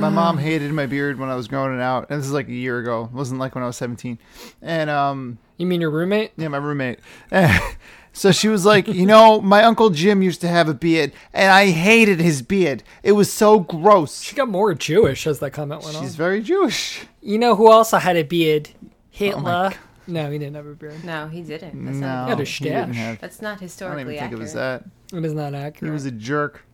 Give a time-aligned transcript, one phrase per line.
[0.00, 2.08] my mom hated my beard when I was growing it out.
[2.10, 3.04] And this is like a year ago.
[3.04, 4.18] It wasn't like when I was 17.
[4.62, 6.32] And um, You mean your roommate?
[6.36, 6.98] yeah, my roommate.
[8.12, 11.52] so she was like, you know, my uncle Jim used to have a beard, and
[11.52, 12.82] I hated his beard.
[13.02, 14.20] It was so gross.
[14.22, 16.02] She got more Jewish as that comment went on.
[16.02, 16.18] She's on.
[16.18, 17.02] very Jewish.
[17.20, 18.70] You know who also had a beard?
[18.82, 19.72] Oh Hitler.
[20.06, 21.04] no, he didn't have a beard.
[21.04, 21.84] No, he didn't.
[21.84, 22.24] That's No, not.
[22.24, 22.96] He had a he didn't stash.
[22.96, 23.20] have.
[23.20, 24.40] That's not I don't historically even think accurate.
[24.40, 24.84] it was that.
[25.12, 25.90] It is not accurate.
[25.90, 26.64] He was a jerk.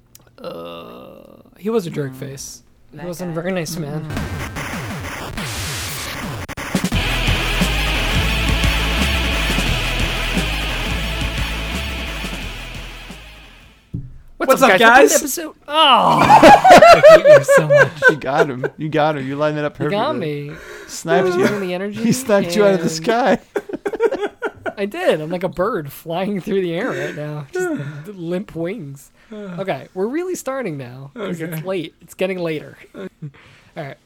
[1.59, 2.63] He was a jerk face.
[2.97, 3.43] He That wasn't a guy.
[3.43, 4.05] very nice man.
[4.05, 5.37] Mm-hmm.
[14.39, 15.13] What's up, Welcome guys?
[15.13, 15.57] to the Episode.
[15.67, 18.03] Oh, I hate you so much.
[18.11, 18.67] You got him.
[18.77, 19.27] You got him.
[19.27, 19.97] You lined it up You perfectly.
[19.97, 20.53] got me.
[20.87, 21.61] Sniped Bringing you.
[21.61, 22.03] the energy.
[22.05, 23.39] He sniped you out of the and sky.
[24.79, 25.23] I did.
[25.23, 27.47] I'm like a bird flying through the air right now.
[27.51, 29.11] Just limp wings.
[29.33, 31.11] Okay, we're really starting now.
[31.15, 31.95] 'cause It's late.
[32.01, 32.77] It's getting later.
[32.95, 33.09] All
[33.77, 33.97] right.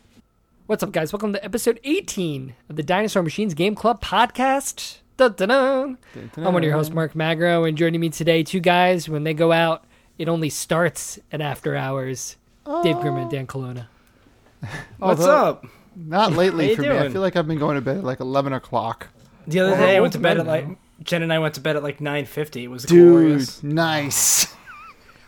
[0.67, 1.13] What's up, guys?
[1.13, 4.99] Welcome to episode 18 of the Dinosaur Machines Game Club podcast.
[5.17, 5.99] Dun-dun-dun.
[6.37, 9.09] I'm one of your hosts, Mark Magro, and joining me today, two guys.
[9.09, 9.85] When they go out,
[10.17, 12.37] it only starts at after hours.
[12.83, 13.31] Dave Grimm and oh.
[13.31, 13.89] Dan Colonna.
[14.99, 15.67] What's Although- up?
[15.97, 16.89] Not lately you for me.
[16.97, 19.09] I feel like I've been going to bed at like 11 o'clock.
[19.47, 20.67] The other day I went to bed at like
[21.03, 22.63] Jen and I went to bed at like 9:50.
[22.63, 23.63] It was Dude, glorious.
[23.63, 24.47] nice.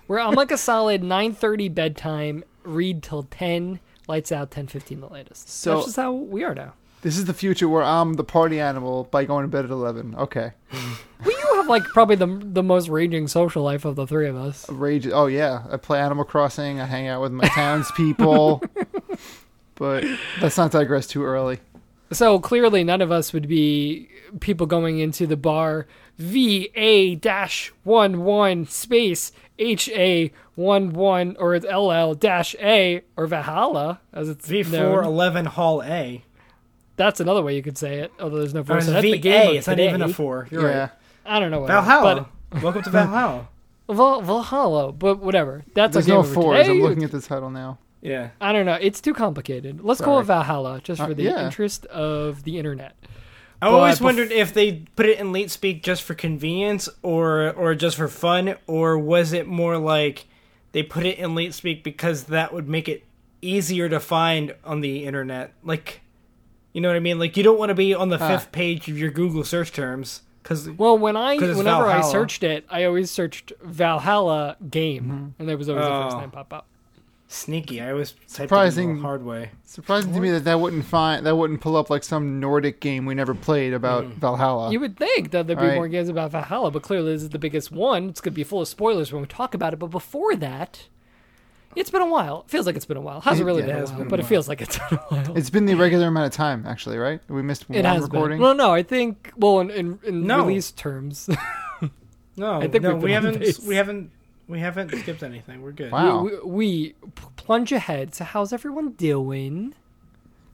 [0.06, 5.48] Where I'm like a solid 9:30 bedtime, read till 10, lights out 10:15 the latest.
[5.48, 6.74] So- That's just how we are now.
[7.02, 10.14] This is the future where I'm the party animal by going to bed at 11.
[10.16, 10.52] Okay.
[11.24, 14.34] Well, you have like probably the the most raging social life of the three of
[14.34, 14.68] us.
[14.68, 15.06] Rage.
[15.06, 15.62] Oh, yeah.
[15.70, 16.80] I play Animal Crossing.
[16.80, 18.60] I hang out with my townspeople.
[19.76, 20.04] but
[20.40, 21.60] let's not digress too early.
[22.10, 24.08] So clearly, none of us would be
[24.40, 25.86] people going into the bar
[26.22, 32.54] V A dash one one space H A one one or it's L L dash
[32.60, 34.64] A or Valhalla as it's known.
[35.04, 36.24] V411 Hall A.
[36.96, 38.12] That's another way you could say it.
[38.20, 38.76] Although there's no Or four.
[38.78, 39.12] it's So that's VA.
[39.12, 40.46] the game It's not even a four.
[40.50, 40.78] You're yeah.
[40.80, 40.90] right.
[41.24, 41.60] I don't know.
[41.60, 42.28] What Valhalla.
[42.62, 43.48] Welcome to Valhalla.
[43.90, 45.64] Val- Valhalla, but whatever.
[45.74, 46.58] That's There's a game no of fours.
[46.66, 46.70] today.
[46.70, 47.78] I'm looking at the title now.
[48.00, 48.30] Yeah.
[48.40, 48.74] I don't know.
[48.80, 49.80] It's too complicated.
[49.82, 51.44] Let's call it Valhalla just for Uh, the yeah.
[51.44, 52.94] interest of the internet.
[53.62, 57.74] I always wondered if they put it in late speak just for convenience or or
[57.74, 60.26] just for fun or was it more like
[60.72, 63.04] they put it in late speak because that would make it
[63.40, 65.52] easier to find on the internet.
[65.62, 66.00] Like
[66.72, 67.18] you know what I mean?
[67.18, 68.28] Like you don't want to be on the Ah.
[68.28, 72.42] fifth page of your Google search terms cuz Well, when I 'Cause whenever I searched
[72.42, 76.20] it, I always searched Valhalla game, and there was always the first Oh.
[76.20, 76.66] name pop up.
[77.32, 77.80] Sneaky.
[77.80, 78.88] I always typed Surprising.
[78.88, 79.50] it in the hard way.
[79.64, 83.06] Surprising to me that that wouldn't find that wouldn't pull up like some Nordic game
[83.06, 84.12] we never played about mm.
[84.14, 84.70] Valhalla.
[84.72, 85.74] You would think that there'd be Right.
[85.76, 88.08] more games about Valhalla, but clearly this is the biggest one.
[88.08, 89.78] It's going to be full of spoilers when we talk about it.
[89.78, 90.86] But before that,
[91.74, 92.42] it's been a while.
[92.46, 93.22] It feels like it's been a while.
[93.22, 94.78] Hasn't It- really yeah, been it a while, been a but it feels like it's
[94.78, 95.36] been a while.
[95.38, 97.20] It's been the regular amount of time, actually, right?
[97.28, 98.36] We missed it one has recording.
[98.38, 98.42] been.
[98.42, 100.40] Well, no, I think well in, in, in No.
[100.44, 101.30] release terms,
[102.36, 103.60] No, I think no, we've been we on haven't pace.
[103.60, 104.10] we haven't
[104.52, 105.62] we haven't skipped anything.
[105.62, 105.90] We're good.
[105.90, 106.22] Wow.
[106.22, 106.94] we, we, we
[107.36, 108.14] plunge ahead.
[108.14, 109.74] So how's everyone doing?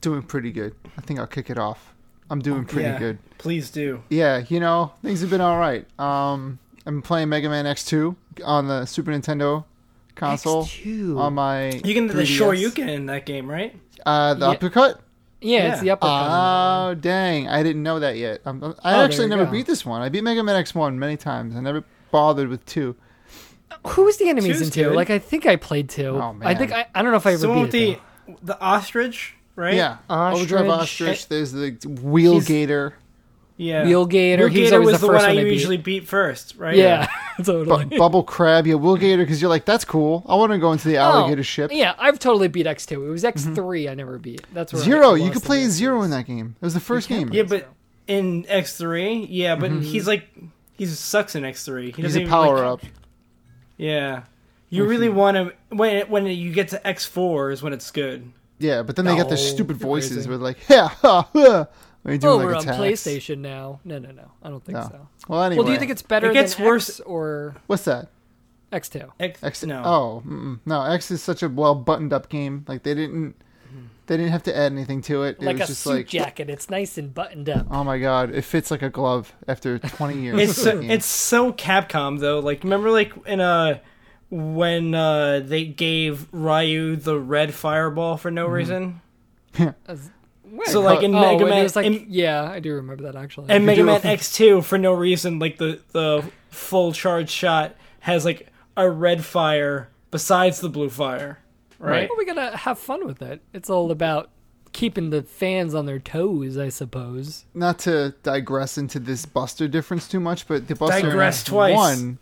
[0.01, 0.73] Doing pretty good.
[0.97, 1.93] I think I'll kick it off.
[2.29, 2.97] I'm doing pretty Yeah.
[2.99, 3.17] good.
[3.37, 4.01] Please do.
[4.09, 5.85] Yeah, you know, things have been all right.
[5.99, 8.15] Um, I'm playing Mega Man X2
[8.45, 9.65] on the Super Nintendo
[10.15, 11.17] console X2.
[11.19, 12.25] on my You can the 3DS.
[12.25, 13.75] sure you can in that game, right?
[14.05, 14.51] uh the Yeah.
[14.51, 15.01] uppercut.
[15.41, 15.93] Yeah, it's the Yeah.
[15.93, 16.07] upper.
[16.07, 17.47] Oh dang!
[17.49, 18.41] I didn't know that yet.
[18.45, 19.51] I'm, I Oh, actually never go.
[19.51, 20.01] beat this one.
[20.01, 21.55] I beat Mega Man X1 many times.
[21.55, 22.95] I never bothered with two.
[23.87, 24.83] Who was the enemies Two's in two?
[24.89, 24.95] good.
[24.95, 26.07] Like I think I played two.
[26.09, 26.47] Oh, man.
[26.47, 26.71] I think.
[26.71, 27.99] I, I don't know if I ever The beat with it.
[28.27, 28.37] the though.
[28.43, 29.75] the ostrich, right?
[29.75, 30.51] Yeah, oh, Ostrich.
[30.53, 31.27] Overdrive Ostrich.
[31.27, 31.71] There's the
[32.01, 32.93] Wheel He's- Gator,
[33.57, 33.83] Yeah.
[33.85, 35.43] Wheel Gator, Wheel he was Gator always was the the, first one I one I
[35.43, 35.53] beat.
[35.53, 36.75] usually beat first, right?
[36.75, 37.07] Yeah,
[37.37, 37.97] Bu- totally.
[37.97, 38.65] Bubble Crab.
[38.67, 40.23] Yeah, Wheel Gator because you're like that's cool.
[40.27, 41.71] I want to go into the oh, alligator Oh, ship.
[41.73, 43.05] Yeah, I've totally beat X two.
[43.05, 43.53] It was X 3
[43.83, 43.91] mm-hmm.
[43.91, 44.41] I never beat.
[44.53, 45.09] That's where I Zero.
[45.11, 45.69] lost You could the play game.
[45.69, 46.55] Zero in that game.
[46.61, 47.29] It was the first game.
[47.31, 47.67] Yeah, but
[48.07, 49.81] in X three, yeah, but mm-hmm.
[49.81, 50.27] he's like
[50.73, 51.87] he sucks in X three.
[51.87, 52.81] He He's doesn't a even, power like- up.
[53.79, 54.23] Yeah.
[54.69, 57.89] You really want to when it, when you get to X four is when it's
[57.89, 58.31] good.
[58.59, 60.29] Yeah, but then they got their stupid voices crazy.
[60.29, 61.67] with like, yeah, ha, ha,
[62.05, 62.63] you're doing Oh, like we're on.
[62.65, 63.79] PlayStation now.
[63.83, 64.29] No, no, no.
[64.43, 64.83] I don't think No.
[64.83, 65.07] so.
[65.27, 67.85] Well, anyway, Well, do you think it's better It gets than worse- X or what's
[67.85, 68.09] that?
[68.71, 69.11] X two?
[69.19, 69.63] X, X.
[69.65, 69.81] no.
[69.83, 70.59] Oh, mm-mm.
[70.67, 70.83] no.
[70.83, 72.65] X is such a well buttoned up game.
[72.67, 73.35] Like they didn't,
[74.09, 75.37] they didn't have to add anything to it.
[75.39, 76.49] It Like a just suit like, jacket.
[76.49, 77.67] It's nice and buttoned up.
[77.69, 80.39] oh my god, it fits like a glove after 20 years.
[80.49, 82.39] It's so, it's so Capcom though.
[82.39, 83.81] Like remember like in a
[84.31, 89.01] when uh they gave Ryu the red fireball for no reason.
[89.87, 90.09] As-
[90.51, 93.51] Wait, So, like, in oh, Mega Man- like, in- yeah, I do remember that actually.
[93.51, 98.25] And Mega Man X two for no reason like the the full charge shot has
[98.25, 101.37] like a red fire besides the blue fire.
[101.79, 102.09] Right?
[102.09, 103.41] Well, we gotta have fun with it.
[103.53, 104.29] It's all about
[104.71, 107.45] keeping the fans on their toes, I suppose.
[107.53, 111.75] Not to digress into this Buster difference too much, but the Buster Digress X twice.
[111.75, 112.19] one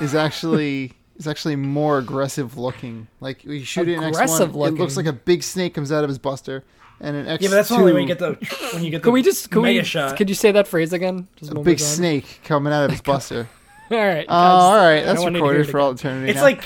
[0.00, 3.06] is actually is actually more aggressive looking.
[3.20, 6.02] Like we shoot it in X one, it looks like a big snake comes out
[6.04, 6.64] of his Buster,
[7.00, 8.32] and in X Yeah, but that's two, only when you get the
[8.72, 10.16] when you get the Can we just can mega we shot.
[10.16, 11.28] could you say that phrase again?
[11.36, 13.48] Just a big snake coming out of his oh Buster.
[13.90, 14.24] All right.
[14.26, 16.30] Oh, all right, I that's wanted recorded it for all eternity.
[16.30, 16.42] it's now.
[16.44, 16.64] like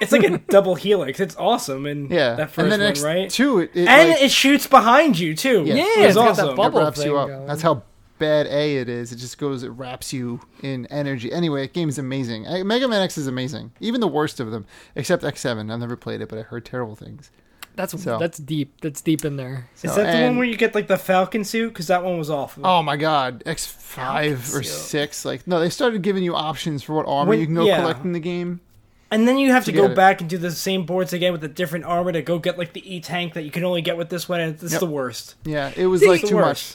[0.00, 1.20] it's like a double helix.
[1.20, 3.30] It's awesome and yeah, that first and then one, X right?
[3.30, 5.64] two, it, it and like, it shoots behind you too.
[5.64, 5.74] Yeah.
[5.74, 6.74] Yeah, It it's was got that awesome.
[6.74, 7.28] it wraps you up.
[7.28, 7.46] going.
[7.46, 7.82] That's how
[8.18, 9.12] bad A it is.
[9.12, 11.32] It just goes, it wraps you in energy.
[11.32, 12.42] Anyway, that game is amazing.
[12.66, 13.72] Mega Man X is amazing.
[13.80, 15.70] Even the worst of them, except X Seven.
[15.70, 17.30] I've never played it, but I heard terrible things.
[17.76, 18.80] That's So- that's deep.
[18.82, 19.68] That's deep in there.
[19.82, 21.68] Is So, that the one where you get like the Falcon suit?
[21.68, 22.66] Because that one was awful.
[22.66, 24.66] Oh my god, X five or Suit.
[24.66, 25.24] six.
[25.24, 27.80] Like no, they started giving you options for what armor When- you can go yeah.
[27.80, 28.60] collect in the game.
[29.12, 29.96] And then you have to To go get it.
[29.96, 32.72] back and do the same boards again with a different armor to go get like
[32.74, 34.80] the E tank that you can only get with this one, and it's Yep.
[34.80, 35.34] the worst.
[35.44, 36.74] Yeah, it was See, like too the much.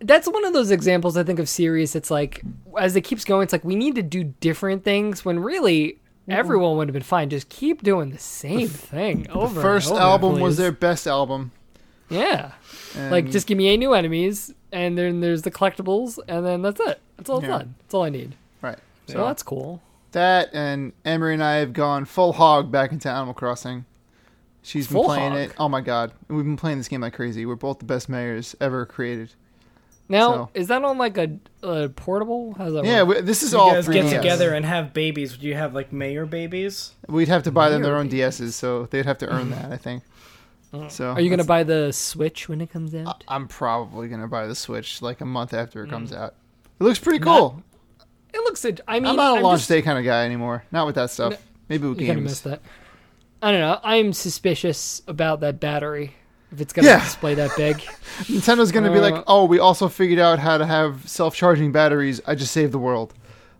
[0.00, 1.94] That's one of those examples I think of series.
[1.96, 2.42] It's like
[2.78, 5.98] as it keeps going, it's like we need to do different things when really
[6.28, 7.30] everyone would have been fine.
[7.30, 9.54] Just keep doing the same thing over.
[9.54, 11.52] The first and over, album was their best album.
[12.10, 12.52] Yeah,
[12.96, 16.62] And like just give me eight new enemies, and then there's the collectibles, and then
[16.62, 17.00] that's it.
[17.16, 17.58] That's all it's Yeah.
[17.58, 17.74] done.
[17.80, 18.34] That's all I need.
[18.62, 18.78] right.
[19.08, 19.80] So So that's cool.
[20.12, 23.84] That and Emery and I have gone full hog back into Animal Crossing.
[24.62, 25.40] She's been Full playing hog?
[25.40, 25.52] it.
[25.58, 27.46] Oh my god, we've been playing this game like crazy.
[27.46, 29.32] We're both the best mayors ever created.
[30.08, 32.54] Now, So- is that on like a, a portable?
[32.56, 33.92] How's that Yeah, we, this is You all guys 3DS.
[33.92, 35.32] get together and have babies.
[35.32, 36.92] Would you have like mayor babies?
[37.08, 39.72] We'd have to buy them their own Mayor DSs, so they'd have to earn that.
[39.72, 40.02] I think.
[40.70, 40.86] Oh.
[40.88, 43.24] So Are you gonna buy the Switch when it comes out?
[43.26, 45.92] I'm probably gonna buy the Switch like a month after it mm.
[45.92, 46.34] comes out.
[46.78, 47.62] It looks pretty cool.
[48.34, 48.64] It looks.
[48.64, 50.64] int- I mean, I'm not a I'm launch just- day kind of guy anymore.
[50.72, 51.32] Not with that stuff.
[51.32, 51.38] No,
[51.68, 52.58] Maybe with You kind of missed games.
[52.58, 53.46] that.
[53.46, 53.78] I don't know.
[53.84, 56.14] I'm suspicious about that battery.
[56.50, 57.00] If it's gonna Yeah.
[57.00, 57.76] display that big,
[58.24, 62.22] Nintendo's gonna be Uh, like, "Oh, we also figured out how to have self-charging batteries.
[62.26, 63.12] I just saved the world."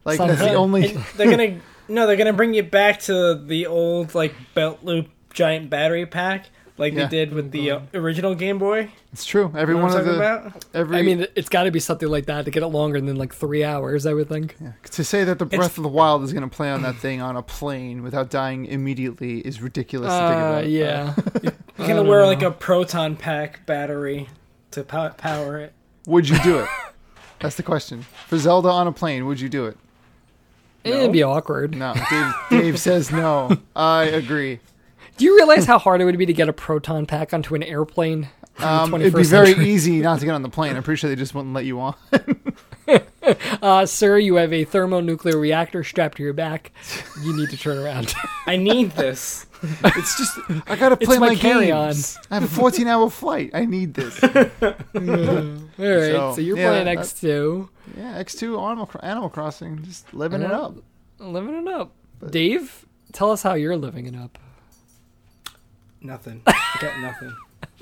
[0.06, 0.96] Like that's the only.
[1.16, 5.68] They're gonna no, they're gonna bring you back to the old like belt loop giant
[5.68, 6.46] battery pack,
[6.78, 7.06] like Yeah.
[7.06, 8.90] they did with the uh, original Game Boy.
[9.12, 9.52] It's true.
[9.56, 10.64] Every You know one what of I'm the talking about?
[10.74, 10.96] every.
[10.98, 13.34] I mean, it's got to be something like that to get it longer than like
[13.34, 14.06] three hours.
[14.06, 14.56] I would think.
[14.60, 14.72] yeah.
[14.92, 17.36] to say that the Breath of the Wild is gonna play on that thing on
[17.36, 20.68] a plane without dying immediately is ridiculous to think Uh, about.
[20.68, 21.14] yeah.
[21.78, 22.26] You're gonna wear know.
[22.26, 24.28] like a proton pack battery
[24.72, 25.72] to pow- power it.
[26.06, 26.68] Would you do it?
[27.40, 28.04] That's the question.
[28.26, 29.76] For Zelda on a plane, would you do it?
[30.84, 31.76] It'd be awkward.
[31.76, 31.92] No.
[32.10, 33.56] Dave, Dave says no.
[33.76, 34.60] I agree.
[35.18, 37.62] Do you realize how hard it would be to get a proton pack onto an
[37.62, 38.28] airplane?
[38.58, 39.68] Um, it'd be very century?
[39.70, 40.76] easy not to get on the plane.
[40.76, 41.94] I'm pretty sure they just wouldn't let you on.
[43.60, 46.72] Uh, sir, you have a thermonuclear reactor strapped to your back.
[47.22, 48.14] You need to turn around.
[48.46, 49.44] I need this.
[49.62, 51.88] It's just I gotta It's play my my, carry-on.
[51.88, 52.18] games.
[52.30, 53.50] I have a 14 hour flight.
[53.52, 54.22] I need this.
[54.24, 57.68] All right, so, So, you're yeah, playing that- X2,
[57.98, 60.76] Yeah, X2 Animal, Animal Crossing, just living it up.
[61.18, 61.92] living it up.
[62.20, 64.38] But- Dave, tell us how you're living it up.
[66.00, 66.42] Nothing.
[66.46, 67.34] I got nothing.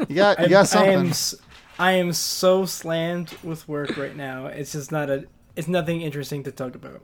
[0.09, 0.93] You got you I, got I something.
[0.95, 1.35] am s-
[1.79, 4.47] I am so slammed with work right now.
[4.47, 5.25] It's just not a.
[5.57, 7.03] It's nothing interesting to talk about.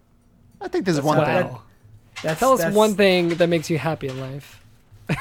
[0.61, 1.35] I think there's That's one how thing.
[1.37, 1.63] I- Wow.
[2.23, 4.63] That's, Tell us that's- one thing that makes you happy in life.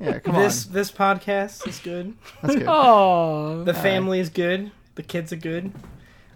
[0.00, 2.06] Yeah, come This this podcast is good.
[2.06, 2.16] on.
[2.42, 2.64] That's good.
[2.68, 4.72] Oh, The family is good.
[4.96, 5.72] The kids are good.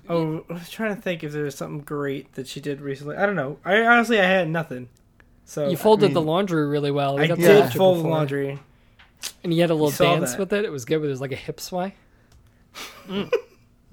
[0.09, 3.17] Oh, I was trying to think if there was something great that she did recently.
[3.17, 3.59] I don't know.
[3.65, 4.89] I honestly I had nothing.
[5.49, 7.17] So you folded mean, the laundry really well.
[7.17, 8.11] We I got did fold before.
[8.11, 8.59] laundry.
[9.43, 10.39] and you had a little dance that.
[10.39, 10.67] with it.
[10.67, 11.03] It was good.
[11.03, 11.95] It was like a hip sway.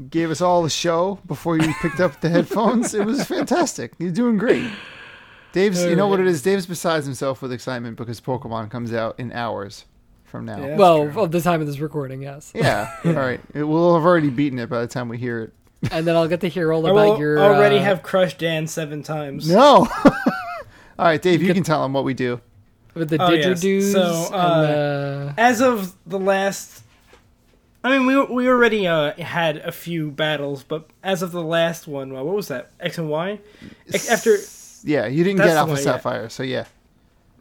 [0.10, 2.94] Gave us all the show before you picked up the headphones.
[2.94, 3.94] It was fantastic.
[4.00, 4.70] You're doing great.
[5.54, 6.42] Dave's, you know what it is?
[6.42, 9.86] Dave's besides himself with excitement because Pokemon comes out in hours
[10.26, 10.60] from now.
[10.60, 10.68] Yeah.
[10.68, 10.76] Yeah.
[10.76, 11.22] Well, true.
[11.22, 12.52] of the time of this recording, yes.
[12.54, 12.94] Yeah.
[13.06, 13.40] all right.
[13.54, 15.54] It, we'll have already beaten it by the time we hear it.
[15.90, 18.40] And then I'll get to hear all I about will your already uh, have crushed
[18.40, 19.50] Dan seven times.
[19.50, 19.88] No.
[20.98, 22.40] all right, Dave, you can tell them what we do.
[22.94, 23.60] with the Oh, yes.
[23.64, 26.84] didgeridoos So, and the As of the last,
[27.84, 31.88] I mean, we we already uh, had a few battles, but as of the last
[31.88, 32.72] one, well, what was that?
[32.80, 33.40] X and Y.
[33.94, 34.38] X- After
[34.84, 35.84] Yeah, you didn't get the Alpha one, yeah.
[35.84, 36.66] Sapphire, so yeah.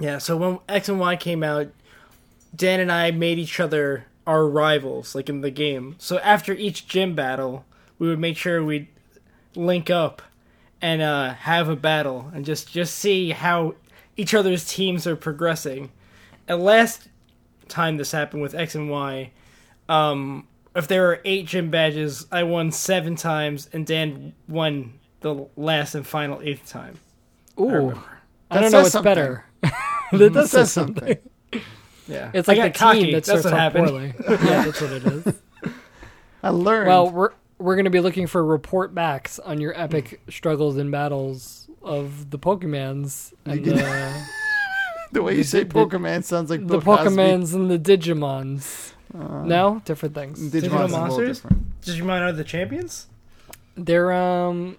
[0.01, 1.69] Yeah, so when X and Y came out,
[2.55, 5.95] Dan and I made each other our rivals, like in the game.
[5.99, 7.65] So after each gym battle,
[7.99, 8.89] we would make sure we'd
[9.55, 10.21] link up
[10.85, 13.75] and uh, have a battle and just just see how
[14.19, 15.91] each other's teams are progressing.
[16.47, 17.09] And last
[17.69, 19.31] time this happened with X and Y,
[19.89, 25.47] um, if there were eight gym badges, I won seven times, and Dan won the
[25.57, 26.99] last and final eighth time.
[27.59, 27.65] ooh.
[27.71, 28.03] remember.
[28.51, 29.11] I don't know what's something.
[29.11, 29.47] better.
[30.13, 31.17] that does say says something.
[32.07, 33.03] Yeah, It's I like got the cocky.
[33.05, 33.89] team that That's starts what off happened.
[33.89, 34.15] poorly.
[34.47, 35.35] yeah, that's what it is.
[36.43, 36.89] I learned.
[36.89, 41.69] Well, we're we're gonna be looking for report backs on your epic struggles and battles
[41.83, 44.25] of the Pokemans and You the,
[45.13, 47.11] the way you the- say the- Pokemon sounds like the Bill Cosby.
[47.11, 48.93] Pokemans and the Digimons.
[49.15, 50.41] Uh, no, different things.
[50.41, 51.41] Digimon's Digital a little monsters?
[51.41, 51.81] different.
[51.83, 53.07] Digimon are the champions.
[53.77, 54.77] They're um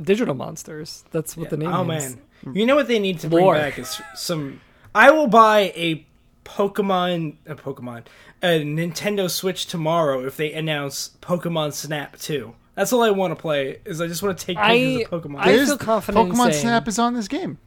[0.00, 1.04] digital monsters.
[1.10, 2.16] That's what the name oh means.
[2.44, 3.54] man, you know what they need to bring Lore.
[3.54, 4.60] back is some.
[4.94, 6.04] I will buy a
[6.44, 8.04] Pokemon, a Pokemon,
[8.42, 12.54] a Nintendo Switch tomorrow if they announce Pokemon Snap 2.
[12.74, 13.78] That's all I want to play.
[13.84, 15.38] Is I just want to take pictures I- of Pokemon.
[15.40, 17.58] I There's- feel confident in Pokemon saying- Snap is on this game.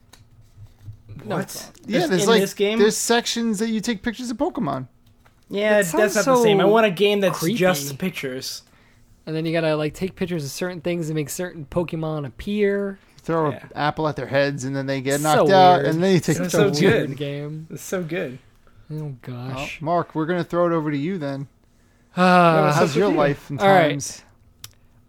[1.24, 1.42] What?
[1.42, 1.72] it's not.
[1.88, 2.80] Yeah, It's there's in like this game.
[2.80, 4.88] there's sections that you take pictures of Pokemon.
[5.50, 6.60] yeah, That that's not sounds the same.
[6.60, 7.58] I want a game that's creepy.
[7.58, 8.64] just pictures.
[9.26, 13.00] And then you gotta like take pictures of certain things and make certain Pokemon appear.
[13.24, 13.58] Throw Yeah.
[13.64, 15.86] an apple at their heads and then they get So knocked out, weird.
[15.88, 16.38] and then you take.
[16.38, 17.18] It's Such a so weird good.
[17.18, 17.68] game.
[17.72, 18.38] It's so good.
[18.92, 19.82] Oh gosh.
[19.82, 21.48] Mark, we're gonna throw it over to you then.
[22.14, 23.18] What's How's your you?
[23.18, 23.90] life and All right.
[23.90, 24.24] times?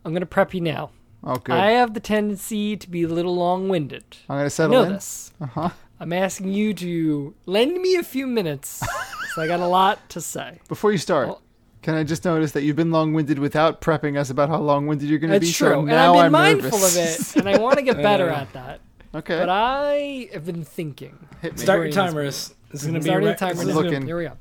[0.04, 0.90] I'm gonna prep you now.
[1.24, 1.56] Oh, good.
[1.56, 4.04] I have the tendency to be a little long-winded.
[4.28, 4.92] I'm gonna I settle know in.
[4.92, 5.32] this.
[5.40, 5.70] Uh huh.
[5.98, 8.82] I'm asking you to lend me a few minutes.
[9.34, 10.60] so I got a lot to say.
[10.68, 11.42] Before you start, Well-
[11.82, 15.18] can I just notice that you've been long-winded without prepping us about how long-winded you're
[15.20, 15.52] gonna That's be?
[15.52, 15.68] true.
[15.68, 17.30] So and now I've been am mindful nervous.
[17.30, 18.80] of it, and I want to get better at that.
[19.14, 19.38] Okay.
[19.38, 21.18] But I have been thinking.
[21.42, 21.58] Hit me.
[21.58, 22.54] Start your timers.
[22.70, 23.74] This is gonna be Starting a the timer this is now.
[23.74, 24.06] gonna- looking.
[24.06, 24.32] Here we go.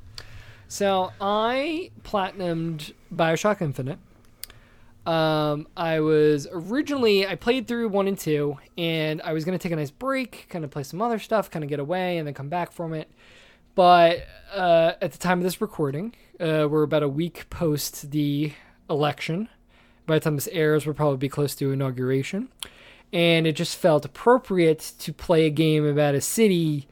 [0.68, 4.00] So I platinumed Bioshock Infinite.
[5.06, 9.72] Um, I was originally I played through one and two, and I was gonna take
[9.72, 12.34] a nice break, kind of play some other stuff, kind of get away, and then
[12.34, 13.10] come back from it.
[13.76, 18.54] But uh, at the time of this recording, uh, we're about a week post the
[18.90, 19.50] election.
[20.08, 22.50] By the time this airs, we'll probably be close to inauguration,
[23.16, 26.86] and it just felt appropriate to play a game about a city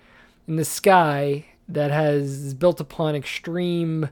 [0.47, 4.07] in the sky that has built upon extreme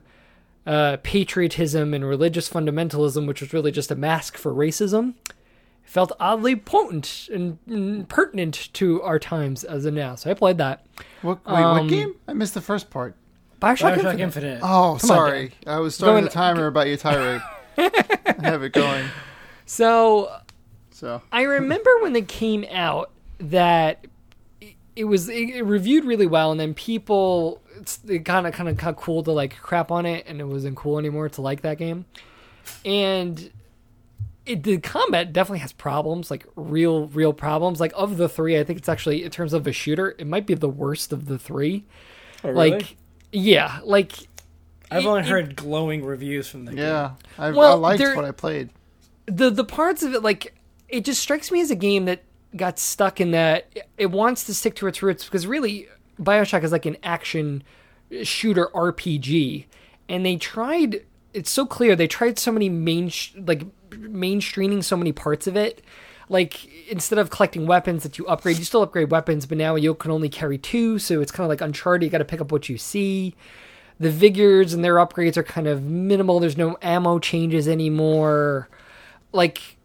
[0.66, 6.12] uh, patriotism and religious fundamentalism, which was really just a mask for racism, it felt
[6.20, 10.14] oddly potent and, and pertinent to our times as of now.
[10.14, 10.84] So I played that.
[11.22, 12.14] What, wait, Um, what game?
[12.28, 13.16] I missed the first part.
[13.60, 14.20] Bioshock, Bioshock Infinite.
[14.20, 14.60] Infinite.
[14.62, 15.52] Oh, on, sorry.
[15.66, 17.40] I was starting Going- the timer about your tirade.
[17.78, 19.06] I have it going.
[19.66, 20.30] So
[21.02, 24.06] So I remember when they came out that
[24.60, 28.52] it- it was it, it reviewed really well, and then people it's, it kind of
[28.54, 31.42] kind of got cool to like crap on it, and it wasn't cool anymore to
[31.42, 32.04] like that game.
[32.84, 33.50] And
[34.46, 37.80] it, the combat definitely has problems, like real real problems.
[37.80, 40.46] Like of the three, I think it's actually in terms of a shooter, it might
[40.46, 41.84] be the worst of the three.
[42.44, 42.70] Oh, really?
[42.72, 42.96] Like
[43.32, 44.12] yeah, like
[44.88, 46.84] I've only it- heard glowing reviews from the game.
[46.84, 48.70] yeah, I, I liked there- what I played.
[49.26, 50.54] the the parts of it like
[50.92, 52.22] it just strikes me as a game that
[52.54, 55.88] got stuck in that it wants to stick to its roots because really
[56.20, 57.64] BioShock is like an action
[58.22, 59.64] shooter RPG
[60.08, 65.12] and they tried it's so clear they tried so many main like mainstreaming so many
[65.12, 65.82] parts of it.
[66.28, 69.94] Like instead of collecting weapons that you upgrade you still upgrade weapons but now you
[69.94, 72.52] can only carry two so it's kind of like uncharted you got to pick up
[72.52, 73.34] what you see.
[73.98, 78.68] The vigors and their upgrades are kind of minimal there's no ammo changes anymore.
[79.32, 79.78] Like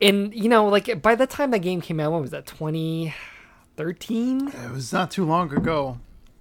[0.00, 4.48] and you know like by the time that game came out what was that 2013
[4.48, 5.98] It was not too long ago.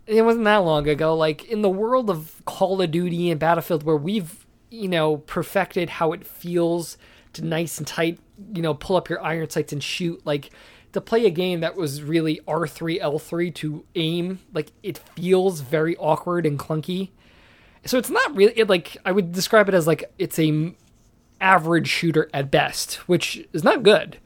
[0.07, 1.15] it wasn't that long ago.
[1.15, 5.89] Like in the world of call of duty and battlefield where we've you know perfected
[5.89, 6.97] how it feels
[7.33, 8.19] to nice and tight
[8.53, 10.49] you know pull up your iron sights and shoot like
[10.93, 15.95] to play a game that was really r3 l3 to aim like it feels very
[15.97, 17.09] awkward and clunky.
[17.85, 20.73] So it's not really it, like i would describe it as like it's a
[21.41, 24.17] average shooter at best which is not good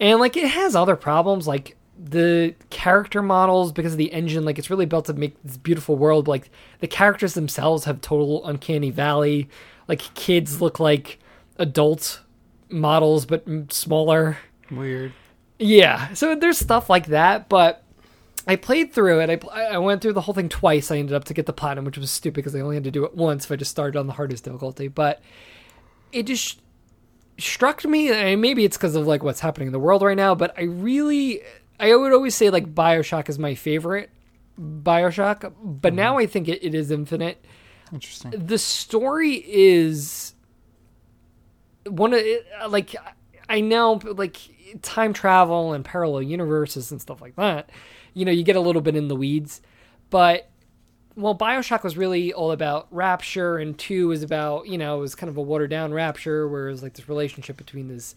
[0.00, 4.58] and like it has other problems like the character models because of the engine like
[4.58, 8.44] it's really built to make this beautiful world but, like the characters themselves have total
[8.46, 9.48] uncanny valley
[9.86, 11.18] like kids look like
[11.58, 12.20] adult
[12.70, 14.38] models but smaller
[14.70, 15.12] Weird.
[15.58, 17.82] yeah, so there's stuff like that, but
[18.46, 19.30] I played through it.
[19.30, 20.90] I, I went through the whole thing twice.
[20.90, 22.90] I ended up to get the platinum, which was stupid because I only had to
[22.90, 24.88] do it once if I just started on the hardest difficulty.
[24.88, 25.20] But
[26.14, 26.60] it just
[27.38, 30.34] struck me, and maybe it's because of like what's happening in the world right now.
[30.34, 31.40] But I really,
[31.78, 34.10] I would always say like Bioshock is my favorite
[34.58, 35.96] Bioshock, but mm-hmm.
[35.96, 37.44] now I think it, it is Infinite
[37.92, 38.32] Interesting.
[38.46, 40.34] the story is
[41.86, 42.22] one of
[42.68, 42.94] like
[43.48, 44.36] I know like
[44.82, 47.70] time travel and parallel universes and stuff like that.
[48.14, 49.60] You know, you get a little bit in the weeds,
[50.10, 50.48] but
[51.16, 55.14] well, Bioshock was really all about Rapture, and two was about you know it was
[55.14, 58.14] kind of a watered down Rapture, where it was like this relationship between this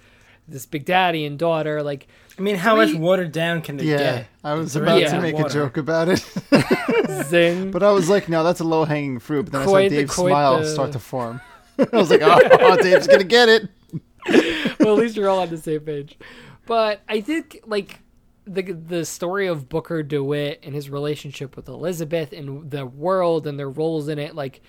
[0.48, 1.84] this big daddy and daughter.
[1.84, 4.28] Like I mean, how Three- much watered down can it Yeah, get?
[4.44, 5.12] I was Three about Yeah.
[5.16, 6.20] to make a joke about it,
[7.26, 7.72] zing.
[7.72, 9.44] but I was like, no, that's a low hanging fruit.
[9.44, 11.42] But then I saw Dave's quite smile the- start to form.
[11.80, 13.70] I was like, oh, oh, Dave's gonna get it.
[14.80, 16.18] well, at least you're all on the same page.
[16.66, 18.00] But I think like
[18.48, 23.60] the the story of Booker DeWitt and his relationship with Elizabeth and the world and
[23.60, 24.62] their roles in it, like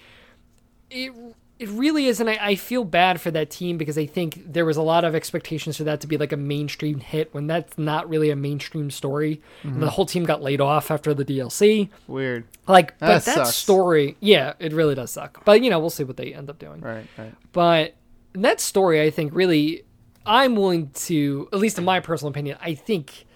[0.90, 1.12] it
[1.58, 4.64] it really is, and I, I feel bad for that team because I think there
[4.64, 7.76] was a lot of expectations for that to be like a mainstream hit when that's
[7.76, 9.42] not really a mainstream story.
[9.64, 11.88] And the whole team got laid off after the DLC.
[12.06, 12.44] Weird.
[12.68, 15.44] Like, but That that, story, yeah, it really does suck.
[15.44, 16.80] But you know, we'll see what they end up doing.
[16.80, 17.34] Right, right.
[17.52, 17.96] But
[18.34, 19.82] that story, I think, really,
[20.24, 23.26] I'm willing to, at least in my personal opinion, I think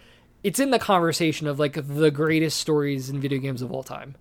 [0.43, 4.17] it's in the conversation of like the greatest stories in video games of all time.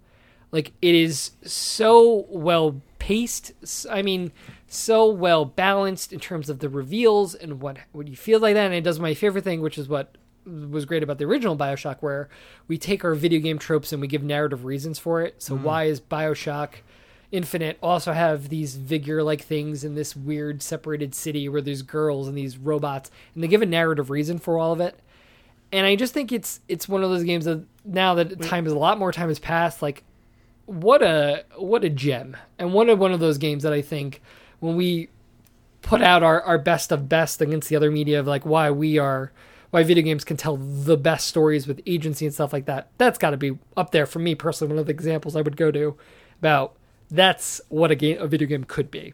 [0.51, 3.53] Like it is so well paced.
[3.89, 4.31] I mean,
[4.67, 8.65] so well balanced in terms of the reveals and what what you feel like that.
[8.65, 11.97] And it does my favorite thing, which is what was great about the original Bioshock,
[11.99, 12.27] where
[12.67, 15.41] we take our video game tropes and we give narrative reasons for it.
[15.41, 15.63] So mm-hmm.
[15.63, 16.75] why is Bioshock
[17.31, 22.27] Infinite also have these vigor like things in this weird separated city where there's girls
[22.27, 24.99] and these robots, and they give a narrative reason for all of it.
[25.71, 28.73] And I just think it's it's one of those games that now that time is
[28.73, 30.03] a lot more time has passed, like
[30.65, 32.35] what a what a gem.
[32.59, 34.21] And one of one of those games that I think
[34.59, 35.09] when we
[35.81, 38.97] put out our, our best of best against the other media of like why we
[38.97, 39.31] are
[39.71, 43.17] why video games can tell the best stories with agency and stuff like that that's
[43.17, 44.73] got to be up there for me personally.
[44.73, 45.97] One of the examples I would go to
[46.39, 46.75] about
[47.09, 49.13] that's what a game a video game could be.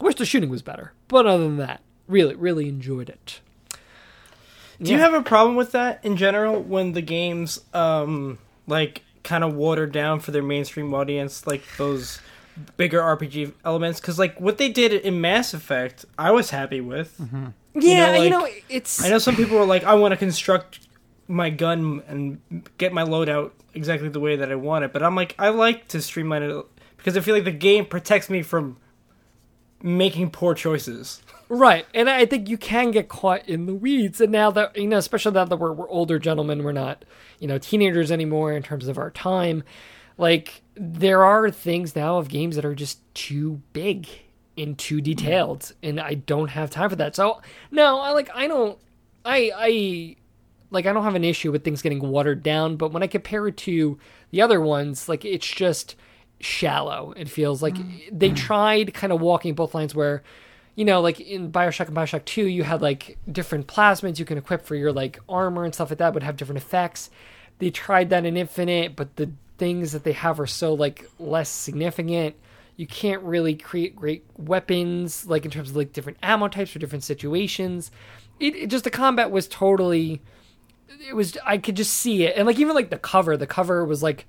[0.00, 3.40] I wish the shooting was better but other than that really really enjoyed it
[4.80, 9.42] Do you have a problem with that in general when the games um like kind
[9.42, 12.20] of watered down for their mainstream audience like those
[12.76, 17.20] bigger RPG elements cuz like what they did in Mass Effect I was happy with.
[17.74, 20.80] yeah know, you know, it's I know some people were like I want to construct
[21.28, 22.38] my gun and
[22.78, 25.88] get my loadout exactly the way that I want it, but I'm like I like
[25.88, 26.64] to streamline it
[26.96, 28.76] because I feel like the game protects me from
[29.82, 31.22] making poor choices.
[31.48, 34.20] Right, and I think you can get caught in the weeds.
[34.20, 37.04] And now that you know, especially now that we're, we're older gentlemen, we're not
[37.38, 39.62] you know teenagers anymore in terms of our time.
[40.18, 44.08] Like there are things now of games that are just too big
[44.58, 47.14] and too detailed, and I don't have time for that.
[47.14, 48.78] So no, I like I don't
[49.24, 50.16] I I
[50.70, 53.46] like I don't have an issue with things getting watered down, but when I compare
[53.46, 53.98] it to
[54.30, 55.94] the other ones, like it's just
[56.40, 57.12] shallow.
[57.16, 58.00] It feels like mm.
[58.10, 60.22] they tried kind of walking both lines where
[60.76, 64.38] you know, like in Bioshock and Bioshock 2, you had like different plasmids you can
[64.38, 67.10] equip for your like armor and stuff like that would have different effects.
[67.58, 71.48] They tried that in Infinite, but the things that they have are so like less
[71.48, 72.36] significant.
[72.76, 76.78] You can't really create great weapons, like in terms of like different ammo types for
[76.78, 77.90] different situations.
[78.38, 80.20] It, it just the combat was totally
[81.08, 82.36] it was I could just see it.
[82.36, 84.26] And like even like the cover, the cover was like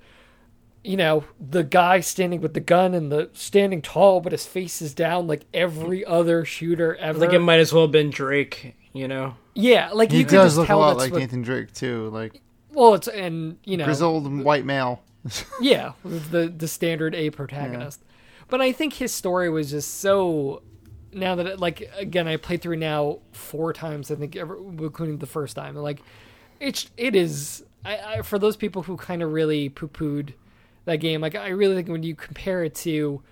[0.88, 4.80] you know, the guy standing with the gun and the standing tall, but his face
[4.80, 7.18] is down like every other shooter ever.
[7.18, 9.36] Like it might as well have been Drake, you know.
[9.54, 12.08] yeah, like He you could does just look a lot like what, Nathan Drake too,
[12.08, 12.40] like
[12.72, 15.02] well, it's and you know, grizzled white male.
[15.60, 18.02] yeah, the the standard A protagonist.
[18.48, 20.62] But I think his story was just so.
[21.12, 24.10] Now that it, like again, I played through now four times.
[24.10, 25.74] I think, ever, including the first time.
[25.74, 26.00] and, Like,
[26.60, 27.62] it's it is.
[27.84, 30.32] I, I for those people who kind of really poo pooed
[30.88, 31.20] that game.
[31.20, 33.22] Like, I really think when you compare it to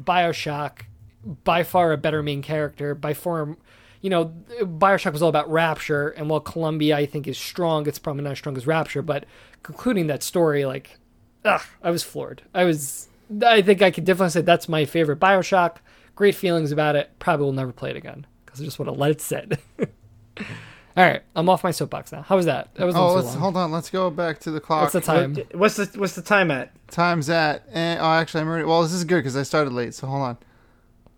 [0.00, 0.82] Bioshock,
[1.44, 2.94] by far a better main character.
[2.94, 3.56] By far,
[4.00, 4.26] you know,
[4.60, 8.32] Bioshock was all about Rapture, and while Columbia I think is strong, it's probably not
[8.32, 9.02] as strong as Rapture.
[9.02, 9.24] But
[9.62, 10.98] concluding that story, like
[11.44, 12.42] ugh, I was floored.
[12.54, 13.08] I was.
[13.44, 15.78] I think I could definitely say that's my favorite Bioshock.
[16.14, 17.10] Great feelings about it.
[17.18, 19.58] Probably will never play it again because I just want to let it sit.
[20.96, 22.22] All right, I'm off my soapbox now.
[22.22, 22.74] How was that?
[22.76, 23.36] That was Oh, let's long.
[23.38, 23.70] hold on.
[23.70, 24.82] Let's go back to the clock.
[24.82, 25.36] What's the time?
[25.52, 26.70] What's the what's the time at?
[26.88, 27.64] Time's at.
[27.72, 28.64] Eh, oh, actually, I'm already.
[28.64, 29.92] Well, this is good because I started late.
[29.94, 30.38] So hold on.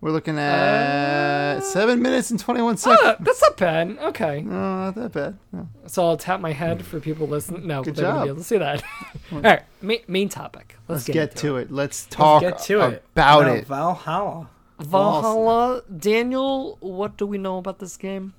[0.01, 2.99] We're looking at seven minutes and twenty-one seconds.
[3.03, 3.97] Ah, that's not bad.
[3.99, 4.51] Okay, No,
[4.85, 5.37] not that bad.
[5.51, 5.67] No.
[5.87, 7.67] so I'll tap my head for people listening.
[7.67, 8.23] No, Good they wouldn't job.
[8.25, 8.81] be able to see that.
[9.33, 10.77] All right, ma- main topic.
[10.87, 11.71] Let's, Let's get, to into it.
[11.71, 13.03] Let's talk Get to it.
[13.13, 13.67] about No, it.
[13.67, 14.49] Valhalla.
[14.79, 15.83] Valhalla.
[15.97, 18.33] Daniel, what do we know about this game?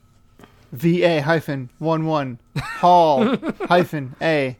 [0.72, 4.56] VA hyphen one one Hall hyphen A.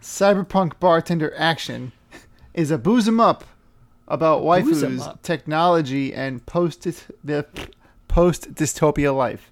[0.00, 1.92] Cyberpunk bartender action
[2.54, 3.44] is a booze 'em up
[4.08, 5.22] about waifus, up.
[5.22, 6.82] technology, and post
[7.24, 7.46] the
[8.08, 9.50] post dystopia life.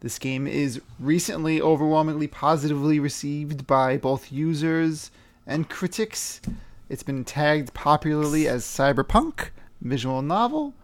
[0.00, 5.12] This game is recently overwhelmingly positively received by both users
[5.46, 6.40] and critics.
[6.88, 10.74] It's been tagged popularly as cyberpunk, visual novel,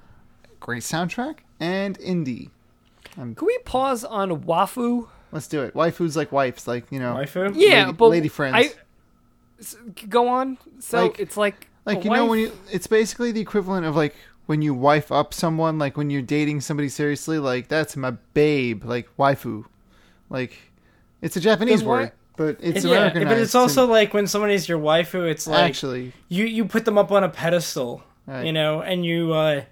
[0.61, 2.51] great soundtrack, and indie.
[3.35, 5.09] Can we pause on wafu?
[5.33, 5.75] Let's do it.
[5.75, 7.53] Waifus like wives, like you know, Waifu?
[7.55, 8.55] Yeah, lady, but lady friends.
[8.57, 8.71] I
[9.61, 9.77] s-
[10.09, 10.57] go on.
[10.79, 13.97] So Like- it's like like a you know when you, it's basically the equivalent of
[13.97, 14.15] like
[14.47, 18.85] when you wife up someone, like when you're dating somebody seriously, like that's my babe,
[18.85, 19.65] like waifu,
[20.31, 20.57] like
[21.21, 23.29] it's a Japanese Then word, but it's yeah, Americanized.
[23.29, 26.85] but it's also like when someone is your waifu, it's like actually you you put
[26.87, 28.47] them up on a pedestal, Right.
[28.47, 29.63] you know, and you uh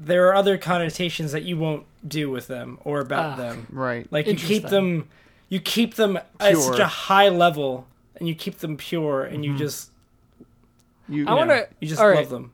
[0.00, 3.36] there are other connotations that you won't do with them or about Ah.
[3.36, 3.66] them.
[3.70, 4.06] right.
[4.12, 5.08] Like you keep them
[5.48, 9.56] you keep them at such a high level and you keep them pure and you
[9.56, 9.90] just
[11.08, 12.28] You, I wanna- know, you just love right.
[12.28, 12.52] them.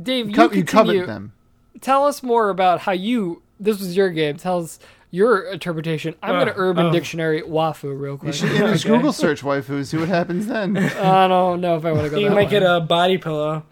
[0.00, 1.32] Dave, you, co- you covet them.
[1.80, 3.42] Tell us more about how you.
[3.60, 4.36] This was your game.
[4.36, 4.78] Tell us
[5.10, 6.14] your interpretation.
[6.22, 6.92] I'm Oh, going to Urban oh.
[6.92, 8.34] Dictionary wafu real You quick.
[8.34, 8.96] should yeah, just Okay.
[8.96, 10.76] Google search waifu, see what happens then.
[10.76, 12.18] I don't know if I want to go.
[12.18, 12.50] You that might way.
[12.50, 13.62] get a body pillow.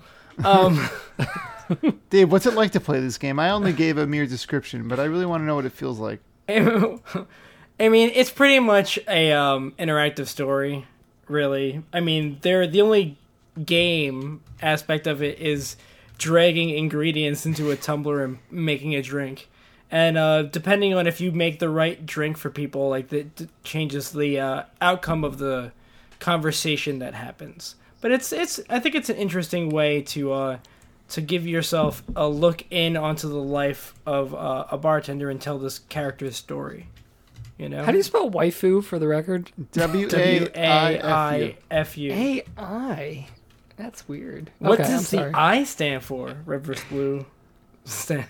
[0.45, 0.89] Um
[2.11, 3.39] Dave, what's it like to play this game?
[3.39, 5.99] I only gave a mere description, but I really want to know what it feels
[5.99, 6.21] like.
[6.49, 10.87] I mean, it's pretty much a um, interactive story,
[11.29, 11.83] really.
[11.93, 13.19] I mean, they're the only
[13.65, 15.77] game aspect of it is
[16.19, 19.49] dragging ingredients into a tumbler and making a drink.
[19.91, 24.11] And uh, depending on if you make the right drink for people, like that changes
[24.11, 25.73] the uh, outcome of the
[26.19, 27.75] conversation that happens.
[28.01, 30.59] But it's it's I think it's an interesting way to uh,
[31.13, 35.59] to give yourself a look in onto the life of uh, a bartender and tell
[35.59, 36.89] this character's story.
[37.59, 39.53] You know, How do you spell waifu for the record?
[39.73, 40.09] W
[40.55, 42.13] A I F U.
[42.13, 43.27] A I.
[43.77, 44.51] That's weird.
[44.59, 45.31] What okay, does the.
[45.35, 46.35] I stand for?
[46.47, 47.27] Reverse Blue.
[47.85, 48.27] Stand.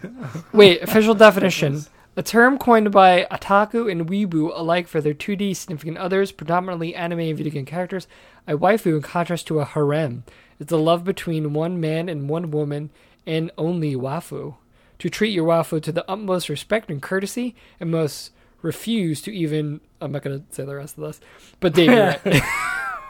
[0.53, 1.85] Wait, official definition.
[2.15, 7.21] A term coined by otaku and weebu alike for their 2D significant others, predominantly anime
[7.21, 8.07] and video game characters.
[8.47, 10.25] A waifu, in contrast to a harem,
[10.59, 12.91] is the love between one man and one woman,
[13.27, 14.57] and only wafu.
[14.99, 19.81] To treat your wafu to the utmost respect and courtesy, and must refuse to even.
[20.01, 21.21] I'm not going to say the rest of this,
[21.61, 22.17] but Dave,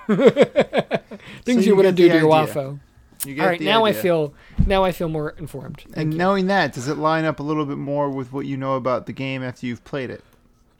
[1.44, 2.54] things So you you wouldn't do to your idea.
[2.54, 2.80] wafu.
[3.24, 4.34] You get All right, the now I feel
[4.66, 5.78] now I feel more informed.
[5.78, 6.18] Thank And you.
[6.18, 9.06] knowing that, does it line up a little bit more with what you know about
[9.06, 10.24] the game after you've played it?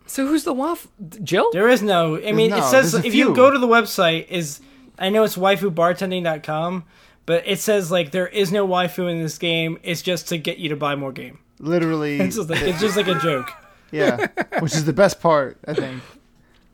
[0.07, 0.88] So who's the waff?
[1.22, 1.50] Jill?
[1.52, 2.16] There is no.
[2.20, 4.61] I mean, no, it says there's a if you go to the website, is
[4.98, 6.85] I know it's waifubartending.com,
[7.26, 9.78] but it says like there is no waifu in this game.
[9.83, 11.38] It's just to get you to buy more game.
[11.59, 13.50] Literally, It's just like, it's just like a joke.
[13.92, 14.26] yeah,
[14.59, 16.02] which is the best part, I think.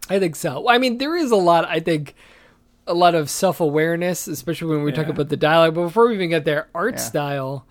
[0.09, 0.69] I think so.
[0.69, 1.67] I mean, there is a lot.
[1.69, 2.15] I think
[2.89, 5.75] a lot of self awareness, especially when we talk about the dialogue.
[5.75, 7.01] But before we even get there, art Yeah.
[7.01, 7.67] style,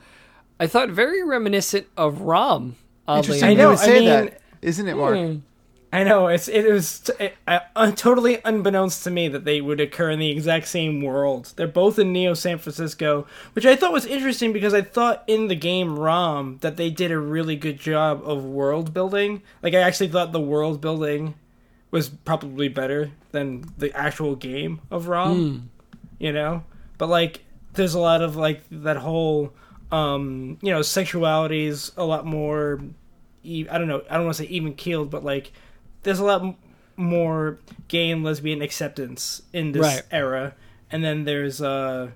[0.60, 2.76] I thought very reminiscent of Rom.
[3.08, 5.16] Oddly Interesting I know, would I say mean- that, isn't it, Mark?
[5.18, 5.36] Hmm.
[5.94, 9.62] I know it's it was t- it, uh, uh, totally unbeknownst to me that they
[9.62, 11.54] would occur in the exact same world.
[11.56, 15.48] They're both in Neo San Francisco, which I thought was interesting because I thought in
[15.48, 19.42] the game ROM that they did a really good job of world building.
[19.64, 21.36] Like I actually thought the world building
[21.92, 25.70] was probably better than the actual game of ROM.
[26.20, 26.64] You know,
[26.98, 29.54] but like there's a lot of like that whole
[29.92, 32.82] um you know sexuality is a lot more
[33.44, 35.52] e- I don't know I don't want to say even keeled but like
[36.04, 36.56] there's a lot m-
[36.98, 40.02] more gay and lesbian acceptance in this Right.
[40.12, 40.56] era
[40.92, 42.10] and then there's uh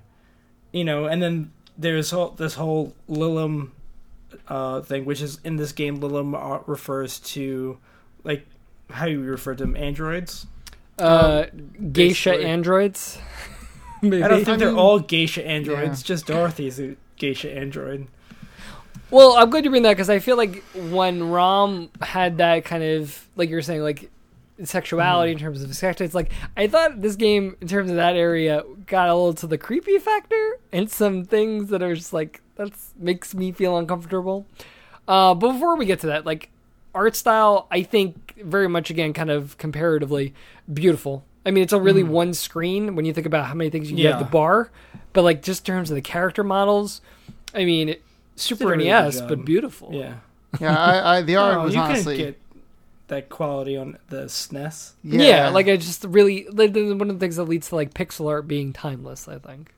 [0.72, 3.70] you know and then there's whole, this whole Lilim
[4.48, 7.78] uh thing which is in this game Lilim uh, refers to
[8.24, 8.46] like
[8.92, 10.46] how you refer to them androids
[10.98, 11.46] Uh,
[11.92, 12.44] geisha basically.
[12.44, 13.18] androids.
[14.02, 14.22] Maybe.
[14.22, 18.06] I don't think I they're mean- all geisha androids just Dorothy's a geisha android
[19.10, 22.82] Well, I'm glad you bring that because I feel like when Rom had that kind
[22.82, 24.10] of like you were saying, like
[24.64, 28.16] sexuality in terms of sex, it's like I thought this game in terms of that
[28.16, 32.40] area got a little to the creepy factor and some things that are just like
[32.56, 34.46] that's makes me feel uncomfortable.
[35.08, 36.48] Uh, but before we get to that, like
[36.94, 40.34] art style, I think very much again, kind of comparatively
[40.72, 41.24] beautiful.
[41.44, 42.08] I mean, it's a really mm.
[42.08, 44.70] one screen when you think about how many things you can get at the bar,
[45.12, 47.00] but like just in terms of the character models,
[47.54, 48.02] I mean, it,
[48.36, 49.28] Super really NES, job.
[49.28, 49.90] but beautiful.
[49.92, 50.14] yeah
[50.60, 52.40] Yeah, I, I, the oh, art Oh, was you honestly, can get
[53.08, 54.92] that quality on the SNES.
[55.04, 58.28] Yeah, like I just really like, one of the things that leads to like pixel
[58.28, 59.28] art being timeless.
[59.28, 59.74] I think.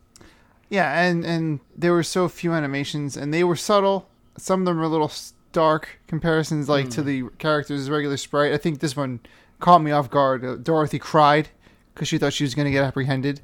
[0.69, 4.09] Yeah, and and there were so few animations, and they were subtle.
[4.37, 5.13] Some of them were a little
[5.55, 8.53] stark comparisons, like to the characters' regular sprite.
[8.53, 9.21] I think this one
[9.61, 10.45] caught me off guard.
[10.45, 11.49] Uh, Dorothy cried
[11.95, 13.41] because she thought she was going to get apprehended,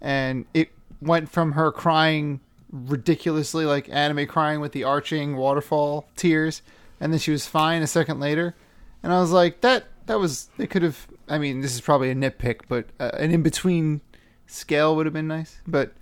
[0.00, 0.70] and it
[1.02, 2.38] went from her crying
[2.70, 6.62] ridiculously, like anime crying with the arching waterfall tears,
[7.00, 8.54] and then she was fine a second later,
[9.02, 11.08] and I was like, that that was they could have.
[11.28, 14.00] I mean, this is probably a nitpick, but uh, an in between
[14.46, 15.92] scale would have been nice, but.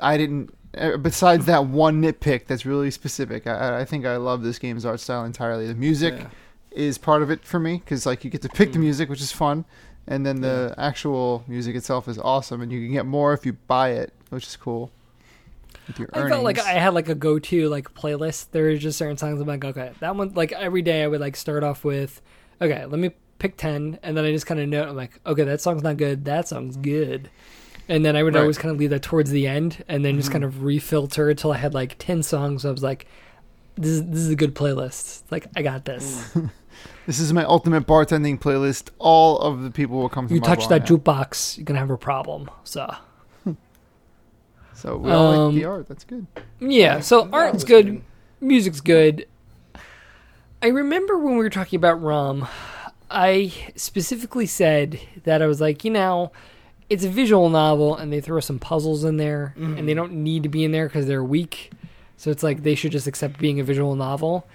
[0.00, 4.42] I didn't Uh, besides that one nitpick that's really specific, I, I think I love
[4.42, 5.66] this game's art style entirely.
[5.66, 6.28] The music Yeah.
[6.70, 8.82] is part of it for me because like you get to pick the hmm.
[8.82, 9.64] music, which is fun,
[10.06, 13.54] and then the actual music itself is awesome, and you can get more if you
[13.66, 14.90] buy it, which is cool.
[16.12, 16.58] I felt like.
[16.58, 18.48] I had like a go-to like playlist.
[18.50, 21.20] There are just certain songs I'm like, okay, that one like every day I would
[21.20, 22.20] like start off with,
[22.60, 25.44] okay, let me pick ten, and then I just kind of note I'm like, okay,
[25.44, 27.30] that song's not good, that song's good,
[27.88, 28.40] and then I would Right.
[28.42, 31.52] always kind of leave that towards the end, and then just kind of refilter until
[31.52, 32.64] I had like ten songs.
[32.64, 33.06] I was like,
[33.76, 35.22] this is this is a good playlist.
[35.30, 36.36] Like I got this.
[37.06, 38.90] This is my ultimate bartending playlist.
[38.98, 40.96] All of the people will come to You my touch bar that now.
[40.96, 42.50] jukebox, you're gonna have a problem.
[42.64, 42.94] So
[44.74, 45.88] So we all like Um, the art.
[45.88, 46.26] That's good.
[46.60, 48.02] yeah, so art's was good.
[48.40, 49.26] music's good.
[50.62, 52.46] I remember when we were talking about ROM,
[53.10, 56.30] I specifically said that I was like, you know,
[56.90, 59.94] it's a visual novel and they throw some puzzles in there and they mm-hmm.
[59.94, 61.70] don't need to be in there because they're weak.
[62.16, 64.46] So it's like they should just accept being a visual novel.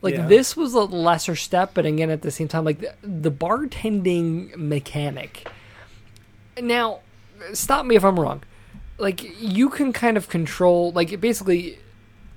[0.00, 0.26] Like Yeah.
[0.26, 4.56] this was a lesser step, but again, at the same time, like the, the bartending
[4.56, 5.46] mechanic.
[6.60, 7.00] Now,
[7.52, 8.42] stop me if I'm wrong.
[8.98, 11.78] Like you can kind of control, like basically,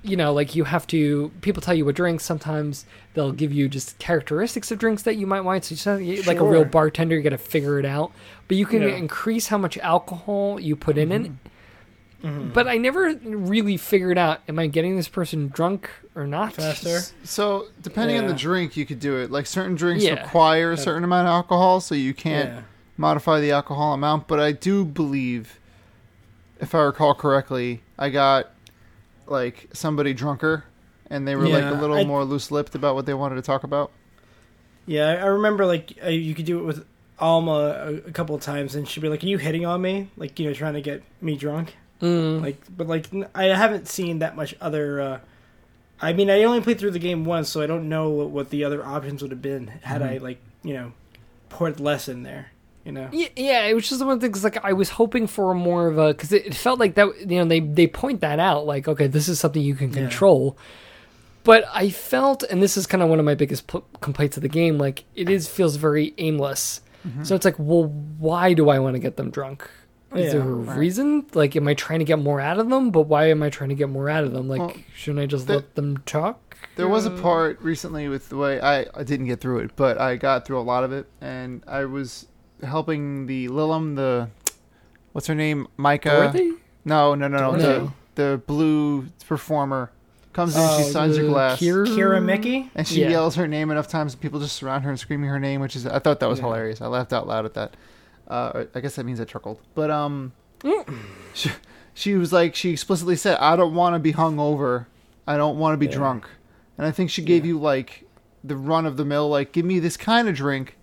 [0.08, 1.30] you know, like you have to.
[1.40, 2.24] People tell you what drinks.
[2.24, 5.64] Sometimes they'll give you just characteristics of drinks that you might want.
[5.64, 8.12] So you just have- like a real bartender, you got to figure it out.
[8.48, 8.88] But you can Yeah.
[8.88, 11.30] increase how much alcohol you put in it.
[12.22, 12.48] Mm-hmm.
[12.52, 16.54] But I never really figured out: am I getting this person drunk or not?
[16.54, 17.00] Faster.
[17.24, 19.30] So depending on the drink, you could do it.
[19.30, 20.22] Like certain drinks Yeah.
[20.22, 22.60] require a certain amount of alcohol, so you can't Yeah.
[22.96, 24.26] modify the alcohol amount.
[24.28, 25.58] But I do believe,
[26.58, 28.50] if I recall correctly, I got
[29.26, 30.64] like somebody drunker,
[31.10, 33.42] and they were like a little I- more loose lipped about what they wanted to
[33.42, 33.90] talk about.
[34.86, 36.86] Yeah, I I remember like you could do it with
[37.18, 40.10] Alma a, a couple of times, and she'd be like, "Are you hitting on me?
[40.16, 42.42] Like, you know, trying to get me drunk?" Mm.
[42.42, 45.00] Like, but like, I haven't seen that much other.
[45.00, 45.18] uh
[45.98, 48.50] I mean, I only played through the game once, so I don't know what, what
[48.50, 50.92] the other options would have been had I like, you know,
[51.48, 52.52] poured less in there.
[52.86, 53.08] You know.
[53.12, 54.44] Yeah, yeah, it was just one of the things.
[54.44, 57.08] Like I was hoping for more of a because it, it felt like that.
[57.20, 58.64] You know, they they point that out.
[58.64, 60.02] Like, okay, this is something you can Yeah.
[60.02, 60.56] control.
[61.42, 64.42] But I felt, and this is kind of one of my biggest p- complaints of
[64.42, 64.78] the game.
[64.78, 66.80] Like, it is feels very aimless.
[67.22, 67.84] So it's like, well,
[68.18, 69.70] why do I want to get them drunk?
[70.12, 70.76] Is Yeah, there a right.
[70.76, 71.24] reason?
[71.34, 72.90] Like, am I trying to get more out of them?
[72.90, 74.48] But why am I trying to get more out of them?
[74.48, 76.56] Like, Well, shouldn't I just let them talk?
[76.74, 79.70] There was a Uh, part recently with the way I, I didn't get through it,
[79.76, 82.26] but I got through a lot of it, and I was
[82.62, 84.28] helping the Lilim, the
[85.12, 86.08] what's her name, Micah.
[86.10, 86.52] Dorothy?
[86.84, 89.90] No, no, no, no, the the blue performer
[90.32, 91.86] comes in, she Oh, signs her glass, Kira?
[91.86, 92.70] Kira Miki.
[92.74, 93.10] and she Yeah.
[93.10, 95.74] yells her name enough times, and people just surround her and screaming her name, which
[95.76, 96.44] is I thought that was Yeah.
[96.46, 96.80] hilarious.
[96.80, 97.74] I laughed out loud at that.
[98.28, 100.32] Uh, I guess that means I chuckled, but um,
[101.32, 101.50] she,
[101.94, 104.86] she was like she explicitly said, "I don't want to be hungover.
[105.26, 105.92] I don't want to be Yeah.
[105.98, 106.26] drunk,"
[106.76, 107.50] and I think she gave Yeah.
[107.52, 108.04] you like
[108.44, 110.75] the run of the mill, like give me this kind of drink.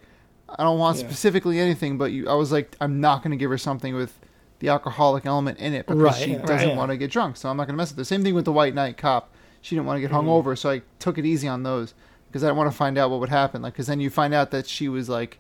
[0.57, 1.07] I don't want Yeah.
[1.07, 2.29] specifically anything, but you.
[2.29, 4.19] I was like, I'm not going to give her something with
[4.59, 6.45] the alcoholic element in it because Right, she right.
[6.45, 6.75] doesn't Yeah.
[6.77, 7.37] want to get drunk.
[7.37, 8.03] So I'm not going to mess with her.
[8.03, 9.29] Same thing with the White Knight cop.
[9.61, 10.23] She didn't want to get Mhm.
[10.25, 11.93] hungover, so I took it easy on those
[12.27, 13.61] because I didn't want to find out what would happen.
[13.61, 15.39] Like, because then you find out that she was like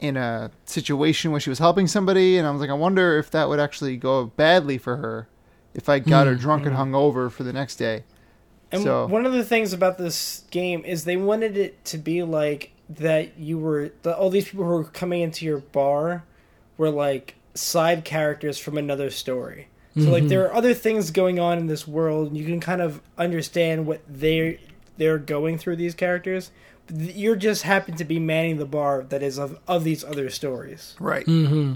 [0.00, 3.30] in a situation where she was helping somebody, and I was like, I wonder if
[3.30, 5.26] that would actually go badly for her
[5.74, 6.40] if I got her Hmm.
[6.40, 8.04] drunk and hungover for the next day.
[8.72, 12.22] And So- one of the things about this game is they wanted it to be
[12.22, 16.24] like that you were the, all these people who were coming into your bar
[16.78, 19.68] were like side characters from another story.
[19.98, 20.28] So like Mhm.
[20.28, 23.86] there are other things going on in this world and you can kind of understand
[23.86, 24.60] what they
[24.98, 26.50] they're going through these characters.
[26.94, 30.94] You're just happen to be manning the bar that is of, of these other stories.
[31.00, 31.26] Right.
[31.26, 31.74] Mm-hmm.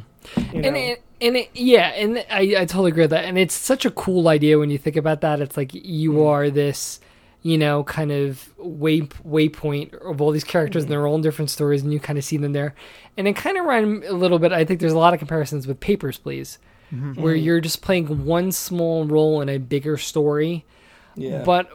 [0.54, 0.68] You know?
[0.68, 3.24] And it, and it, yeah, and I, I totally agree with that.
[3.24, 5.40] And it's such a cool idea when you think about that.
[5.40, 6.26] It's like you Mm.
[6.28, 7.00] are this,
[7.42, 10.86] you know, kind of way waypoint of all these characters, Mm.
[10.86, 12.74] and they're all in different stories, and you kind of see them there.
[13.16, 14.52] And it kind of reminded me a little bit.
[14.52, 16.58] I think there's a lot of comparisons with Papers, Please,
[16.90, 17.42] where Mm.
[17.44, 20.64] you're just playing one small role in a bigger story.
[21.16, 21.42] yeah.
[21.44, 21.68] But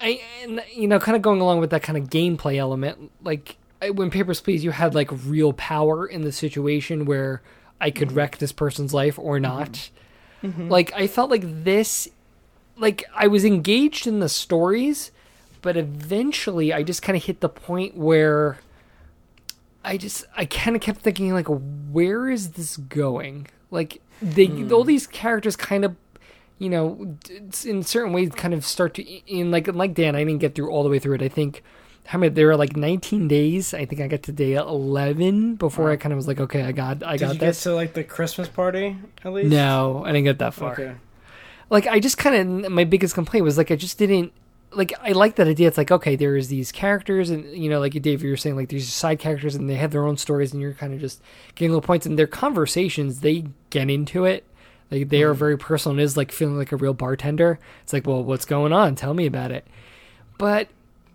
[0.00, 3.56] I, and, you know, kind of going along with that kind of gameplay element, like
[3.82, 7.42] I, when Papers Please, you had like real power in the situation where
[7.80, 9.90] I could wreck this person's life or not.
[10.42, 12.08] Like I felt like this,
[12.80, 15.12] like I was engaged in the stories,
[15.62, 18.58] but eventually I just kind of hit the point where
[19.84, 23.46] I just I kind of kept thinking like, where is this going?
[23.70, 24.72] Like they hmm.
[24.72, 25.96] all these characters kind of
[26.58, 27.16] you know,
[27.64, 30.14] in certain ways, kind of start to in like like Dan.
[30.14, 31.22] I didn't get through all the way through it.
[31.22, 31.62] I think
[32.06, 33.72] how many there were like 19 days.
[33.72, 36.72] I think I got to day 11 before I kind of was like, okay, I
[36.72, 39.50] got I Did got you get to like the Christmas party at least?
[39.50, 40.72] No, I didn't get that far.
[40.72, 40.94] Okay.
[41.70, 44.32] Like I just kind of my biggest complaint was like I just didn't
[44.72, 45.68] like I like that idea.
[45.68, 48.68] It's like okay, there's these characters, and you know, like Dave, you were saying, like
[48.68, 51.22] these side characters, and they have their own stories, and you're kind of just
[51.54, 52.06] getting little points.
[52.06, 54.44] And their conversations, they get into it.
[54.90, 55.38] Like they are mm.
[55.38, 57.58] very personal, and is like feeling like a real bartender.
[57.82, 58.94] It's like, well, what's going on?
[58.94, 59.66] Tell me about it.
[60.38, 60.68] But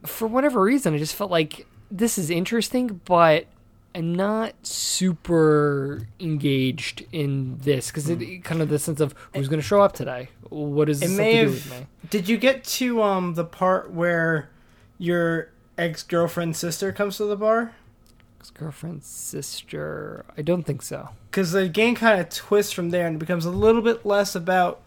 [0.05, 3.47] for whatever reason, I just felt like this is interesting, but
[3.95, 9.61] I'm not super engaged in this because it kind of the sense of who's going
[9.61, 10.29] to show up today.
[10.49, 11.87] What is It this may have to do with me?
[12.09, 14.49] Did you get to um the part where
[14.97, 17.73] your ex girlfriend's sister comes to the bar?
[18.39, 20.25] Ex Girlfriend's sister.
[20.37, 21.09] I don't think so.
[21.31, 24.35] Because the game kind of twists from there and it becomes a little bit less
[24.35, 24.81] about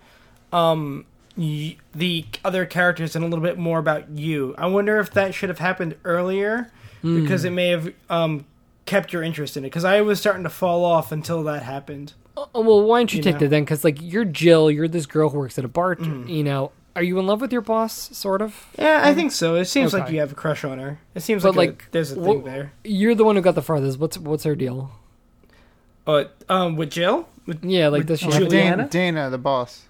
[0.52, 4.54] um y- the other characters and a little bit more about you.
[4.58, 6.70] I wonder if that should have happened earlier
[7.02, 8.44] because it may have um
[8.88, 9.68] kept your interest in it.
[9.68, 12.14] Because I was starting to fall off until that happened.
[12.36, 13.40] Oh, well, why don't you, You take know.
[13.40, 13.62] that then?
[13.64, 15.96] Because like you're Jill, you're this girl who works at a bar.
[15.96, 16.28] Mm.
[16.28, 18.16] You know, are you in love with your boss?
[18.16, 18.66] Sort of.
[18.78, 19.54] Yeah, I think so.
[19.56, 20.98] It seems like you have a crush on her.
[21.14, 22.72] It seems But, like, a- there's a thing there.
[22.84, 23.98] You're the one who got the farthest.
[23.98, 24.90] What's what's her deal?
[26.06, 28.88] Uh, um, with Jill, with Yeah, like With does she Julie- have Dana, Juliana?
[28.88, 29.82] Dana, the boss.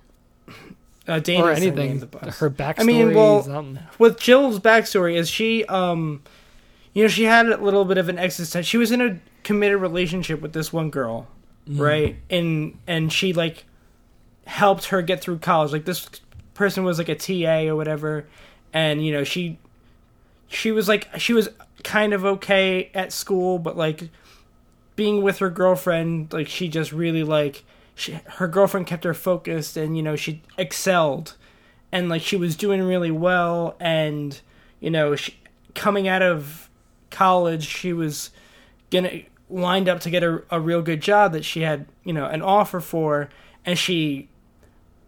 [1.07, 2.01] uh, Dana or is her name, anything?
[2.01, 2.39] the boss.
[2.39, 2.81] Her backstory.
[2.81, 3.83] I mean, well, something.
[3.99, 6.23] with Jill's backstory is she um
[6.95, 9.81] you know she had a little bit of an existential she was in a committed
[9.81, 11.27] relationship with this one girl
[11.69, 11.81] Mm.
[11.81, 12.17] right?
[12.31, 13.67] And and she like
[14.47, 15.73] helped her get through college.
[15.73, 16.09] Like this
[16.55, 18.27] person was like a TA or whatever.
[18.73, 19.59] And you know she
[20.47, 21.51] she was like she was
[21.85, 24.09] kind of okay at school but like
[24.97, 29.77] being with her girlfriend like she just really like she, her girlfriend kept her focused
[29.77, 31.37] and you know she excelled.
[31.93, 33.77] And like she was doing really well.
[33.79, 34.41] And
[34.81, 35.35] you know she,
[35.75, 36.68] coming out of
[37.11, 38.31] college she was
[38.91, 42.27] gonna lined up to get a, a real good job that she had you know
[42.27, 43.29] an offer for
[43.65, 44.29] and she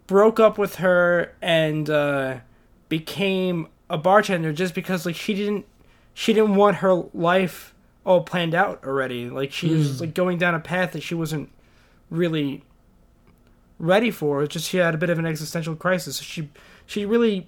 [0.07, 2.37] broke up with her and uh,
[2.89, 5.65] became a bartender just because like she didn't
[6.13, 7.73] she didn't want her life
[8.05, 9.29] all planned out already.
[9.29, 11.49] Like she was like going down a path that she wasn't
[12.09, 12.63] really
[13.79, 14.43] ready for.
[14.43, 16.17] It's just she had a bit of an existential crisis.
[16.17, 16.49] So she
[16.85, 17.47] she really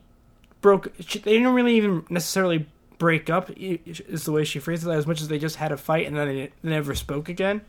[0.61, 2.67] broke she, they didn't really even necessarily
[3.03, 5.77] break up is the way she phrases it as much as they just had a
[5.77, 7.59] fight and then they never spoke again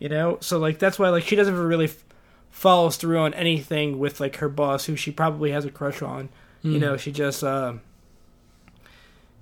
[0.00, 0.38] you know?
[0.40, 2.04] So like that's why like she doesn't really f-
[2.50, 6.30] follows through on anything with like her boss who she probably has a crush on.
[6.62, 7.74] You know she just uh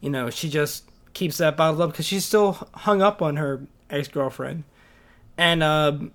[0.01, 3.67] you know she just keeps that bottled up because she's still hung up on her
[3.89, 4.65] ex-girlfriend.
[5.39, 6.13] And um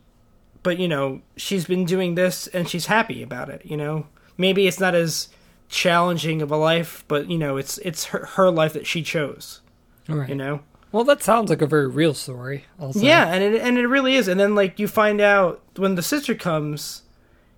[0.62, 4.08] but you know she's been doing this and she's happy about it you know?
[4.38, 5.30] Maybe it's not as
[5.73, 9.62] challenging of a life but you know it's it's her, her life that she chose
[10.07, 10.29] All right.
[10.29, 12.65] you know Well, that sounds like a very real story.
[12.79, 12.99] Also.
[12.99, 16.03] yeah and it, and it really is and then like you find out when the
[16.03, 17.01] sister comes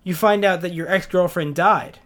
[0.02, 1.98] you find out that your ex-girlfriend died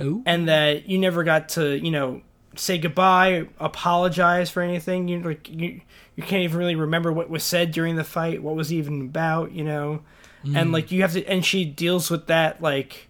[0.00, 0.22] Oh.
[0.26, 2.20] and that you never got to you know
[2.54, 5.80] say goodbye apologize for anything you like you
[6.14, 9.50] you can't even really remember what was said during the fight what was even about
[9.52, 10.00] you know
[10.44, 10.72] and mm.
[10.72, 13.07] like you have to and she deals with that like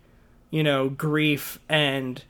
[0.51, 2.23] you know grief and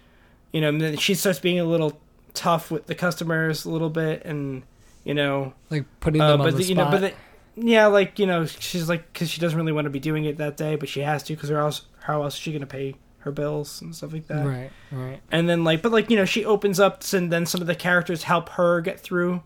[0.53, 2.01] you know and then she starts being a little
[2.35, 4.63] tough with the customers a little bit and
[5.05, 6.93] you know Like putting uh, them on but the the, you know, spot.
[6.93, 7.15] but the,
[7.61, 10.37] yeah, like you know, she's like because she doesn't really want to be doing it
[10.39, 12.95] that day, but she has to because how else how else is she gonna pay
[13.19, 14.47] her bills and stuff like that?
[14.47, 14.71] right.
[14.93, 15.21] Right.
[15.33, 17.75] And then like, but like you know, she opens up, and then some of the
[17.75, 19.43] characters help her get through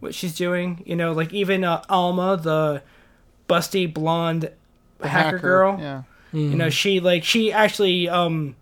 [0.00, 0.82] what she's doing.
[0.84, 2.82] You know, like even uh, Alma, the
[3.48, 4.50] busty blonde
[4.98, 5.78] The hacker, girl.
[5.78, 6.02] Yeah.
[6.32, 8.56] You know, she like she actually um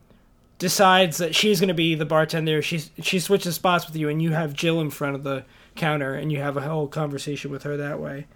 [0.59, 2.63] decides that she's gonna be the bartender.
[2.63, 5.45] She's she switches spots with you, and you have Jill in front of the
[5.77, 8.27] counter, and you have a whole conversation with her that way.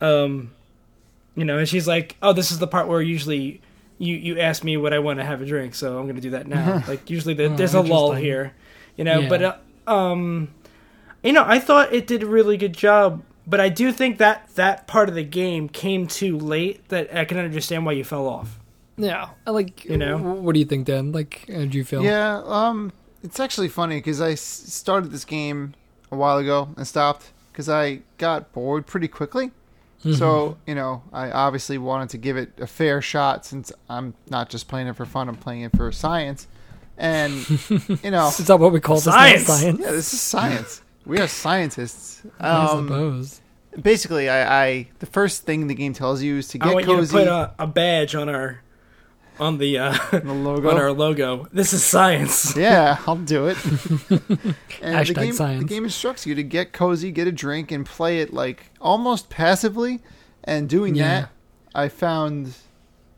[0.00, 0.52] Um,
[1.34, 3.60] you know, and she's like, "Oh, this is the part where usually
[3.98, 6.30] you you ask me what I want to have a drink, so I'm gonna do
[6.30, 8.54] that now." like usually the, Oh, there's a lull here,
[8.96, 9.20] you know.
[9.20, 9.28] Yeah.
[9.28, 9.56] But uh,
[9.90, 10.48] um,
[11.22, 13.22] you know, I thought it did a really good job.
[13.46, 17.24] But I do think that that part of the game came too late that I
[17.24, 18.58] can understand why you fell off.
[18.96, 19.30] Yeah.
[19.46, 20.16] I Like You know?
[20.18, 21.12] What do you think, Dan?
[21.12, 22.02] Like, how do you feel?
[22.02, 25.74] Yeah, um, it's actually funny because I started this game
[26.10, 29.48] a while ago and stopped because I got bored pretty quickly.
[30.00, 30.14] Mm-hmm.
[30.14, 34.50] So you know, I obviously wanted to give it a fair shot since I'm not
[34.50, 36.46] just playing it for fun; I'm playing it for science.
[36.98, 37.32] And
[38.04, 39.04] you know, Is that what we call this?
[39.04, 39.46] Science!
[39.46, 39.80] Science.
[39.80, 40.82] yeah, this is science.
[41.06, 42.22] We are scientists.
[42.38, 43.40] I Um, suppose.
[43.80, 46.86] Basically, I, I the first thing the game tells you is to I get want
[46.86, 47.18] you to cozy.
[47.18, 48.60] put a, a badge on our
[49.40, 50.70] on the uh, the logo.
[50.70, 51.48] on our logo.
[51.52, 52.56] This is science.
[52.56, 53.56] Yeah, I'll do it.
[54.80, 55.62] and Hashtag the game, science.
[55.62, 59.28] the game instructs you to get cozy, get a drink, and play it like almost
[59.30, 60.00] passively.
[60.44, 61.20] And doing Yeah.
[61.22, 61.28] that,
[61.74, 62.54] I found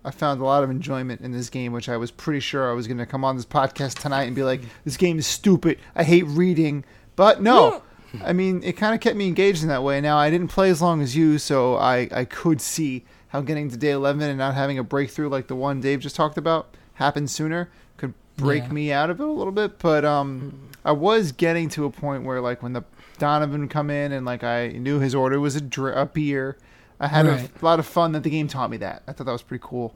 [0.04, 2.72] I found a lot of enjoyment in this game, which I was pretty sure I
[2.74, 5.78] was going to come on this podcast tonight and be like, "This game is stupid.
[5.96, 6.84] I hate reading."
[7.16, 7.82] But no,
[8.24, 10.00] I mean, it kind of kept me engaged in that way.
[10.00, 13.70] Now I didn't play as long as you, so I I could see how getting
[13.70, 16.74] to day eleven and not having a breakthrough like the one Dave just talked about
[16.94, 18.72] happen sooner could break Yeah.
[18.72, 19.78] me out of it a little bit.
[19.78, 22.84] But um, I was getting to a point where like when the
[23.18, 26.56] Donovan come in and like I knew his order was a, dr- a beer.
[27.00, 27.50] I had Right.
[27.60, 29.02] a lot of fun that the game taught me that.
[29.06, 29.94] I thought that was pretty cool.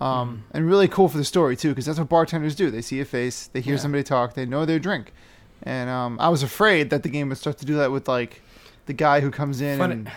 [0.00, 0.08] Um,
[0.50, 0.56] Mm-hmm.
[0.56, 2.70] and really cool for the story too, because that's what bartenders do.
[2.70, 3.80] They see a face, they hear Yeah.
[3.80, 5.12] somebody talk, they know their drink.
[5.64, 8.42] And um, I was afraid that the game would start to do that with like
[8.86, 10.10] the guy who comes in Funny- and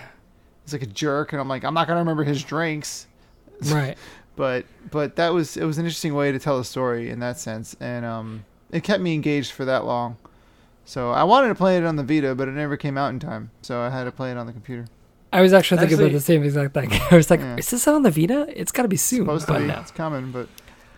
[0.63, 3.07] he's like a jerk, and I'm like, I'm not gonna remember his drinks.
[3.71, 3.97] Right.
[4.35, 7.39] But but that was it was an interesting way to tell a story in that
[7.39, 10.17] sense, and um, it kept me engaged for that long.
[10.85, 13.19] So I wanted to play it on the Vita, but it never came out in
[13.19, 14.85] time, so I had to play it on the computer.
[15.33, 16.89] I was actually thinking about the same exact thing.
[17.11, 17.57] I was like, Yeah.
[17.57, 18.45] is this on the Vita?
[18.55, 19.21] It's got to be soon.
[19.21, 19.79] Supposed to be, no.
[19.79, 20.47] it's coming, but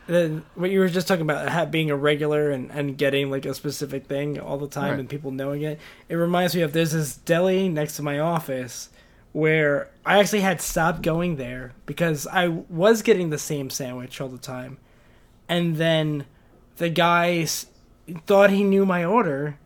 [0.09, 3.53] Then what you were just talking about being a regular and, and getting like a
[3.53, 4.99] specific thing all the time Right.
[5.01, 5.79] and people knowing it.
[6.09, 8.89] It reminds me of there's this deli next to my office
[9.33, 14.29] where I actually had stopped going there because I was getting the same sandwich all
[14.29, 14.79] the time,
[15.47, 16.25] and then
[16.77, 17.67] the guy s-
[18.25, 19.57] thought he knew my order,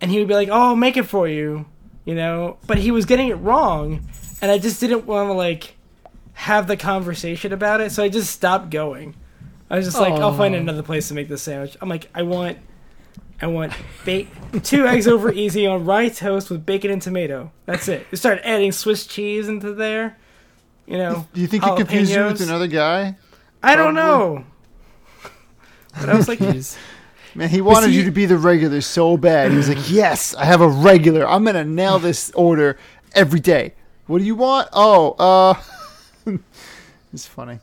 [0.00, 1.66] and he would be like, "Oh, I'll make it for you,"
[2.04, 4.06] you know, but he was getting it wrong,
[4.40, 5.74] and I just didn't want to like
[6.34, 9.16] have the conversation about it, so I just stopped going.
[9.70, 11.76] I was just like, I'll find another place to make this sandwich.
[11.80, 12.58] I'm like, I want,
[13.40, 13.72] I want
[14.04, 14.26] ba-
[14.64, 17.52] two eggs over easy on rye toast with bacon and tomato.
[17.66, 18.06] That's it.
[18.10, 20.16] You start adding Swiss cheese into there.
[20.86, 22.48] You know, do you think he confused you with jalapenos.
[22.48, 23.16] another guy?
[23.62, 24.38] I don't Probably.
[24.42, 24.44] know.
[26.00, 26.76] But I was like, Jeez.
[27.36, 29.52] Man, he wanted see- you to be the regular so bad.
[29.52, 31.28] He was like, "Yes, I have a regular.
[31.28, 32.76] I'm gonna nail this order
[33.12, 33.74] every day.
[34.08, 34.68] What do you want?
[34.72, 35.54] Oh, uh,
[37.12, 37.60] it's funny.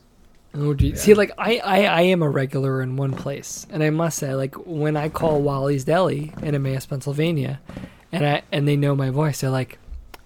[0.59, 1.01] Oh, geez.
[1.01, 4.33] See, like I, I, I am a regular in one place, and I must say,
[4.33, 7.59] like when I call Wally's Deli in Emmaus, Pennsylvania,
[8.11, 9.77] and I and they know my voice, they're like,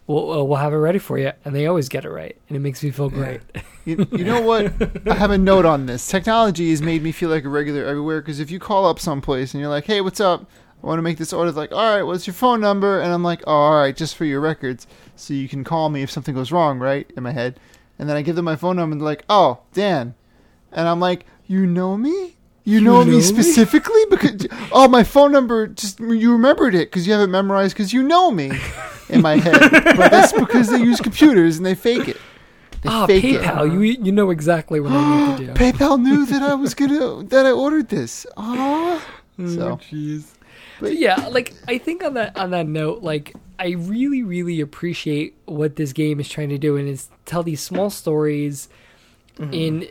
[0.08, 2.56] "We'll, uh, we'll have it ready for you," and they always get it right, and
[2.56, 3.42] it makes me feel great.
[3.84, 4.72] You, you know what?
[5.10, 6.08] I have a note on this.
[6.08, 8.22] Technology has made me feel like a regular everywhere.
[8.22, 10.46] Because if you call up someplace and you're like, "Hey, what's up?
[10.84, 13.24] I want to make this order." Like, "All right, what's your phone number?" And I'm
[13.24, 16.36] like, oh, "All right, just for your records, so you can call me if something
[16.36, 17.60] goes wrong." Right in my head,
[17.98, 20.14] and then I give them my phone number, and they're like, "Oh, Dan,"
[20.72, 25.32] and I'm like, "You know me?" You know, know me specifically because oh my phone
[25.32, 28.52] number just you remembered it because you have it memorized because you know me
[29.10, 29.60] in my head
[29.98, 32.18] but that's because they use computers and they fake it
[32.84, 33.42] they Ah, fake it.
[33.42, 35.54] PayPal, you you know exactly what I need to do.
[35.60, 38.28] PayPal knew that I was gonna that I ordered this.
[38.38, 39.04] Ah,
[39.38, 40.26] so jeez.
[40.80, 45.36] But- yeah, like I think on that on that note, like I really really appreciate
[45.46, 48.70] what this game is trying to do, and is tell these small stories
[49.52, 49.88] in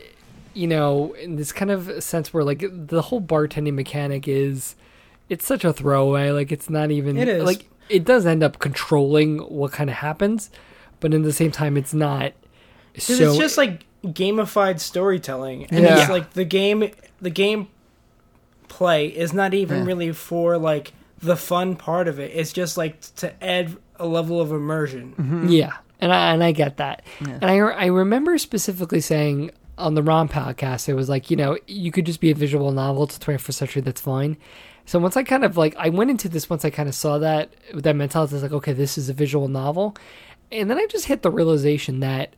[0.53, 4.75] you know in this kind of sense where like the whole bartending mechanic is
[5.29, 6.31] it's such a throwaway.
[6.31, 7.43] Like it's not even It is.
[7.43, 10.49] like it does end up controlling what kind of happens,
[10.99, 12.33] but in the same time, it's not
[12.97, 15.99] So it's just like gamified storytelling, and Yeah.
[16.01, 16.89] it's like the game,
[17.21, 17.67] the game
[18.67, 19.85] play is not even Yeah.
[19.85, 22.31] really for like the fun part of it.
[22.33, 25.13] It's just like to add a level of immersion.
[25.19, 25.47] Mm-hmm.
[25.49, 27.37] Yeah, and I and I get that, Yeah.
[27.41, 31.57] and I I remember specifically saying on the ROM podcast, it was like you know
[31.67, 33.81] you could just be a visual novel to 21st century.
[33.81, 34.37] That's fine.
[34.85, 37.17] So once I kind of like I went into this once I kind of saw
[37.19, 39.95] that with that mentality, I was like, okay, this is a visual novel,
[40.51, 42.35] and then I just hit the realization that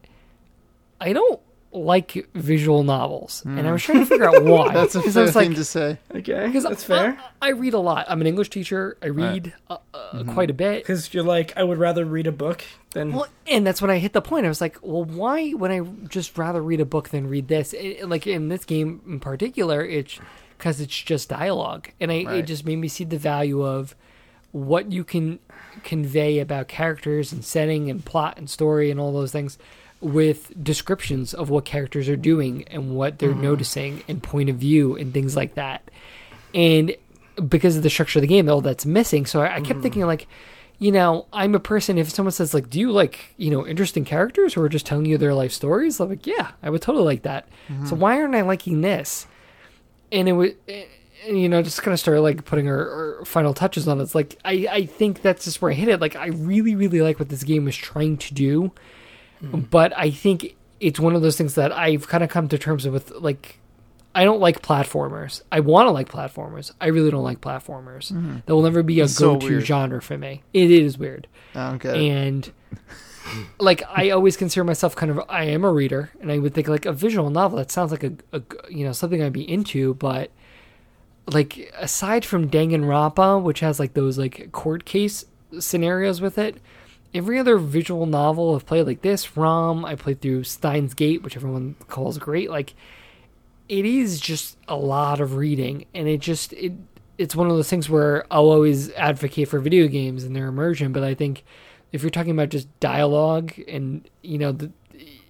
[1.00, 1.42] I don't
[1.74, 4.70] like visual novels, and I was trying to figure out why.
[4.70, 4.74] Hmm.
[4.76, 5.98] that's a 'Cause fair I was thing like, to say.
[6.16, 7.18] Okay, because that's fair.
[7.42, 8.06] I, I read a lot.
[8.08, 8.98] I'm an English teacher.
[9.02, 10.84] I read uh, uh, quite a bit.
[10.84, 13.98] Because you're like, I would rather read a book than Well, and that's when I
[13.98, 14.46] hit the point.
[14.46, 17.74] I was like, well, why would I just rather read a book than read this?
[17.74, 20.20] It, like in this game in particular, it's
[20.58, 23.96] because it's just dialogue, and I, it just made me see the value of
[24.52, 25.40] what you can
[25.84, 29.58] convey about characters and setting and plot and story and all those things
[30.04, 33.42] with descriptions of what characters are doing and what they're mm-hmm.
[33.42, 35.90] noticing and point of view and things like that.
[36.54, 36.96] And
[37.48, 39.26] because of the structure of the game, all that's missing.
[39.26, 39.82] So I, I kept mm-hmm.
[39.82, 40.28] thinking like,
[40.80, 41.98] you know, I'm a person.
[41.98, 45.06] If someone says like, "Do you like you know interesting characters who are just telling
[45.06, 48.00] you their life stories?" I'm like, "Yeah, I would totally like that." So mm-hmm.
[48.00, 49.26] why aren't I liking this?
[50.12, 53.54] And it was, and, you know, just kind of started like putting our, our final
[53.54, 54.04] touches on it.
[54.04, 56.02] It's like I I think that's just where I hit it.
[56.02, 58.72] Like I really really like what this game was trying to do,
[59.44, 59.60] Mm-hmm.
[59.70, 62.88] but I think it's one of those things that I've kind of come to terms
[62.88, 63.12] with.
[63.12, 63.60] Like
[64.16, 65.42] I don't like platformers.
[65.52, 66.72] I want to like platformers.
[66.80, 68.12] I really don't like platformers.
[68.12, 68.38] Mm-hmm.
[68.46, 69.66] That will never be a It's go-to weird.
[69.66, 70.44] genre for me.
[70.54, 72.02] It is weird, I don't get it.
[72.10, 72.52] and
[73.60, 76.68] like I always consider myself kind of I am a reader, and I would think
[76.68, 79.94] like a visual novel that sounds like a, a you know something I'd be into,
[79.96, 80.32] but
[81.28, 85.26] like aside from Danganronpa, which has like those like court case
[85.60, 86.58] scenarios with it,
[87.14, 91.36] every other visual novel I've played like this, ROM, I played through Steins Gate, which
[91.36, 92.50] everyone calls great.
[92.50, 92.74] Like
[93.70, 96.74] it is just a lot of reading, and it just it
[97.18, 100.92] it's one of those things where I'll always advocate for video games and their immersion,
[100.92, 101.44] but I think
[101.92, 104.72] if you're talking about just dialogue and you know the,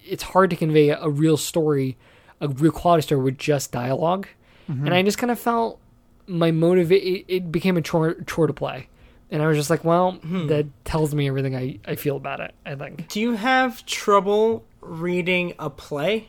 [0.06, 1.96] it's hard to convey a, a real story,
[2.40, 4.26] a real quality story with just dialog
[4.70, 4.86] Mm-hmm.
[4.86, 5.78] and I just kind of felt
[6.26, 6.90] my motive.
[6.90, 8.88] It, it became a chore, chore to play,
[9.30, 10.46] and I was just like, well, hmm.
[10.48, 12.54] that tells me everything I, I feel about it.
[12.64, 16.28] I think Do you have trouble reading a play?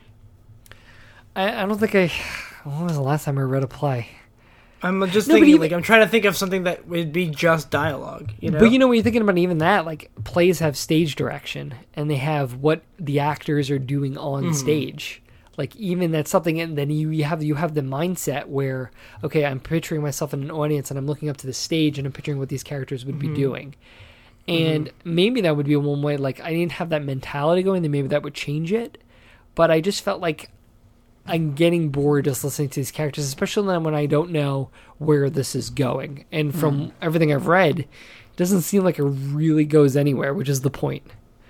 [1.34, 2.10] I, I don't think I.
[2.64, 4.08] When was the last time I read a play?
[4.82, 7.28] I'm just No, thinking, even- like, I'm trying to think of something that would be
[7.28, 8.32] just dialogue.
[8.40, 11.16] You know, But you know, when you're thinking about even that, like plays have stage
[11.16, 14.52] direction, and they have what the actors are doing on hmm.
[14.52, 15.22] stage.
[15.56, 18.90] Like even that's something, and then you, you have you have the mindset where
[19.24, 22.06] okay, I'm picturing myself in an audience, and I'm looking up to the stage, and
[22.06, 23.36] I'm picturing what these characters would be mm-hmm.
[23.36, 23.74] doing.
[24.48, 24.66] Mm-hmm.
[24.66, 26.16] And maybe that would be one way.
[26.16, 28.98] Like I didn't have that mentality going, then maybe that would change it.
[29.54, 30.50] But I just felt like
[31.26, 35.28] I'm getting bored just listening to these characters, especially then when I don't know where
[35.28, 36.24] this is going.
[36.30, 36.96] And from mm-hmm.
[37.02, 37.88] everything I've read, it
[38.36, 41.04] doesn't seem like it really goes anywhere, which is the point.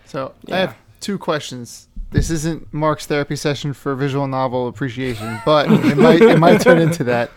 [0.07, 1.89] So I have two questions.
[2.11, 6.79] This isn't Mark's therapy session for visual novel appreciation, but it might it might turn
[6.79, 7.31] into that.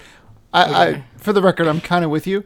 [0.54, 2.44] I, I for the record, I'm kind of with you,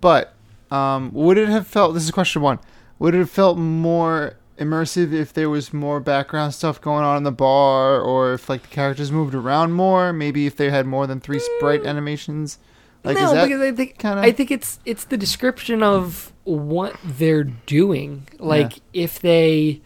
[0.00, 0.34] but
[0.70, 1.94] um, would it have felt?
[1.94, 2.58] This is question one.
[2.98, 7.22] Would it have felt more immersive if there was more background stuff going on in
[7.24, 10.12] the bar, or if like the characters moved around more?
[10.12, 12.58] Maybe if they had more than three sprite animations.
[13.02, 16.32] Like no, is that because I think kinda- I think it's it's the description of
[16.44, 18.26] what they're doing.
[18.38, 19.82] Like if they,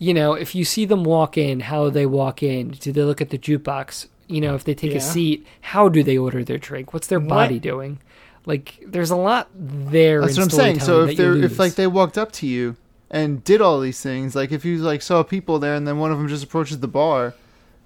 [0.00, 2.70] you know, if you see them walk in, how they walk in.
[2.70, 4.06] Do they look at the jukebox?
[4.26, 4.96] You know, if they take Yeah.
[4.98, 6.92] a seat, how do they order their drink?
[6.92, 7.98] What's their What- body doing?
[8.46, 10.22] Like, there's a lot there.
[10.22, 10.80] That's in what I'm saying.
[10.80, 12.76] So if that you they if like they walked up to you
[13.10, 16.10] and did all these things, like if you like saw people there and then one
[16.10, 17.34] of them just approaches the bar,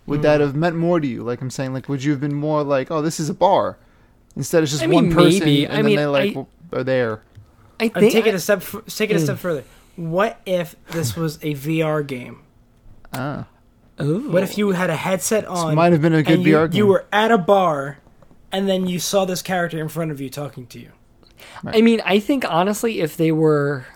[0.07, 0.47] would that Hmm.
[0.47, 1.23] have meant more to you?
[1.25, 3.77] Like I'm saying, like would you have been more like, oh, this is a bar,
[4.37, 5.65] instead it's just I one person maybe.
[5.65, 6.47] and I then mean, they like I-
[6.77, 7.23] are there.
[7.81, 8.59] I I'm think take it I- a step.
[8.59, 9.25] f- Take it a Mm.
[9.25, 9.65] step further.
[9.97, 12.41] What if this was a VR game?
[13.13, 13.47] Ah,
[14.01, 14.31] Ooh.
[14.31, 15.75] What if you had a headset this on?
[15.77, 16.79] might have been a good and you, VR game.
[16.79, 17.99] you were at a bar,
[18.51, 20.91] and then you saw this character in front of you talking to you.
[21.65, 23.87] I mean, I think honestly, if they were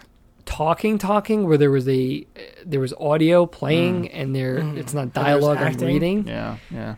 [0.45, 2.25] talking, talking, where there was a
[2.65, 5.13] there was audio playing and there it's not Mm.
[5.15, 6.27] there was dialogue I'm reading.
[6.29, 6.95] yeah, yeah.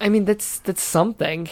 [0.00, 1.48] I mean, that's that's something.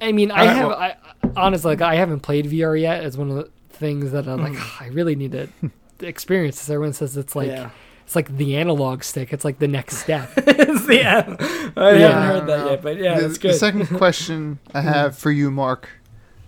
[0.00, 0.96] I mean, I Alright, have well- I
[1.36, 3.04] honestly like I haven't played VR yet.
[3.04, 4.82] It's one of the things that I'm like Mm.
[4.82, 5.48] I really need to
[6.00, 6.70] experience this.
[6.70, 7.70] Everyone says it's like Yeah.
[8.04, 9.32] it's like the analog stick.
[9.32, 10.30] It's like the next step.
[10.36, 11.36] It's the- yeah.
[11.76, 12.08] I Yeah.
[12.08, 14.88] haven't heard that yet, but yeah, the, that's the second question I hmm.
[14.88, 15.88] have for you, Mark,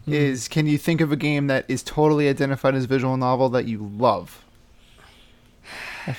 [0.04, 0.12] hmm.
[0.12, 3.66] is can you think of a game that is totally identified as visual novel that
[3.66, 4.44] you love?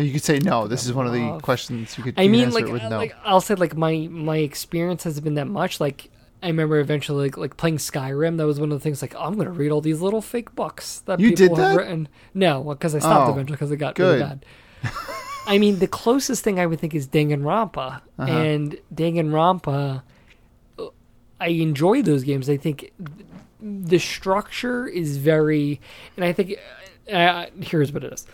[0.00, 0.68] You could say no.
[0.68, 2.14] This is one of the questions you could.
[2.16, 2.98] I mean, answer like, with no.
[2.98, 5.80] like I'll say, like my my experience has been that much.
[5.80, 6.08] Like
[6.42, 8.36] I remember eventually, like, like playing Skyrim.
[8.36, 9.02] That was one of the things.
[9.02, 11.76] Like I'm gonna read all these little fake books that You people did have that?
[11.76, 12.08] written.
[12.34, 14.44] No, because I stopped Oh, eventually because it got really bad.
[15.46, 18.30] I mean, the closest thing I would think is Danganronpa, Uh-huh.
[18.30, 20.02] and Danganronpa.
[20.78, 20.84] uh,
[21.40, 22.48] I enjoy those games.
[22.50, 22.92] I think
[23.60, 25.80] the structure is very,
[26.16, 26.54] and I think
[27.12, 28.26] uh, here's what it is.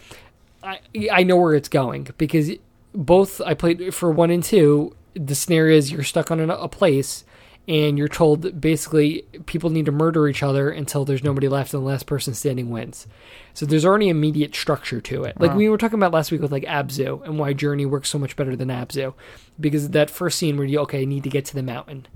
[0.62, 0.80] I
[1.12, 2.50] I know where it's going because
[2.94, 4.94] both I played for one and two.
[5.14, 7.24] The scenario is you're stuck on a, a place
[7.66, 11.28] and you're told that basically people need to murder each other until there's hmm.
[11.28, 13.06] nobody left and the last person standing wins.
[13.54, 15.40] So there's already immediate structure to it.
[15.40, 15.56] Like Wow.
[15.56, 18.36] we were talking about last week with like Abzu and why Journey works so much
[18.36, 19.14] better than Abzu
[19.58, 22.06] because that first scene where you okay I need to get to the mountain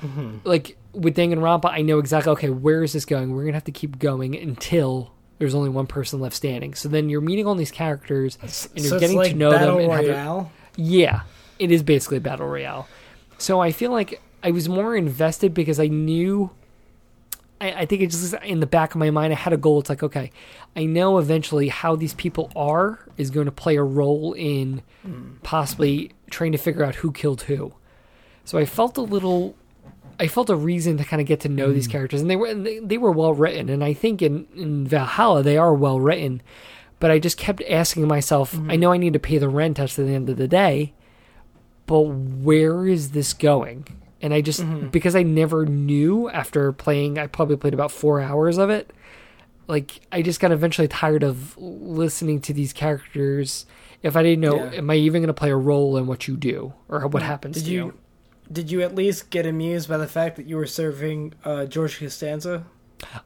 [0.00, 0.38] mm-hmm.
[0.44, 3.34] like with Danganronpa, I know exactly okay where is this going.
[3.34, 6.74] We're gonna have to keep going until there's only one person left standing.
[6.74, 9.76] So then you're meeting all these characters and you're so getting like to know Battle
[9.76, 9.84] them.
[9.84, 10.52] And how they're- Royale.
[10.76, 11.20] yeah,
[11.58, 12.88] it is basically battle royale.
[13.38, 16.50] So I feel like I was more invested because I knew.
[17.60, 19.80] I, I think it just in the back of my mind, I had a goal.
[19.80, 20.30] It's like, okay,
[20.76, 24.82] I know eventually how these people are is going to play a role in
[25.42, 27.72] possibly trying to figure out who killed who.
[28.44, 29.54] So I felt a little,
[30.20, 31.92] I felt a reason to kind of get to know these mm.
[31.92, 35.42] characters, and they were they, they were well written, and I think in in Valhalla
[35.42, 36.42] they are well written.
[37.00, 38.70] But I just kept asking myself, mm.
[38.70, 40.92] I know I need to pay the rent at the end of the day,
[41.86, 43.86] but where is this going?
[44.24, 48.56] And I just because I never knew after playing, I probably played about four hours
[48.58, 48.90] of it.
[49.68, 53.66] like I just got eventually tired of listening to these characters.
[54.02, 54.78] If I didn't know, Yeah.
[54.78, 57.56] am I even going to play a role in what you do or what happens
[57.56, 57.94] Did to you you?
[58.52, 61.98] did you at least get amused by the fact that you were serving uh, George
[61.98, 62.64] Costanza?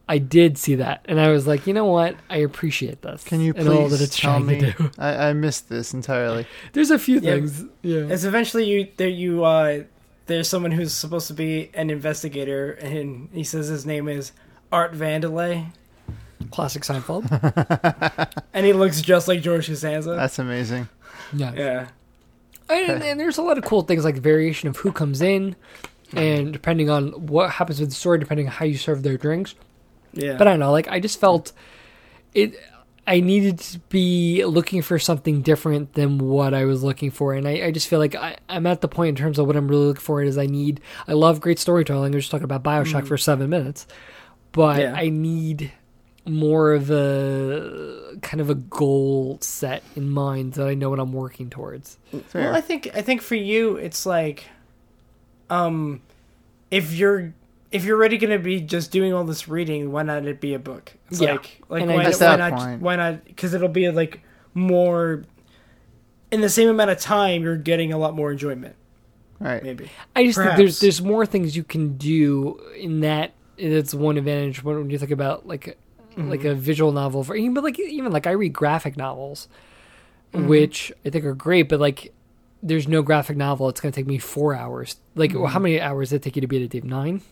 [0.08, 2.16] I did see that, and I was like, you know what?
[2.30, 3.22] I appreciate this.
[3.22, 4.60] Can you and all that please it's tell trying me?
[4.60, 4.90] to do.
[4.98, 6.46] I, I missed this entirely.
[6.72, 7.34] There's a few Yeah.
[7.34, 7.64] things.
[7.82, 8.06] Yeah.
[8.08, 9.82] It's eventually you there you uh
[10.28, 14.32] there's someone who's supposed to be an investigator and he says his name is
[14.70, 15.72] Art Vandelay
[16.50, 17.26] Classic Seinfeld.
[18.54, 20.14] and he looks just like George Costanza.
[20.14, 20.88] That's amazing.
[21.32, 21.52] yeah.
[21.54, 21.88] yeah.
[22.70, 25.56] And, and there's a lot of cool things like variation of who comes in,
[26.12, 26.52] and mm-hmm.
[26.52, 29.54] depending on what happens with the story, depending on how you serve their drinks.
[30.12, 30.36] Yeah.
[30.36, 30.70] But I don't know.
[30.70, 31.52] Like I just felt
[32.34, 32.60] it.
[33.08, 37.48] I needed to be looking for something different than what I was looking for, and
[37.48, 39.66] I, I just feel like I, I'm at the point in terms of what I'm
[39.66, 40.80] really looking for is I need.
[41.08, 42.12] I love great storytelling.
[42.12, 43.86] We're just talking about Bioshock for seven minutes,
[44.52, 44.94] but Yeah.
[44.94, 45.72] I need
[46.26, 51.14] more of a kind of a goal set in mind that I know what I'm
[51.14, 51.96] working towards.
[52.28, 52.42] Fair.
[52.42, 54.44] Well, I think I think for you it's like
[55.48, 56.02] um
[56.70, 57.32] if you're
[57.70, 60.54] if you're already going to be just doing all this reading, why not it be
[60.54, 60.94] a book?
[61.10, 61.32] It's Yeah.
[61.32, 62.82] like like And I why, why not point.
[62.82, 64.20] why not cuz it'll be like
[64.54, 65.24] more
[66.30, 68.76] in the same amount of time you're getting a lot more enjoyment
[69.40, 69.62] right.
[69.62, 69.90] maybe.
[70.14, 73.34] I just think there's there's more things you can do in that.
[73.56, 75.78] It's one advantage when when you think about like
[76.12, 76.30] mm-hmm.
[76.30, 79.48] like a visual novel for even but like even like I read graphic novels,
[80.32, 80.48] mm-hmm.
[80.48, 82.12] which I think are great, but like
[82.62, 83.68] there's no graphic novel.
[83.68, 84.96] It's gonna take me four hours.
[85.14, 85.46] Like mm-hmm.
[85.46, 86.84] how many hours did it take you to beat it, Dave?
[86.84, 87.22] Nine?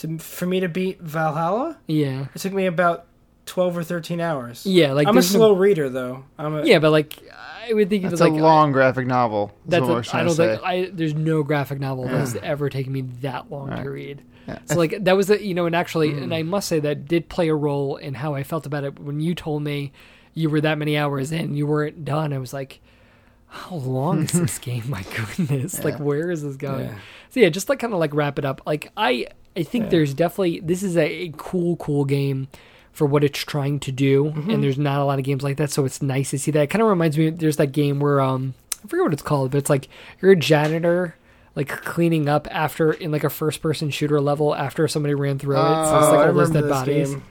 [0.00, 3.06] To, for me to beat Valhalla, Yeah, it took me about
[3.46, 4.64] 12 or 13 hours.
[4.66, 4.92] yeah.
[4.92, 6.24] Like I'm a there's no- slow reader though.
[6.38, 7.18] I'm a yeah, but like
[7.68, 9.52] I would think it That's was a like long graphic novel.
[9.66, 10.62] That's what a, we're I trying don't think.
[10.64, 14.22] I there's no graphic novel that's ever taken me that long to read.
[14.48, 14.58] Yeah.
[14.64, 16.22] So like that was the you know and actually Mm.
[16.24, 18.98] and I must say that did play a role in how I felt about it
[18.98, 19.92] when you told me
[20.34, 22.32] you were that many hours in you weren't done.
[22.32, 22.80] I was like,
[23.48, 24.84] how long is this game?
[24.88, 25.04] My
[25.36, 26.86] goodness, like where is this going?
[26.86, 26.94] Yeah.
[27.30, 28.62] So yeah, just like kind of like wrap it up.
[28.64, 29.26] Like I
[29.56, 29.90] I think Yeah.
[29.90, 32.48] there's definitely this is a, a cool cool game
[32.92, 34.50] for what it's trying to do Mm-hmm.
[34.50, 36.62] and there's not a lot of games like that so it's nice to see that.
[36.62, 39.50] It kind of reminds me there's that game where um I forget what it's called
[39.52, 39.88] but it's like
[40.20, 41.16] you're a janitor
[41.56, 45.56] like cleaning up after in like a first person shooter level after somebody ran through
[45.56, 45.84] it.
[45.86, 47.10] So it's Oh, like I all those dead bodies.
[47.10, 47.22] game.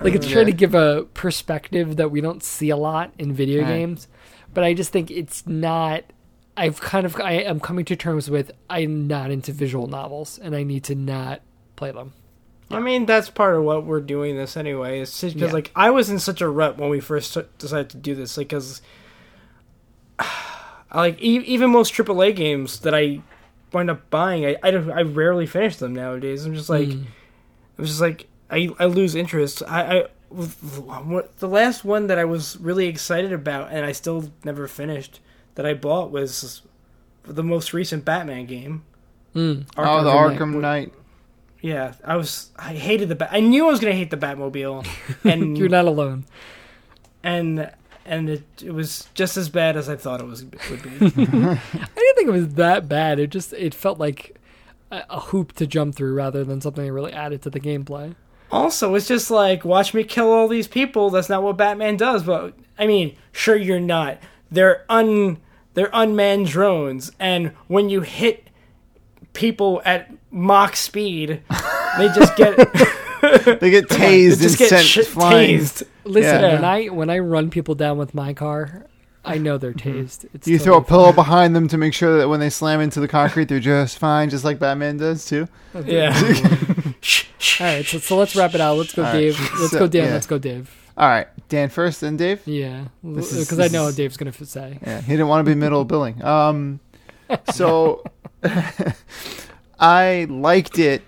[0.00, 3.60] Like it's trying to give a perspective that we don't see a lot in video
[3.62, 3.68] Right.
[3.68, 4.08] games,
[4.54, 6.04] but I just think it's not.
[6.56, 10.56] I've kind of I am coming to terms with I'm not into visual novels and
[10.56, 11.42] I need to not
[11.80, 12.12] play them.
[12.70, 15.00] I mean, that's part of what we're doing this anyway.
[15.00, 15.54] It's just because, Yeah.
[15.54, 18.36] like, I was in such a rut when we first st- decided to do this.
[18.36, 18.80] Like, because,
[20.18, 20.26] I
[20.94, 23.22] like, e- even most AAA games that I
[23.72, 26.44] wind up buying, I, I, don't, I rarely finish them nowadays.
[26.44, 27.04] I'm just like, Mm.
[27.78, 29.62] I'm just like, I, I lose interest.
[29.66, 34.68] I, I the last one that I was really excited about, and I still never
[34.68, 35.18] finished,
[35.56, 36.62] that I bought was
[37.24, 38.84] the most recent Batman game.
[39.34, 39.66] Mm.
[39.76, 40.92] oh, the Arkham Arkham Knight.
[41.62, 42.50] Yeah, I was.
[42.56, 43.14] I hated the.
[43.16, 44.86] Bat- I knew I was gonna hate the Batmobile,
[45.24, 46.24] and You're not alone.
[47.22, 47.70] and
[48.06, 50.90] and it, it was just as bad as I thought it was would be.
[51.00, 53.18] I didn't think it was that bad.
[53.18, 54.36] It just it felt like
[54.90, 58.14] a, a hoop to jump through rather than something that really added to the gameplay.
[58.50, 61.10] also, it's just like watch me kill all these people.
[61.10, 62.22] That's not what Batman does.
[62.22, 64.18] But I mean, sure you're not.
[64.50, 65.38] They're un
[65.74, 68.48] they're unmanned drones, and when you hit
[69.32, 71.42] people at Mach speed,
[71.98, 72.56] they just get
[73.60, 75.58] They get they tased and just get sent sh- flying.
[75.60, 75.82] tased.
[76.04, 76.54] Listen, Yeah.
[76.54, 78.86] when I when I run people down with my car,
[79.24, 80.24] I know they're tased.
[80.32, 82.80] It's You throw a totally pillow behind them to make sure that when they slam
[82.80, 85.46] into the concrete, they're just fine, just like Batman does too.
[85.74, 85.86] fine.
[85.86, 86.12] Yeah.
[87.02, 87.60] Shh, shh.
[87.62, 88.76] All right, so, so let's wrap it out.
[88.76, 89.18] Let's go, All right.
[89.20, 89.38] Dave.
[89.58, 90.06] Let's So- go, Dan.
[90.06, 90.12] yeah.
[90.12, 90.70] Let's go, Dave.
[90.98, 92.42] All right, Dan first, then Dave.
[92.46, 94.78] Yeah, because I know is- what Dave's gonna say.
[94.82, 96.22] Yeah, he didn't want to be middle billing.
[96.22, 96.80] Um,
[97.52, 98.04] so
[99.80, 101.02] I liked it,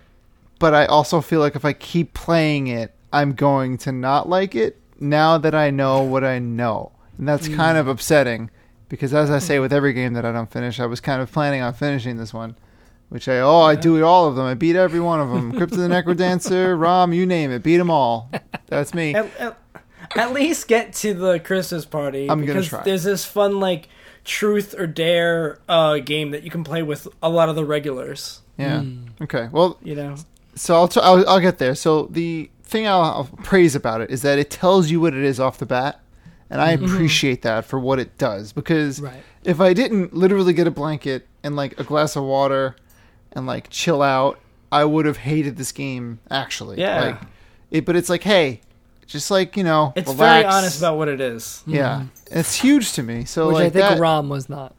[0.59, 4.55] but I also feel like if I keep playing it, I'm going to not like
[4.55, 4.79] it.
[4.99, 7.57] Now that I know what I know, and that's mm.
[7.57, 8.51] kind of upsetting,
[8.89, 11.31] because as I say with every game that I don't finish, I was kind of
[11.33, 12.57] planning on finishing this one.
[13.09, 14.47] Which I oh I do all of them.
[14.47, 15.53] I beat every one of them.
[15.57, 18.31] Crypt of the Necrodancer, ROM, you name it, beat them all.
[18.69, 19.15] That's me.
[19.15, 19.59] at, at,
[20.17, 22.31] at least get to the Christmas party.
[22.31, 22.83] I'm gonna because try.
[22.85, 23.89] There's this fun like
[24.25, 28.41] truth or dare uh, game that you can play with a lot of the regulars.
[28.59, 28.81] Yeah.
[28.81, 29.09] Mm.
[29.23, 29.49] Okay.
[29.51, 30.15] Well, You know,
[30.55, 31.75] So I'll, t- I'll I'll get there.
[31.75, 35.25] So the thing I'll, I'll praise about it is that it tells you what it
[35.25, 36.01] is off the bat,
[36.51, 38.53] and I appreciate that for what it does.
[38.53, 39.23] Because Right.
[39.45, 42.77] if I didn't literally get a blanket and like a glass of water
[43.33, 44.39] and like chill out,
[44.71, 46.79] I would have hated this game actually.
[46.79, 47.01] Yeah.
[47.05, 47.21] Like
[47.71, 48.61] it, but it's like, hey,
[49.07, 50.43] just like you know, It's relax.
[50.43, 51.63] very honest about what it is.
[51.67, 53.25] Yeah, it's huge to me.
[53.25, 54.75] So Which like I think that, ROM was not.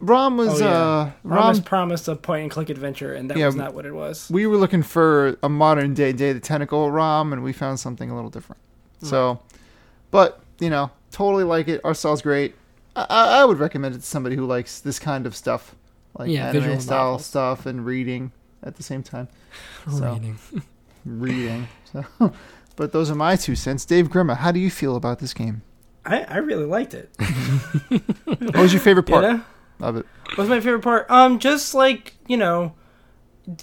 [0.00, 0.70] ROM was Oh, yeah.
[0.74, 1.64] uh Promise ROM.
[1.64, 4.28] promised a point and click adventure, and that Yeah, was not what it was.
[4.30, 8.10] We were looking for a modern day Day the Tentacle ROM, and we found something
[8.10, 8.60] a little different.
[9.02, 9.40] So,
[10.10, 11.80] but you know, totally like it.
[11.84, 12.54] Our style's great.
[12.96, 15.74] I, I I would recommend it to somebody who likes this kind of stuff,
[16.18, 17.26] like Yeah, anime visual style novels.
[17.26, 18.32] stuff and reading
[18.64, 19.28] at the same time.
[19.88, 20.38] So- Reading.
[21.04, 21.68] Reading.
[21.92, 22.04] So,
[22.76, 23.84] but those are my two cents.
[23.84, 25.62] Dave Grimma, how do you feel about this game?
[26.04, 27.10] I, I really liked it.
[28.26, 29.42] What was your favorite You part know?
[29.80, 30.06] of it?
[30.30, 31.10] What was my favorite part?
[31.10, 32.74] Um, just like you know,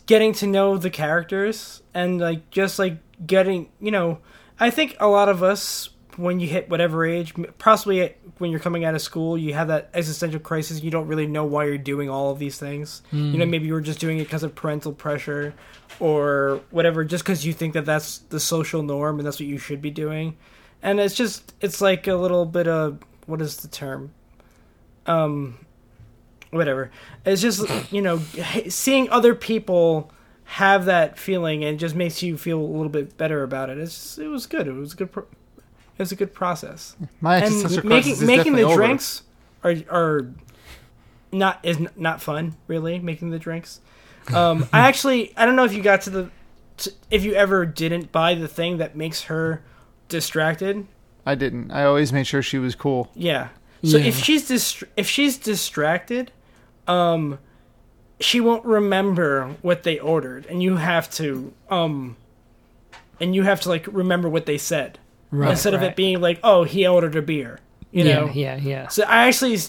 [0.06, 4.20] getting to know the characters and like just like getting you know.
[4.60, 5.90] I think a lot of us,
[6.20, 9.90] when you hit whatever age, possibly when you're coming out of school, you have that
[9.94, 10.84] existential crisis.
[10.84, 13.02] You don't really know why you're doing all of these things.
[13.12, 15.54] You know, maybe you were just doing it because of parental pressure
[16.00, 19.58] or whatever, just because you think that that's the social norm and that's what you
[19.58, 20.36] should be doing.
[20.82, 24.12] And it's just, it's like a little bit of what is the term?
[25.06, 25.58] Um,
[26.52, 26.92] whatever.
[27.26, 28.20] It's just you know
[28.68, 30.12] seeing other people
[30.44, 33.78] have that feeling and just makes you feel a little bit better about it.
[33.78, 34.68] It's just, it was good.
[34.68, 35.12] It was a good.
[35.12, 35.28] Pro-
[36.00, 36.96] it was a good process.
[37.20, 38.76] My And making is making the over.
[38.76, 39.24] drinks
[39.66, 40.32] are are
[41.32, 43.82] not is not fun really making the drinks.
[44.34, 46.30] Um, I actually I don't know if you got to the
[46.78, 49.62] to, if you ever didn't buy the thing that makes her
[50.08, 50.88] distracted.
[51.26, 51.70] I didn't.
[51.72, 53.12] I always made sure she was cool.
[53.14, 53.50] Yeah.
[53.84, 54.06] So Yeah.
[54.06, 56.32] if she's dist- if she's distracted,
[56.88, 57.40] um,
[58.22, 62.16] she won't remember what they ordered, and you have to um,
[63.20, 64.98] and you have to like remember what they said
[65.32, 67.60] Right, instead of it being like, oh, he ordered a beer,
[67.92, 68.32] you yeah, know.
[68.34, 68.88] yeah, yeah.
[68.88, 69.60] So I actually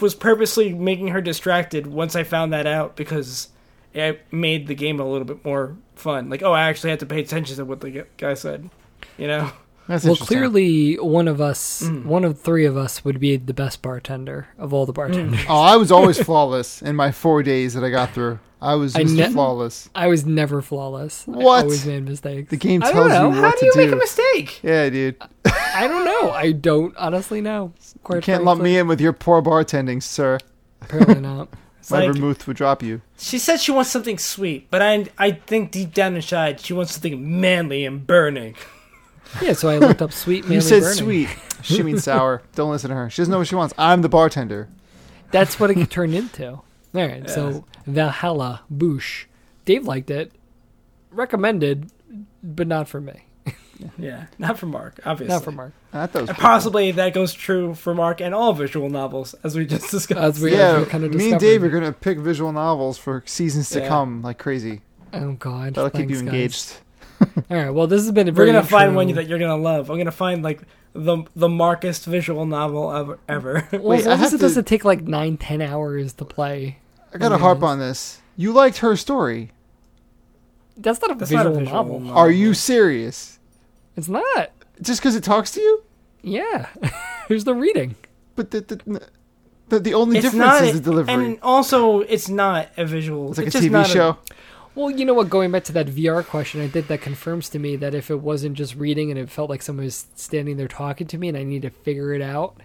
[0.00, 3.48] was purposely making her distracted once I found that out because
[3.92, 6.30] it made the game a little bit more fun.
[6.30, 8.70] Like, oh, I actually had to pay attention to what the guy said,
[9.18, 9.50] you know.
[9.88, 12.04] That's Well, clearly, one of us, Mm.
[12.04, 15.40] one of three of us, would be the best bartender of all the bartenders.
[15.48, 18.38] Oh, I was always flawless in my four days that I got through.
[18.62, 19.16] I was I Mr.
[19.16, 19.88] ne- flawless.
[19.94, 21.26] I was never flawless.
[21.26, 21.40] What?
[21.60, 22.50] I always made mistakes.
[22.50, 23.28] The game I tells don't know.
[23.36, 23.94] you How what do you to make do.
[23.94, 24.60] a mistake?
[24.62, 25.16] Yeah, dude.
[25.46, 26.30] I don't know.
[26.30, 27.72] I don't honestly know.
[28.02, 30.38] Quite You can't lump me in with your poor bartending, sir.
[30.82, 31.48] Apparently not.
[31.90, 33.00] My like, vermouth would drop you.
[33.18, 36.92] she said she wants something sweet, but I I think deep down inside she wants
[36.92, 38.54] something manly and burning.
[39.40, 40.98] Yeah, so I looked up sweet manly you said burning.
[40.98, 41.28] sweet.
[41.62, 42.42] She means sour.
[42.56, 43.08] Don't listen to her.
[43.10, 43.72] She doesn't know what she wants.
[43.78, 44.68] I'm the bartender.
[45.30, 46.60] That's what it turned into.
[46.94, 49.24] All right, so Valhalla Boosh.
[49.64, 50.32] Dave liked it.
[51.12, 51.90] Recommended,
[52.42, 53.24] but not for me.
[53.98, 55.32] Yeah, not for Mark, obviously.
[55.34, 55.72] Not for Mark.
[55.94, 59.56] I thought And pretty possibly that goes true for Mark and all visual novels, as
[59.56, 60.20] we just discussed.
[60.20, 60.60] As we, cool.
[60.60, 63.70] as yeah, we kind of me and Dave are gonna pick visual novels for seasons
[63.70, 63.88] to Yeah.
[63.88, 64.82] come, like crazy.
[65.14, 66.74] Oh God, That'll keep you engaged.
[67.22, 67.70] All right.
[67.70, 69.88] Well, this has been a We're gonna find intro- one that you're gonna love.
[69.88, 70.60] I'm gonna find like
[70.92, 73.18] the the Markest visual novel ever.
[73.30, 73.66] ever.
[73.72, 76.26] Well, Wait, as I long have it to- doesn't take like nine, ten hours to
[76.26, 76.79] play.
[77.12, 77.64] I gotta Okay, harp mm-hmm.
[77.66, 78.20] on this.
[78.36, 79.52] You liked her story.
[80.76, 82.00] That's not a, That's not visual, a visual novel.
[82.00, 82.18] novel.
[82.18, 83.38] Are you serious?
[83.96, 84.50] It's not.
[84.80, 85.82] Just because it talks to you?
[86.22, 86.68] Yeah.
[87.28, 87.96] Here's the reading.
[88.36, 89.08] But the the,
[89.68, 91.12] the, the only it's difference not, is the delivery.
[91.12, 93.30] and also it's not a visual.
[93.30, 94.18] it's like a just TV not show.
[94.74, 95.28] Well, you know what?
[95.28, 98.20] Going back to that VR question, I think that confirms to me that if it
[98.20, 101.36] wasn't just reading and it felt like someone was standing there talking to me and
[101.36, 102.56] I need to figure it out,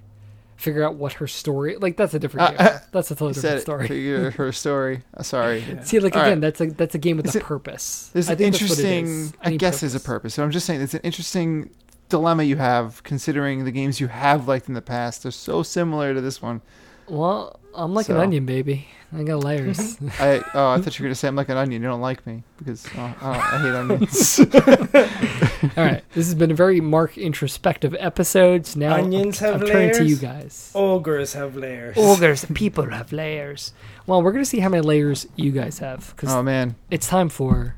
[0.55, 2.79] figure out what her story like that's a different Uh, game.
[2.91, 3.87] that's a totally different story.
[3.87, 5.03] Figure her story.
[5.15, 5.63] Uh, sorry.
[5.83, 6.41] See, like All again, right.
[6.41, 8.09] that's a that's a game with Is a it- purpose.
[8.13, 9.33] There's an think that's what it interesting, is.
[9.41, 10.33] I Any guess, there's a purpose.
[10.33, 11.69] So I'm just saying, it's an interesting
[12.09, 15.23] dilemma you have considering the games you have liked in the past.
[15.23, 16.61] They're so similar to this one.
[17.07, 18.87] Well, I'm like an onion, baby.
[19.13, 19.97] I got layers.
[20.19, 21.81] I oh, I thought you were gonna say I'm like an onion.
[21.81, 24.39] You don't like me because oh, I, I hate onions.
[25.77, 28.65] All right, this has been a very Mark introspective episode.
[28.65, 30.71] So now Onions I'm, have I'm turning to you guys.
[30.75, 31.97] Ogres have layers.
[31.97, 33.73] Ogres, people have layers.
[34.07, 36.75] Well, we're gonna see how many layers you guys have because oh man.
[36.89, 37.75] it's time for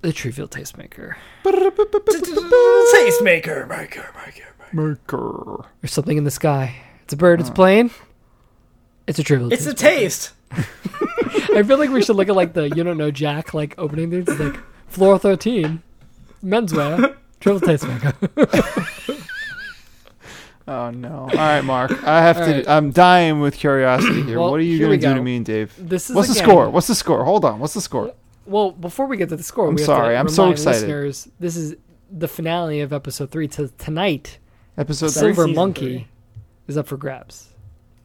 [0.00, 1.16] the Trivial Tastemaker.
[1.44, 4.46] Tastemaker, maker, maker, maker.
[4.72, 5.64] Merker.
[5.80, 6.76] There's something in the sky.
[7.02, 7.40] It's a bird.
[7.40, 7.90] It's a plane.
[9.06, 9.52] It's a Trivial.
[9.52, 10.32] It's a taste.
[10.52, 14.10] I feel like we should look at like the you don't know Jack like opening
[14.10, 15.82] things It's like floor thirteen,
[16.44, 19.22] menswear, Trivial Tastemaker.
[20.68, 21.18] Oh no.
[21.20, 21.92] All right, Mark.
[22.02, 22.52] I have All to.
[22.52, 22.68] right.
[22.68, 24.40] I'm dying with curiosity here.
[24.40, 25.18] Well, what are you here we gonna do go.
[25.20, 25.72] to me and Dave?
[25.78, 26.70] This is What's the again- score?
[26.70, 27.24] What's the score?
[27.24, 27.60] Hold on.
[27.60, 28.12] What's the score?
[28.46, 30.58] Well, before we get to the score, I'm we have sorry, To I'm so remind
[30.58, 30.80] excited.
[30.80, 31.76] Listeners, this is
[32.10, 33.46] the finale of episode three.
[33.46, 34.38] To tonight,
[34.76, 35.32] Episode three.
[35.34, 36.06] Silver season Monkey three.
[36.66, 37.50] is up for grabs.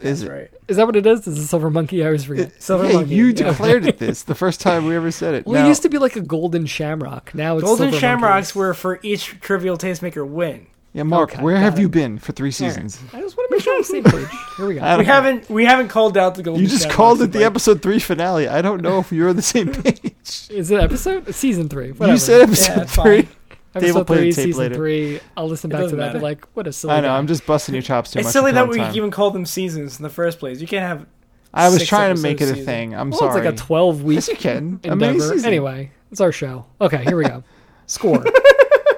[0.01, 0.33] Is That's it?
[0.33, 0.51] right.
[0.67, 1.27] Is that what it is?
[1.27, 2.01] Is it silver monkey?
[2.03, 2.51] I always forget.
[2.61, 3.15] Silver Hey, monkey.
[3.15, 3.33] you yeah.
[3.33, 5.45] declared it this the first time we ever said it.
[5.45, 7.33] Well, Now- it used to be like a golden shamrock.
[7.35, 8.55] Now it's Golden silver Shamrocks monkeys.
[8.55, 10.67] were for each Trivial Tastemaker win.
[10.93, 11.81] yeah, Mark, Okay, where have it.
[11.81, 12.73] you been for three All right.
[12.73, 12.99] seasons?
[13.13, 14.39] I just want to make sure I'm on the same page.
[14.57, 14.81] Here we go.
[14.81, 17.39] We don't- haven't we haven't called out the Golden You just called it in, the
[17.39, 18.47] like- episode three finale.
[18.47, 20.13] I don't know if you're on the same page.
[20.49, 21.91] Is it episode season three?
[21.91, 22.13] Whatever.
[22.13, 23.21] you said episode it's three.
[23.23, 23.29] fine.
[23.73, 24.75] Dave episode three, tape season later.
[24.75, 25.19] three.
[25.37, 26.09] I'll listen back to that.
[26.11, 26.93] and be like, what a silly.
[26.93, 27.07] I know.
[27.07, 27.17] guy.
[27.17, 28.29] I'm just busting your chops too It's much.
[28.29, 28.95] It's silly that we time.
[28.95, 30.59] even call them seasons in the first place.
[30.59, 31.05] You can't have.
[31.53, 32.65] I was six trying to make it a season.
[32.65, 32.95] thing.
[32.95, 33.39] I'm well, sorry.
[33.39, 34.79] it's like a 12 week yes, you can.
[34.85, 35.21] Amazing.
[35.29, 35.47] endeavor.
[35.47, 36.65] Anyway, it's our show.
[36.81, 37.43] Okay, here we go.
[37.87, 38.23] Score.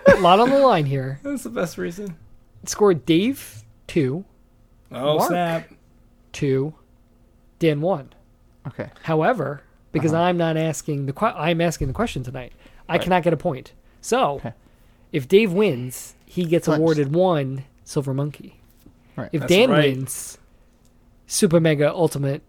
[0.07, 1.19] a lot on the line here.
[1.23, 2.15] That's the best reason.
[2.65, 4.23] Score Dave two,
[4.91, 5.27] Oh Mark.
[5.29, 5.69] snap!
[6.31, 6.73] two,
[7.59, 8.13] Dan one.
[8.67, 8.89] Okay.
[9.03, 9.61] However,
[9.91, 10.23] because Uh-huh.
[10.23, 12.53] I'm not asking the que- I'm asking the question tonight,
[12.87, 13.01] I Right.
[13.01, 13.73] cannot get a point.
[14.01, 14.53] So, Okay.
[15.13, 16.79] If Dave wins, he gets Clinched.
[16.81, 18.59] awarded one silver monkey.
[19.15, 19.29] Right.
[19.31, 19.95] If That's Dan right.
[19.95, 20.37] wins,
[21.27, 22.41] super mega ultimate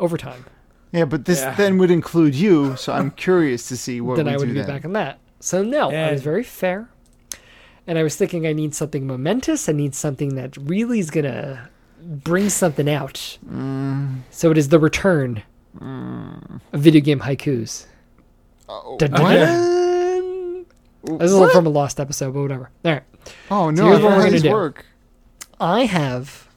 [0.00, 0.46] overtime.
[0.92, 1.54] Yeah, but this Yeah.
[1.56, 4.54] then would include you, so I'm curious to see what then we I would do
[4.54, 4.68] be then.
[4.68, 5.18] back on that.
[5.40, 6.88] So no, I was very fair,
[7.86, 9.68] and I was thinking I need something momentous.
[9.68, 11.68] I need something that really is gonna
[12.00, 13.38] bring something out.
[13.50, 15.42] Mm, So it is the return
[15.80, 17.86] of video game haikus.
[18.68, 19.83] oh, Dun, dun, dun.
[21.04, 21.52] This is What?
[21.52, 22.70] from a lost episode, but whatever.
[22.84, 23.02] All right,
[23.50, 23.86] Oh no!
[23.86, 24.50] here's I what we're gonna do.
[24.50, 24.86] work.
[25.60, 26.48] I have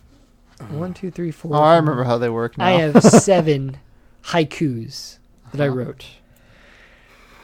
[0.70, 1.56] one, two, three, four.
[1.56, 2.66] Oh, I remember how they work now.
[2.66, 3.78] I have seven
[4.26, 5.20] haikus
[5.52, 5.76] that I uh-huh.
[5.76, 6.06] wrote.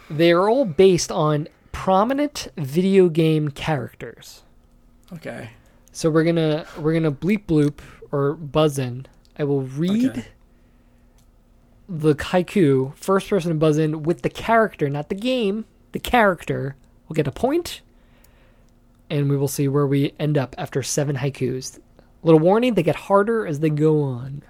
[0.09, 4.43] They are all based on prominent video game characters.
[5.13, 5.51] Okay.
[5.91, 7.79] So we're gonna we're gonna bleep bloop
[8.11, 9.05] or buzz in.
[9.37, 10.25] I will read Okay.
[11.89, 15.65] the haiku first person to buzz in with the character, not the game.
[15.91, 16.75] The character
[17.13, 17.81] will get a point,
[19.09, 21.79] and we will see where we end up after seven haikus.
[22.23, 24.41] Little warning: they get harder as they go on.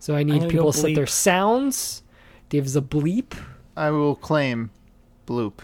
[0.00, 2.02] So I need gonna people to set their sounds.
[2.48, 3.34] Dave's a bleep.
[3.76, 4.70] I will claim
[5.26, 5.60] bloop.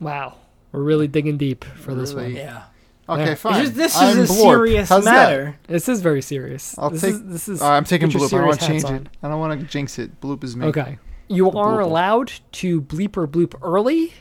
[0.00, 0.34] Wow,
[0.70, 2.34] we're really digging deep for this Really?
[2.34, 2.36] one.
[2.36, 2.62] Yeah.
[3.08, 3.34] Okay, Yeah.
[3.34, 3.54] fine.
[3.62, 4.40] This is, this I'm is a blorp.
[4.50, 5.12] serious How's that?
[5.30, 5.56] matter.
[5.66, 6.76] This is very serious.
[6.78, 7.62] I'll this take- Is, this is.
[7.62, 8.34] All right, I'm taking put your bloop.
[8.34, 9.08] I don't want to change hats it.
[9.22, 10.20] I don't want to jinx it.
[10.20, 10.66] Bloop is me.
[10.66, 10.98] Okay.
[11.28, 14.12] You are allowed to bleep or bloop early.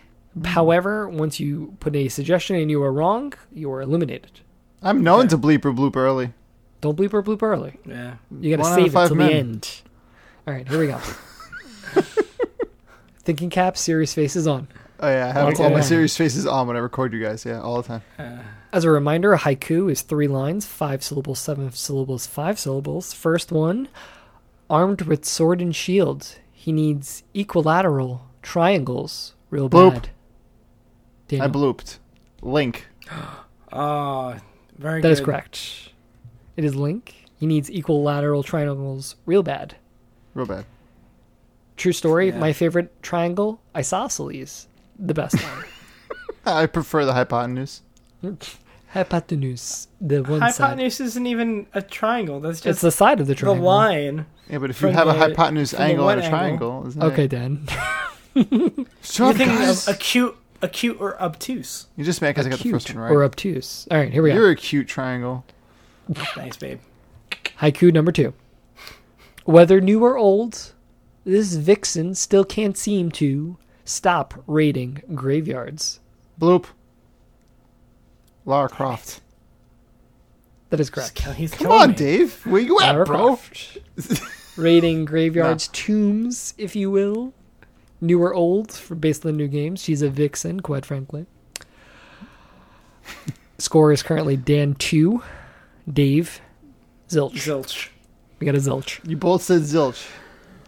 [0.46, 4.40] However, once you put a suggestion and you are wrong, you are eliminated.
[4.82, 5.30] I'm known Okay.
[5.30, 6.34] to bleep or bloop early.
[6.80, 7.78] Don't bleep or bloop early.
[7.86, 8.16] Yeah.
[8.40, 9.28] You gotta One save it till men.
[9.28, 9.82] the end.
[10.48, 11.00] All right, here we go.
[13.24, 14.68] Thinking cap, serious faces on.
[15.00, 15.64] Oh yeah, I have Okay.
[15.64, 17.46] all my serious faces on when I record you guys.
[17.46, 18.02] Yeah, all the time.
[18.18, 18.40] Uh,
[18.74, 23.14] As a reminder, a haiku is three lines, five syllables, seven syllables, five syllables.
[23.14, 23.90] First one,
[24.70, 29.34] armed with sword and shield, he needs equilateral triangles.
[29.52, 29.94] Real Bloop.
[29.94, 30.10] bad.
[31.40, 32.00] I blooped.
[32.42, 32.88] Link.
[33.72, 34.36] oh,
[34.78, 35.12] very That good.
[35.12, 35.90] is correct.
[36.58, 37.26] It is Link.
[37.40, 39.76] He needs equilateral triangles real bad.
[40.34, 40.66] Real bad.
[41.78, 42.30] True story.
[42.30, 42.38] Yeah.
[42.38, 44.68] My favorite triangle, isosceles.
[45.00, 45.66] The best one.
[46.46, 47.82] I prefer the hypotenuse.
[48.94, 49.88] Hypotenuse.
[50.02, 50.52] The one side.
[50.54, 52.40] Hypotenuse isn't even a triangle.
[52.42, 53.64] That's just It's the side of the triangle.
[53.64, 54.26] the line.
[54.50, 56.40] Yeah, but if you From have a hypotenuse angle one and a angle.
[56.82, 57.30] triangle, isn't Okay, it?
[57.30, 57.68] Dan.
[58.36, 61.88] Shut You're thinking of acute, acute or obtuse.
[61.96, 63.12] You just mad because I got the Acute first one right.
[63.12, 63.88] or obtuse.
[63.92, 64.36] All right, here we go.
[64.36, 65.46] You're a cute triangle.
[66.14, 66.80] Thanks, babe.
[67.60, 68.34] Haiku number two.
[69.46, 70.74] Whether new or old,
[71.24, 76.00] this vixen still can't seem to stop raiding graveyards.
[76.40, 76.66] Bloop.
[78.46, 79.22] Lara Croft.
[80.70, 81.16] That is He's, correct.
[81.16, 81.96] kill- he's Come killing on, me.
[81.96, 82.46] Dave.
[82.46, 83.18] Where you at, Lara bro?
[83.18, 83.78] Croft.
[84.58, 87.34] Raiding graveyards, tombs, if you will.
[88.02, 89.82] New or old, for based on the new games.
[89.82, 91.28] She's a vixen, quite frankly.
[93.58, 95.22] Score is currently Dan 2,
[95.92, 96.42] Dave,
[97.10, 97.34] Zilch.
[97.34, 97.90] Zilch.
[98.40, 99.08] We got a Zilch.
[99.08, 100.10] You both said zilch.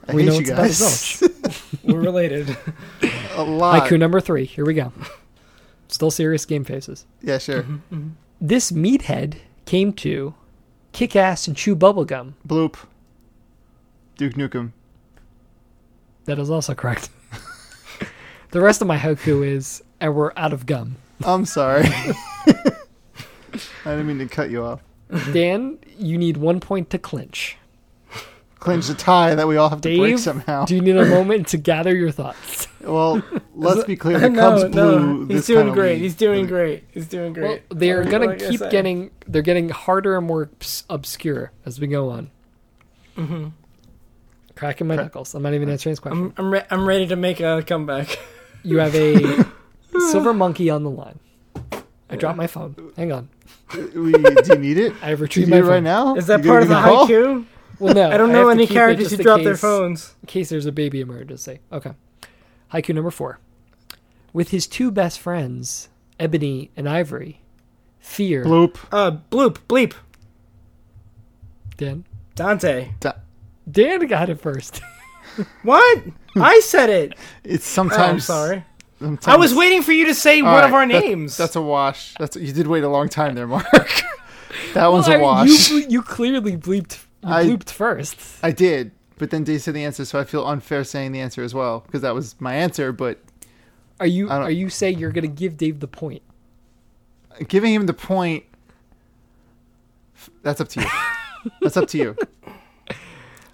[0.07, 1.79] I We hate know you it's about zilch.
[1.83, 2.55] We're related.
[3.35, 3.81] a lot.
[3.81, 4.45] Haiku number three.
[4.45, 4.91] Here we go.
[5.87, 7.05] Still serious game faces.
[7.21, 7.63] Yeah, sure.
[7.63, 8.09] Mm-hmm.
[8.41, 10.33] This meathead came to
[10.91, 12.33] kick ass and chew bubblegum.
[12.47, 12.75] Bloop.
[14.17, 14.71] Duke Nukem.
[16.25, 17.09] That is also correct.
[18.53, 20.95] the rest of my haiku is, and we're out of gum.
[21.25, 21.83] I'm sorry.
[22.47, 24.81] I didn't mean to cut you off.
[25.31, 27.57] Dan, you need one point to clinch.
[28.59, 30.63] Clinch the tie that we all have to break somehow.
[30.65, 32.67] do you need a moment to gather your thoughts?
[32.81, 33.21] Well,
[33.55, 34.19] let's be clear.
[34.19, 35.19] The no, Cubs no.
[35.19, 35.79] He's this doing penalty.
[35.81, 35.97] great.
[35.99, 36.83] He's doing great.
[36.91, 37.63] He's doing Well, great.
[37.69, 41.87] they're Like- gonna like keep getting they're getting harder and more obs- obscure as we
[41.87, 42.29] go on.
[43.17, 43.47] Mm-hmm.
[44.55, 45.35] Cracking my Cra- knuckles.
[45.35, 46.33] I'm not even answering this question.
[46.37, 48.17] I'm I'm, re- I'm ready to make a comeback.
[48.63, 49.45] You have a
[50.11, 51.19] silver monkey on the line.
[52.09, 52.75] I dropped my phone.
[52.95, 53.29] Hang on.
[53.73, 54.93] We, do you need it?
[55.01, 55.69] I have Do you retrieved need my it phone.
[55.71, 56.15] right now?
[56.15, 57.07] Is that You part of the gonna call?
[57.07, 57.45] haiku?
[57.79, 58.09] Well, no.
[58.11, 59.61] I don't have know to any keep it characters just who in drop their case-
[59.61, 60.15] phones.
[60.21, 61.59] In case there's a baby emergency.
[61.71, 61.91] Okay.
[62.71, 63.39] Haiku number four.
[64.31, 65.89] With his two best friends,
[66.19, 67.41] Ebony and Ivory,
[67.99, 68.45] Fear.
[68.45, 68.77] Bloop.
[68.91, 69.93] Uh, bloop, bleep.
[71.77, 72.05] Dan.
[72.35, 72.89] Dante.
[72.99, 73.13] Da-
[73.69, 74.81] Dan got it first.
[75.63, 76.03] What?
[76.35, 77.13] I said it.
[77.43, 78.25] It's Oh, I'm sometimes.
[78.25, 78.63] sorry.
[78.99, 81.37] sometimes- I was waiting for you to say All one right, of our that- names.
[81.37, 82.13] that's a wash.
[82.19, 83.65] That's you did wait a long time there, Mark.
[84.73, 85.69] that one's Well, a I mean, wash.
[85.69, 88.17] You, you clearly bleeped, you I- bleeped first.
[88.43, 91.43] I did, but then Dave said the answer, so I feel unfair saying the answer
[91.43, 92.91] as well because that was my answer.
[92.91, 93.19] But
[93.99, 96.21] Are you are you saying you're gonna give Dave the point?
[97.47, 98.43] giving him the point,
[100.43, 100.87] that's up to you.
[101.61, 102.15] that's up to you.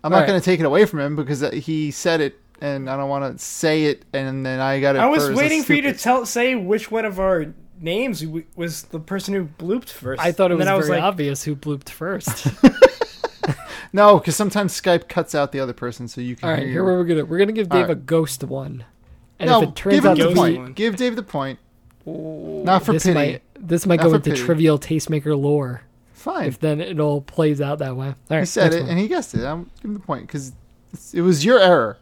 [0.04, 0.28] I'm not All right.
[0.28, 3.10] going to take it away from him because uh, he said it, and I don't
[3.10, 5.00] want to say it, and then I got it.
[5.00, 5.38] I was first.
[5.38, 8.24] waiting That's for you to tell say which one of our names
[8.56, 10.22] was the person who blooped first.
[10.22, 12.48] I thought it And was then I very like, obvious who blooped first.
[13.92, 16.48] No, because sometimes Skype cuts out the other person, so you can.
[16.48, 18.86] All right, hear here we're gonna we're gonna give Dave All a ghost one,
[19.40, 20.58] and no, if it turns give him out the to ghost be point.
[20.60, 20.74] one.
[20.74, 21.58] Give Dave the point.
[22.06, 23.14] Not for this pity.
[23.16, 24.44] might this might Not go into pity.
[24.44, 25.82] trivial tastemaker lore.
[26.20, 26.48] Fine.
[26.48, 28.08] If then it all plays out that way.
[28.08, 28.90] All right, he said it, one.
[28.90, 29.46] and he guessed it.
[29.46, 30.52] I'm giving the point because
[31.14, 31.98] it was your error.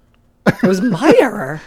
[0.48, 1.62] it was my error.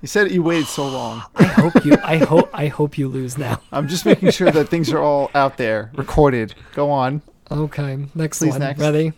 [0.00, 1.22] You said it, you waited so long.
[1.36, 1.96] I hope you.
[2.02, 2.50] I hope.
[2.52, 3.62] I hope you lose now.
[3.72, 6.56] I'm just making sure that things are all out there, recorded.
[6.74, 7.22] Go on.
[7.52, 8.60] Okay, next Please, one.
[8.60, 8.80] next.
[8.80, 9.12] Ready?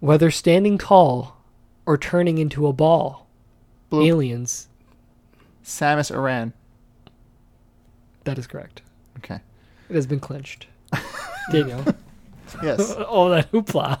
[0.00, 1.36] Whether standing tall
[1.84, 3.26] or turning into a ball,
[3.92, 4.06] Bloop.
[4.06, 4.68] aliens.
[5.62, 6.54] Samus Aran.
[8.24, 8.80] That is correct.
[9.18, 9.40] Okay.
[9.90, 10.66] It has been clinched.
[11.50, 11.84] Daniel,
[12.62, 12.92] Yes.
[13.08, 13.98] all that hoopla.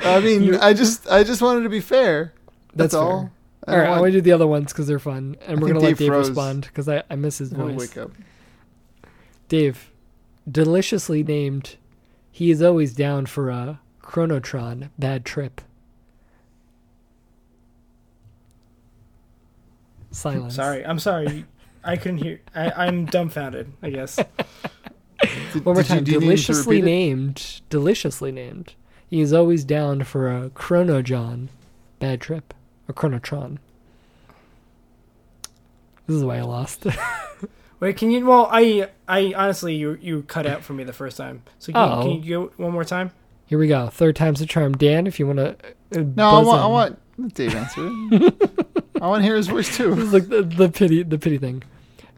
[0.00, 2.32] I mean, I just, I just wanted to be fair.
[2.74, 3.30] That's, That's all.
[3.68, 5.74] all right, I want to do the other ones because they're fun, and we're think
[5.78, 6.28] gonna let Dave Dave froze.
[6.28, 7.78] respond because I, I miss his I'll voice.
[7.78, 8.10] wake up.
[9.48, 9.90] Dave,
[10.50, 11.76] deliciously named,
[12.30, 15.60] he is always down for a chronotron bad trip.
[20.10, 20.54] Silence.
[20.56, 21.44] Sorry, I'm sorry.
[21.84, 22.40] I couldn't hear.
[22.54, 23.72] I, I'm dumbfounded.
[23.82, 24.18] I guess.
[25.52, 25.96] Did, One more did time.
[25.98, 27.60] you need me to deliciously named.
[27.70, 28.74] Deliciously named.
[29.08, 31.48] He is always down for a Chron-O-John
[31.98, 32.54] bad trip.
[32.88, 33.58] A chronotron.
[36.06, 36.86] This is why I lost.
[37.80, 38.26] Wait, can you?
[38.26, 41.42] Well, I, I honestly, you, you cut out for me the first time.
[41.58, 41.96] So can, Oh.
[41.98, 43.12] you, can you go one more time?
[43.46, 43.88] Here we go.
[43.88, 44.72] Third time's the charm.
[44.76, 45.50] Dan, if you want to.
[45.96, 48.50] Uh, no, I want, I want Dave answer it.
[49.02, 49.92] I want to hear his voice This too.
[49.92, 51.62] is like the, the pity the pity thing.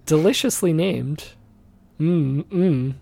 [0.07, 1.33] Deliciously named.
[2.01, 2.95] Mm mm.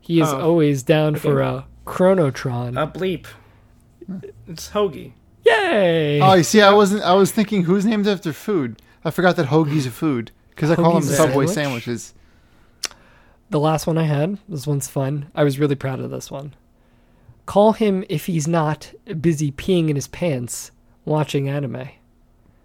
[0.00, 0.40] He is Oh.
[0.40, 1.64] always down for Okay.
[1.64, 2.80] a chronotron.
[2.82, 3.26] A bleep.
[4.48, 5.12] It's Hoagie.
[5.44, 6.20] Yay!
[6.20, 7.02] Oh, you see, I wasn't.
[7.02, 8.80] I was thinking who's named after food.
[9.04, 11.84] I forgot that hoagie's a food because I call them Hoagie's Subway sandwich?
[11.84, 12.14] sandwiches.
[13.50, 14.38] the last one I had.
[14.48, 15.30] This one's fun.
[15.34, 16.54] I was really proud of this one.
[17.46, 20.70] Call him if he's not busy peeing in his pants
[21.04, 21.88] watching anime.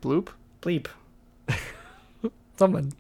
[0.02, 0.30] Bloop.
[0.62, 0.88] Bleep.
[2.58, 2.94] Someone.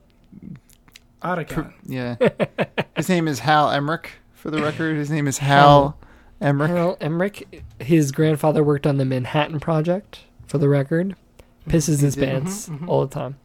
[1.21, 1.73] Otacon.
[1.85, 2.15] Yeah.
[2.95, 4.11] His name is Hal Emmerich.
[4.33, 5.97] For the record, his name is Hal
[6.39, 6.71] Emmerich.
[6.71, 7.63] Harold Emmerich.
[7.79, 10.19] His grandfather worked on the Manhattan Project.
[10.47, 11.71] For the record, mm-hmm.
[11.71, 12.23] pisses his did.
[12.29, 12.75] pants mm-hmm.
[12.75, 12.89] Mm-hmm.
[12.89, 13.37] all the time.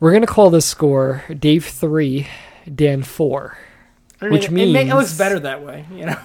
[0.00, 2.26] We're gonna call this score Dave three,
[2.72, 3.58] Dan four.
[4.20, 5.86] I mean, Which it, it, ma- it looks better that way.
[5.94, 6.18] You know.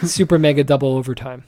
[0.04, 1.44] Super mega double overtime,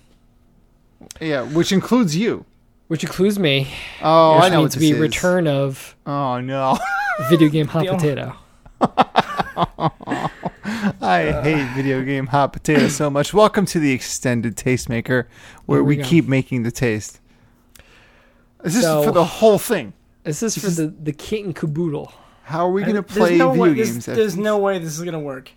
[1.20, 2.44] Yeah, which includes you.
[2.88, 3.68] which includes me.
[4.02, 4.98] Oh, which I know what means this be is.
[4.98, 6.78] return of Oh no,
[7.28, 8.36] video game hot potato.
[11.00, 13.32] I hate video game hot potato so much.
[13.32, 15.26] Welcome to the extended tastemaker,
[15.66, 17.20] where Here we we, keep making the taste.
[18.64, 19.92] Is this So- for the whole thing?
[20.24, 22.12] This is for This the the kit and caboodle.
[22.42, 24.06] How are we uh, gonna there's play no video way, games?
[24.06, 24.44] There's, there's this?
[24.44, 25.50] no way this is gonna work.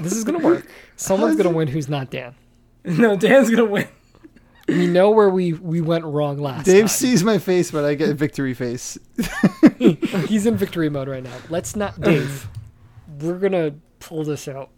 [0.00, 0.66] This is gonna work.
[0.96, 2.34] Someone's gonna win who's not Dan.
[2.84, 3.88] No, Dan's gonna win.
[4.68, 6.74] We know where we we went wrong last time.
[6.74, 6.88] Dave time.
[6.88, 8.98] sees my face, but I get victory face.
[10.26, 11.36] He's in victory mode right now.
[11.48, 12.48] Let's not Dave.
[13.20, 14.70] We're gonna pull this out.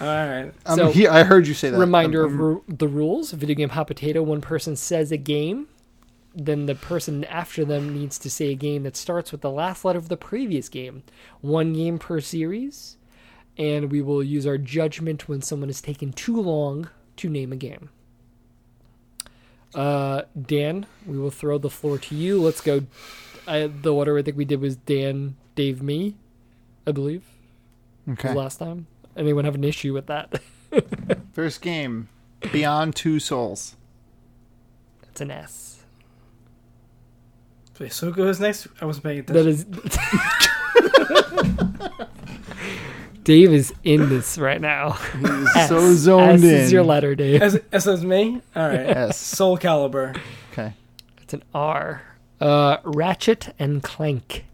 [0.00, 0.52] All right.
[0.66, 1.78] Um, So- he, I heard you say that.
[1.78, 4.22] Reminder Um, of ru- the rules: video game hot potato.
[4.22, 5.66] One person says a game,
[6.34, 9.84] then the person after them needs to say a game that starts with the last
[9.84, 11.02] letter of the previous game.
[11.40, 12.96] One game per series,
[13.58, 17.56] and we will use our judgment when someone has taken too long to name a
[17.56, 17.90] game.
[19.74, 22.40] Uh, Dan, we will throw the floor to you.
[22.40, 22.82] Let's go.
[23.46, 26.14] I, the order I think we did was Dan, Dave, me,
[26.86, 27.22] I believe,
[28.08, 28.32] okay.
[28.32, 28.86] last time.
[29.16, 30.40] Anyone have an issue with that?
[31.32, 32.08] First game,
[32.52, 33.76] Beyond Two Souls.
[35.02, 35.82] it's an S.
[37.78, 38.68] Wait, so who goes next?
[38.80, 39.44] I wasn't paying attention.
[39.44, 39.66] That is.
[43.24, 44.90] Dave is in this right now.
[45.18, 45.68] He's S.
[45.68, 46.36] so zoned in.
[46.36, 46.60] S in.
[46.60, 47.40] is your letter, Dave.
[47.42, 48.42] As, as is me?
[48.54, 48.78] All right.
[48.80, 49.18] S.
[49.18, 50.18] Soul Calibur.
[50.52, 50.74] Okay.
[51.22, 52.02] It's an R.
[52.40, 54.44] Uh, Ratchet and Clank.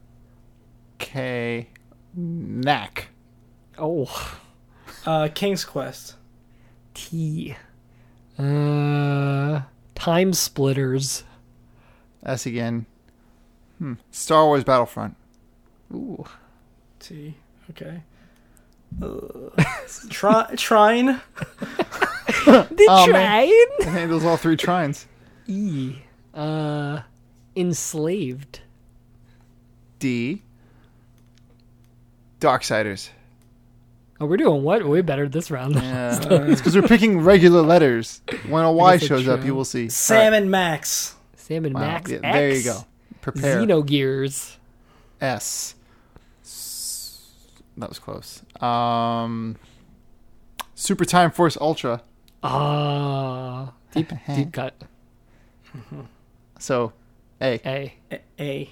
[0.98, 1.68] K.
[2.14, 3.08] Knack.
[3.78, 4.38] Oh,
[5.06, 6.14] Uh, King's Quest.
[6.94, 7.56] T.
[8.38, 9.62] Uh,
[9.94, 11.24] Time Splitters.
[12.24, 12.86] S again.
[13.78, 13.94] Hmm.
[14.10, 15.16] Star Wars Battlefront.
[15.92, 16.24] Ooh.
[17.00, 17.34] T.
[17.70, 18.02] Okay.
[19.02, 19.50] Uh,
[20.10, 21.20] tri- Trine.
[22.46, 23.46] The Oh, man.
[23.48, 23.52] train.
[23.80, 25.04] It handles all three trines.
[25.46, 25.96] E.
[26.32, 27.00] Uh,
[27.54, 28.60] enslaved.
[29.98, 30.42] D.
[32.40, 33.10] Darksiders.
[34.20, 34.86] Oh, we're doing what?
[34.86, 35.74] Way better this round.
[35.74, 36.18] Yeah.
[36.46, 38.22] it's because we're picking regular letters.
[38.48, 39.88] When a Y guess that's shows up, you will see.
[39.88, 41.14] Sam and Max.
[41.36, 41.80] Sam and Wow.
[41.80, 42.10] Max.
[42.10, 42.32] Yeah, X.
[42.34, 42.84] there you go.
[43.20, 43.60] Prepare.
[43.62, 44.56] Xenogears.
[45.20, 45.74] S.
[47.80, 48.42] S- That was close.
[48.62, 49.56] Um,
[50.74, 52.02] Super Time Force Ultra.
[52.42, 54.74] Ah, deep deep cut.
[56.58, 56.92] So,
[57.40, 57.58] A.
[57.64, 57.94] A.
[58.38, 58.70] A.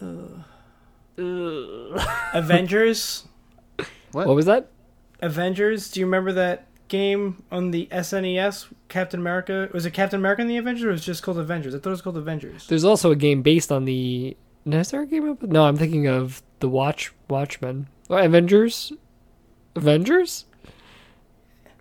[2.34, 3.24] Avengers.
[4.12, 4.26] What?
[4.26, 4.68] What was that?
[5.20, 5.90] Avengers.
[5.90, 8.66] Do you remember that game on the SNES?
[8.88, 9.68] Captain America.
[9.72, 11.74] Was it Captain America and the Avengers, or was it just called Avengers?
[11.74, 12.66] I thought it was called Avengers.
[12.68, 14.36] There's also a game based on the.
[14.64, 15.30] No, is there a game?
[15.30, 15.42] Up?
[15.42, 17.88] No, I'm thinking of the Watch Watchmen.
[18.10, 18.92] Oh, Avengers.
[19.76, 20.44] Avengers.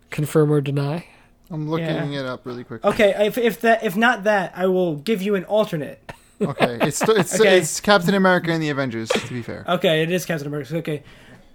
[0.10, 1.06] Confirm or deny.
[1.50, 2.22] I'm looking Yeah.
[2.22, 2.84] it up really quick.
[2.84, 6.02] Okay, if if that if not that, I will give you an alternate.
[6.40, 7.58] Okay, it's it's, Okay.
[7.58, 9.10] it's Captain America and the Avengers.
[9.10, 10.78] To be fair, Okay, it is Captain America.
[10.78, 11.02] Okay,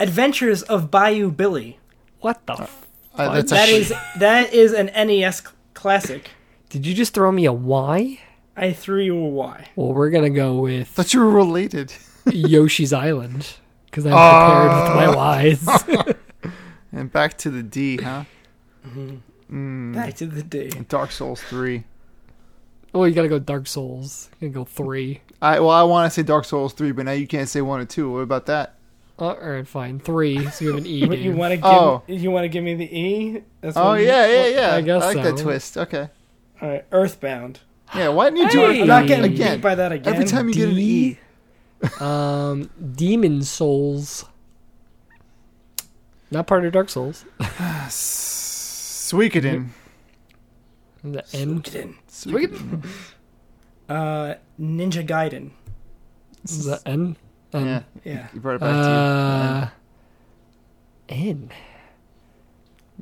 [0.01, 1.79] Adventures of Bayou Billy.
[2.19, 2.55] What the?
[2.55, 6.31] F- uh, that's That actually, is that is an NES cl- classic.
[6.69, 8.19] Did you just throw me a Y?
[8.57, 9.69] I threw you a Y.
[9.77, 11.93] Well, we're gonna go with thought you were related.
[12.31, 13.47] Yoshi's Island
[13.87, 16.15] because I'm prepared with my Ys.
[16.95, 18.25] And back to the D, huh?
[19.51, 19.95] Mm.
[19.95, 20.69] Back to the day.
[20.89, 21.85] Dark Souls three.
[22.95, 24.29] oh, you gotta go Dark Souls.
[24.41, 25.21] You gotta go three.
[25.41, 27.81] I well, I want to say Dark Souls three, but now you can't say one
[27.81, 28.13] or two.
[28.13, 28.75] What about that?
[29.19, 30.01] Uh, all right, fine.
[30.01, 30.47] Three.
[30.51, 31.07] So you have an E.
[31.09, 32.03] But you want to give Oh.
[32.07, 33.43] you want to give me the E?
[33.63, 34.75] That's Oh what yeah, yeah, yeah.
[34.75, 35.79] I guess I like that twist.
[35.79, 36.09] Okay.
[36.61, 37.61] All right, Earthbound.
[37.95, 38.09] Yeah.
[38.09, 38.79] Why didn't you do Hey!
[38.79, 39.57] it I'm not getting again?
[39.57, 40.13] beat by that again.
[40.13, 41.19] Every time you get an E.
[42.01, 44.25] Um, Demon Souls.
[46.31, 47.25] Not part of Dark Souls.
[47.89, 49.69] Suikoden.
[51.05, 51.63] The N.
[51.63, 51.95] Suikoden.
[52.09, 52.85] Suikoden.
[53.89, 55.51] Uh, Ninja Gaiden.
[56.45, 57.17] The N.
[57.53, 57.67] N.
[57.67, 58.29] Yeah, Yeah.
[58.33, 58.85] you brought it back to you.
[58.85, 59.69] Uh,
[61.09, 61.51] N.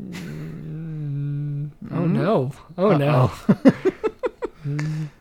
[0.00, 2.52] Mm, oh no!
[2.78, 3.30] Oh no!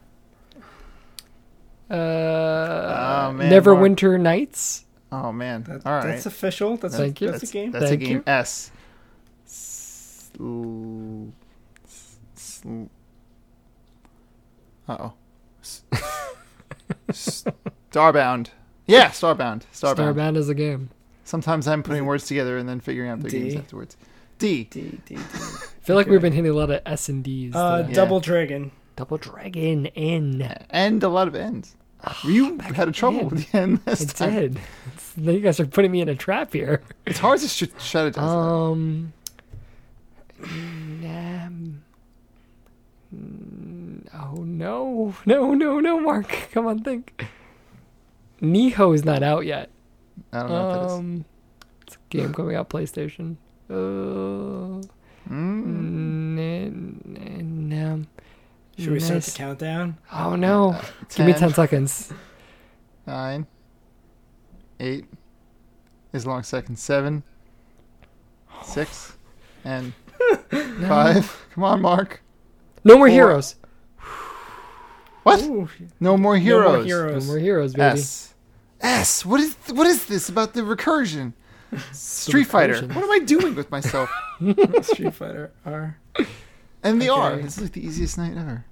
[1.89, 4.85] Uh, Oh, man, Neverwinter Nights.
[5.11, 5.63] Oh man.
[5.63, 6.05] That, All right.
[6.07, 6.77] That's official.
[6.77, 7.31] That's Thank a, you.
[7.31, 7.71] That's, That's a game.
[7.71, 8.17] That's Thank a game.
[8.17, 8.23] you.
[8.27, 8.71] S.
[9.45, 11.29] Sl-
[12.35, 12.83] sl-
[14.87, 15.13] Uh-oh.
[17.11, 18.49] Starbound.
[18.87, 19.63] Yeah, Starbound.
[19.73, 19.95] Starbound.
[20.15, 20.89] Starbound is a game.
[21.23, 23.39] Sometimes I'm putting words together and then figuring out the D.
[23.41, 23.97] games afterwards.
[24.39, 24.63] D.
[24.65, 25.15] D, D, D.
[25.17, 25.19] I
[25.81, 27.53] feel like we've been hitting a lot of S and D's.
[27.55, 27.89] Uh, today.
[27.89, 27.95] Yeah.
[27.95, 28.71] Double Dragon.
[28.95, 30.57] Double Dragon N.
[30.69, 31.75] And a lot of N's.
[32.23, 34.33] You had a trouble with the I last time.
[34.33, 34.51] did.
[34.55, 36.81] It's- you guys are putting me in a trap here.
[37.05, 38.23] It's hard to sh- shut it down.
[38.29, 39.13] Um.
[40.41, 41.81] um,
[44.13, 45.13] oh no!
[45.25, 45.53] No!
[45.53, 45.79] No!
[45.79, 45.99] No!
[45.99, 47.25] Mark, come on, think.
[48.41, 49.69] Nioh is not out yet.
[50.31, 50.91] I don't know what that is.
[50.93, 51.25] Um,
[51.85, 53.35] it's a game coming out PlayStation.
[53.69, 54.81] Uh,
[55.29, 58.07] Mm, n- um,
[58.79, 59.31] Should we start nice.
[59.33, 59.97] the countdown?
[60.11, 60.71] Oh no!
[60.73, 60.81] Uh,
[61.15, 62.13] Give me 10, ten seconds.
[63.05, 63.47] Nine.
[64.79, 65.05] Eight.
[66.13, 66.77] As long second.
[66.77, 67.23] Seven.
[68.63, 69.17] Six.
[69.63, 69.93] And
[70.49, 71.45] five.
[71.53, 72.21] Come on, Mark.
[72.83, 73.13] No more Four.
[73.13, 73.55] heroes.
[75.23, 75.41] What?
[75.43, 75.67] Ooh,
[75.99, 76.65] No more no heroes.
[76.71, 77.27] more No heroes.
[77.27, 77.99] more heroes, baby.
[77.99, 78.33] S.
[78.81, 79.25] S.
[79.25, 81.33] What is what is this about the recursion?
[81.91, 82.75] Street Fighter.
[82.75, 82.95] recursion.
[82.95, 84.09] What am I doing with myself?
[84.83, 85.97] Street Fighter R.
[86.83, 87.33] And the R.
[87.33, 87.41] Okay.
[87.43, 88.65] This is like the easiest night ever.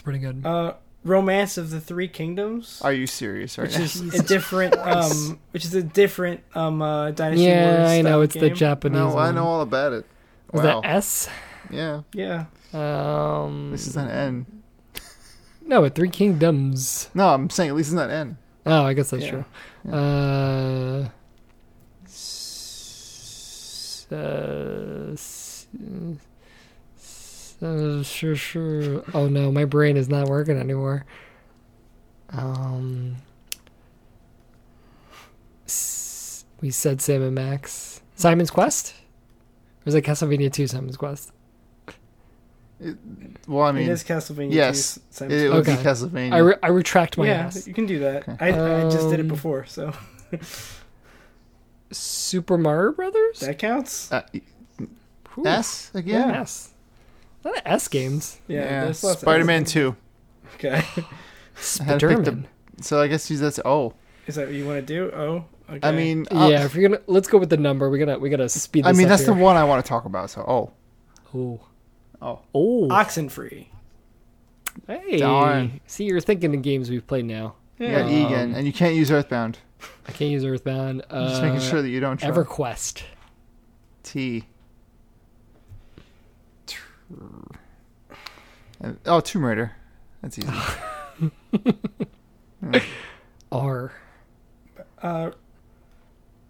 [0.00, 0.46] That's pretty good.
[0.46, 0.72] Uh,
[1.04, 2.80] Romance of the Three Kingdoms.
[2.82, 3.84] Are you serious right which now?
[3.84, 8.08] is a different um which is a different um uh dynasty yeah, Warriors I know
[8.10, 8.50] style it's the.
[8.50, 8.96] Japanese.
[8.98, 9.34] No, I one.
[9.34, 10.06] know all about it.
[10.52, 10.80] Was wow.
[10.80, 11.28] that S?
[11.70, 12.00] Yeah.
[12.14, 14.46] yeah Um, This is an N.
[15.66, 17.10] no, Three Kingdoms.
[17.14, 18.38] No, I'm saying at least it's not N.
[18.64, 19.30] Oh, I guess that's Yeah.
[19.30, 19.44] true.
[19.92, 21.08] Uh,
[22.70, 26.16] s- uh, s- s-
[27.62, 29.02] uh, sure, sure.
[29.14, 31.04] Oh no, my brain is not working anymore.
[32.30, 33.16] Um,
[36.60, 38.02] We said Sam and Max.
[38.16, 38.94] Simon's Quest?
[39.86, 41.32] Or is it Castlevania 2 Simon's Quest?
[43.48, 44.52] Well, I mean, it is Castlevania.
[44.52, 45.76] yes, 2, Simon's it would Okay.
[45.76, 46.32] be Castlevania.
[46.34, 47.66] I, re- I retract my yeah, ass.
[47.66, 48.28] you can do that.
[48.28, 48.36] Okay.
[48.40, 48.48] I,
[48.86, 49.92] I just did it Um, before, so
[51.90, 53.40] Super Mario Brothers?
[53.40, 54.12] that counts.
[54.12, 54.22] uh,
[55.38, 56.30] Ooh, S again.
[56.30, 56.70] S.
[57.44, 58.40] A lot of S games.
[58.48, 59.64] Yeah, there's lots of Spider-Man.
[59.64, 59.96] Two.
[60.54, 60.82] Okay,
[61.80, 62.44] I had to pick the- Spiderman.
[62.80, 63.94] So I guess he's that's oh.
[64.26, 65.10] is that what you want to do?
[65.14, 65.86] Oh, okay.
[65.86, 67.90] I mean, uh, Yeah, if you're gonna let's go with the number.
[67.90, 68.84] We gotta we gotta speed.
[68.84, 70.30] This I mean up that's the one I want to talk about.
[70.30, 70.72] So oh,
[71.34, 71.60] Oh,
[72.22, 73.66] oh, oh, Oxenfree.
[74.86, 75.18] hey!
[75.18, 75.80] Darn.
[75.86, 77.54] See, you're thinking the games we've played now.
[77.78, 79.58] Yeah, got E again, Um, and you can't use Earthbound.
[80.06, 81.02] I can't use Earthbound.
[81.08, 82.30] Uh, Just making sure that you don't try.
[82.30, 83.02] EverQuest.
[84.02, 84.44] T.
[87.10, 88.14] Tr-
[88.84, 89.72] uh, Oh, Tomb Raider.
[90.22, 90.48] That's easy.
[93.52, 93.92] R.
[95.02, 95.30] Uh,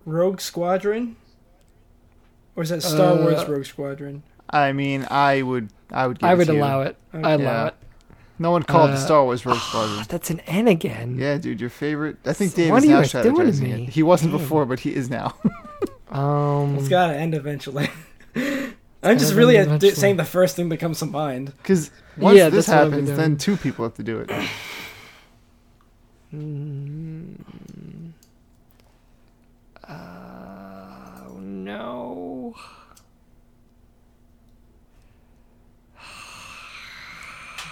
[0.05, 1.17] Rogue Squadron,
[2.57, 4.23] or is that Star Uh, Wars Rogue Squadron?
[4.49, 6.19] I mean, I would, I would.
[6.19, 6.61] Give I it would to you.
[6.61, 6.97] allow it.
[7.13, 7.67] I allow Yeah.
[7.69, 7.75] it.
[8.39, 10.05] No one called Uh, the Star Wars Rogue Squadron.
[10.09, 11.17] That's an N again.
[11.19, 12.17] Yeah, dude, your favorite.
[12.25, 13.83] I think So Dave what is are now doing to strategizing me?
[13.85, 13.89] it.
[13.91, 14.41] He wasn't Damn.
[14.41, 15.35] before, but he is now.
[16.11, 16.75] Um.
[16.77, 17.89] It's got to end eventually.
[19.03, 21.53] I'm just really end saying the first thing that comes to mind.
[21.59, 24.19] Because once Yeah, this that's what I've been happens, then two people have to do
[24.21, 24.29] it.
[26.35, 27.35] mm,
[29.89, 32.55] uh, no.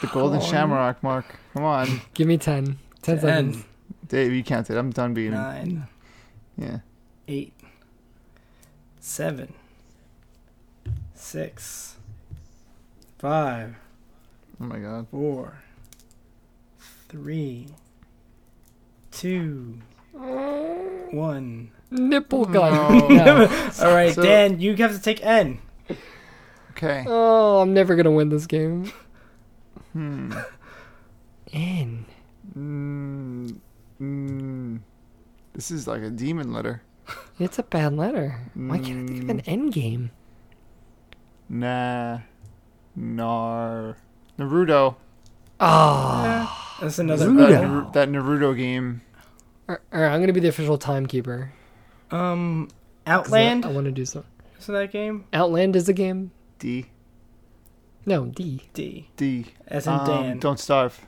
[0.00, 1.24] The Golden Shamrock, Mark.
[1.54, 2.78] Come on, Give me 10.
[3.02, 3.64] 10 seconds.
[4.06, 4.32] Dave.
[4.32, 4.76] You counted.
[4.76, 5.32] I'm done being.
[5.32, 5.88] nine,
[6.56, 6.78] Yeah.
[7.26, 7.52] eight,
[9.00, 9.52] seven,
[11.18, 11.96] six,
[13.18, 13.74] five,
[14.60, 15.06] Oh my God.
[15.10, 15.58] four,
[17.08, 17.68] three,
[19.10, 19.78] two,
[20.12, 21.70] one.
[21.90, 22.72] Nipple gun.
[22.98, 23.08] No.
[23.08, 23.42] No.
[23.80, 25.58] All right, So- Dan, you have to take N.
[26.72, 27.04] Okay.
[27.08, 28.92] Oh, I'm never gonna win this game.
[29.92, 30.32] Hmm.
[31.52, 32.04] N.
[32.56, 33.58] Mm,
[34.00, 34.80] mm,
[35.54, 36.82] this is like a demon letter.
[37.38, 38.38] It's a bad letter.
[38.54, 40.10] Why can't I think of an N game?
[41.48, 42.20] Nah.
[42.96, 43.96] Nar.
[44.38, 44.96] Naruto.
[45.60, 46.76] Oh.
[46.80, 47.26] That's another.
[47.26, 47.52] That, Naruto.
[47.62, 47.72] N.
[47.72, 49.02] Nar- that Naruto game.
[49.68, 51.52] Alright, I'm gonna be the official timekeeper.
[52.10, 52.68] Um,
[53.06, 53.66] Outland.
[53.66, 54.24] I, want to do some.
[54.58, 55.24] Is that game?
[55.32, 56.30] Outland is a game.
[56.58, 56.86] D.
[58.06, 58.62] No, D.
[58.72, 59.08] D.
[59.16, 59.46] D.
[59.66, 60.38] As in Um, Dan.
[60.38, 61.06] Don't starve.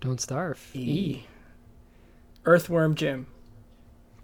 [0.00, 0.70] Don't starve.
[0.74, 0.78] E.
[0.80, 1.26] E.
[2.46, 3.26] Earthworm Jim.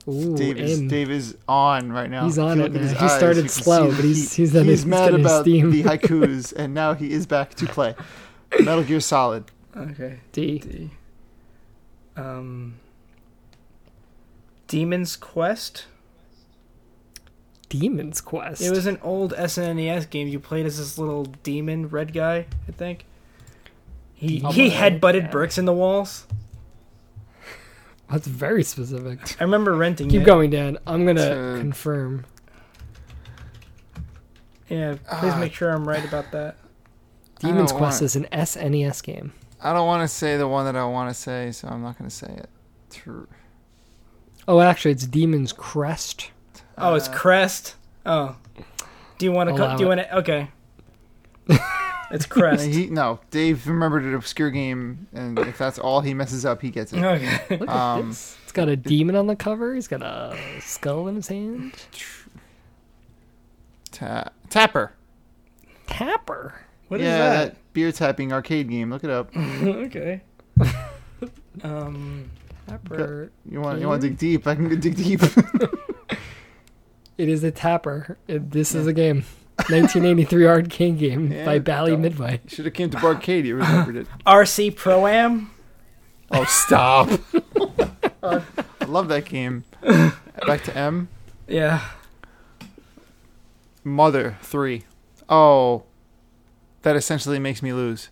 [0.09, 2.25] Ooh, Dave is, Dave is on right now.
[2.25, 2.89] He's on you it look at now.
[2.89, 5.71] his He eyes, started you slow, but he's- he's he's he's mad about steam.
[5.71, 7.95] the haikus, and now he is back to play.
[8.61, 9.45] Metal Gear Solid.
[9.77, 10.21] Okay.
[10.33, 10.59] D.
[10.61, 10.91] D.
[12.17, 12.77] Um.
[14.67, 15.87] Demon's Quest.
[17.69, 18.63] Demon's Quest.
[18.63, 20.29] It was an old SNES game.
[20.29, 23.05] You played as this little demon red guy, I think.
[24.15, 25.31] He Demon he red headbutted guy.
[25.31, 26.27] bricks in the walls.
[28.11, 29.37] That's very specific.
[29.41, 30.25] I remember renting Keep it.
[30.25, 30.79] going, Dan.
[30.87, 32.25] I'm gonna confirm.
[34.69, 35.39] Yeah, please Ah.
[35.39, 36.57] make sure I'm right about that.
[37.41, 39.33] Demon's don't Quest want- is an SNES game.
[39.61, 41.99] I don't want to say the one that I want to say, so I'm not
[41.99, 42.49] going to say it.
[42.91, 43.25] Tr-
[44.47, 46.31] Oh, actually, it's Demon's Crest.
[46.79, 47.75] Oh, it's Uh, Crest.
[48.07, 48.37] Oh,
[49.19, 49.55] do you want to?
[49.55, 49.97] Allow Co- do you it.
[49.97, 50.17] want to?
[50.19, 50.49] Okay.
[52.11, 52.67] it's Crest.
[52.67, 56.71] He, no, Dave remembered an obscure game, and if that's all he messes up, he
[56.71, 57.03] gets it.
[57.03, 57.41] okay.
[57.59, 58.37] Look at Um, this.
[58.45, 59.75] It's got a demon on the cover.
[59.75, 61.73] He's got a skull in his hand.
[63.93, 64.93] Ta- Tapper.
[65.87, 66.55] Tapper.
[66.89, 67.57] What is yeah, that?
[67.73, 68.91] beer tapping arcade game.
[68.91, 69.35] Look it up.
[69.37, 70.23] okay.
[71.63, 72.31] um.
[72.67, 73.31] Tapper.
[73.51, 74.47] You want you want to dig deep?
[74.47, 75.21] I can dig deep.
[77.19, 78.17] It is a tapper.
[78.29, 79.25] It- this is a game.
[79.71, 82.41] 1983 arcade game Yeah, by Bally don't- Midway.
[82.47, 83.45] Should have came to Barcade.
[83.45, 84.07] You remembered it.
[84.27, 85.51] RC Pro Am.
[86.31, 87.09] Oh, stop!
[88.23, 88.43] I
[88.87, 89.65] love that game.
[90.47, 91.09] Back to M.
[91.47, 91.83] Yeah.
[93.85, 94.85] Mother three.
[95.29, 95.85] Oh,
[96.83, 98.11] that essentially makes me lose.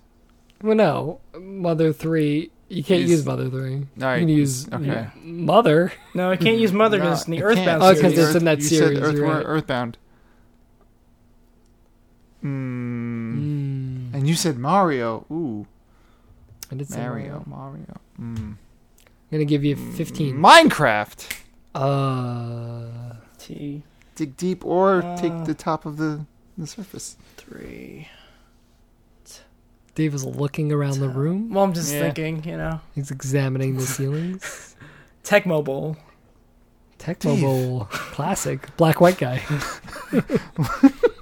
[0.63, 1.21] Well, no.
[1.39, 2.51] Mother 3.
[2.69, 3.75] You can't Is- use Mother 3.
[4.03, 5.09] All You can use okay.
[5.23, 5.93] Mother.
[6.15, 7.83] No, I can't use Mother because No, it's in the Earthbound can't.
[7.83, 8.19] Oh, 'cause series.
[8.19, 9.43] it's in that you series, Said Earth, right.
[9.45, 9.99] Earthbound.
[12.47, 14.11] Hmm.
[14.11, 14.15] Mm.
[14.15, 15.27] And you said Mario.
[15.31, 15.67] Ooh,
[16.71, 17.45] I did say Mario.
[17.47, 17.77] Mario.
[17.79, 18.01] Mario.
[18.21, 18.39] Mm.
[18.39, 18.59] I'm
[19.31, 20.37] going to give you 15.
[20.37, 21.41] Minecraft.
[21.75, 23.83] Uh, T
[24.15, 25.17] Dig deep or Uh.
[25.17, 26.25] take the top of the
[26.57, 27.17] the surface.
[27.37, 28.09] three.
[29.95, 31.51] Dave is looking around the room.
[31.51, 32.01] Well, I'm just Yeah.
[32.13, 34.77] thinking, you know, He's examining the ceilings.
[35.25, 35.97] Tecmo Bowl.
[36.99, 37.41] Tech Dave.
[37.43, 38.75] Bowl classic.
[38.77, 39.43] Black white guy.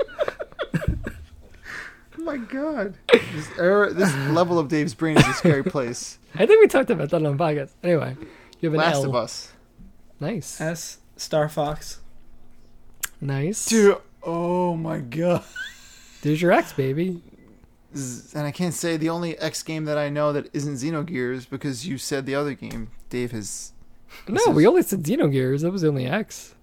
[2.26, 2.94] Oh my god.
[3.12, 6.18] This, era, this level of Dave's brain is a scary place.
[6.34, 7.72] I think we talked about that on the podcast.
[7.82, 8.16] Anyway,
[8.60, 9.10] you have an Last L.
[9.10, 9.52] of Us.
[10.20, 10.58] Nice.
[10.58, 12.00] S Star Fox.
[13.20, 13.66] Nice.
[13.66, 15.44] Dude, oh my god.
[16.22, 17.20] There's your X, baby.
[17.94, 21.48] Z- And I can't say the only X game that I know that isn't Xenogears
[21.48, 22.90] because you said the other game.
[23.10, 23.72] Dave has.
[24.28, 25.60] No, This we only said Xenogears.
[25.60, 26.54] That was the only X.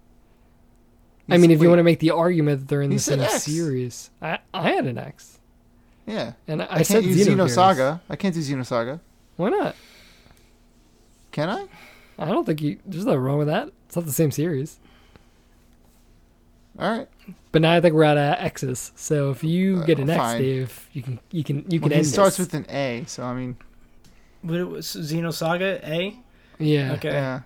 [1.28, 3.20] I mean, if you want to make the argument that they're in He the said
[3.20, 3.42] same X.
[3.44, 5.31] series, I I had an X,
[6.06, 6.32] Yeah.
[6.48, 7.54] and I, I, said can't use Xenogears.
[7.56, 8.00] Xenosaga.
[8.10, 9.00] I can't do Xenosaga.
[9.36, 9.76] Why not?
[11.30, 11.66] Can I?
[12.18, 12.78] I don't think you.
[12.84, 13.68] There's nothing wrong with that.
[13.86, 14.78] It's not the same series.
[16.78, 17.08] All right.
[17.52, 18.92] But now I think we're out of X's.
[18.96, 20.40] So if you Uh, get an X, fine.
[20.40, 22.46] Dave, you can you can you Well, can he end starts this.
[22.46, 23.56] with an A, so I mean,
[24.42, 26.18] What it was Xenosaga A?
[26.58, 26.92] yeah.
[26.94, 27.10] Okay.
[27.12, 27.40] yeah.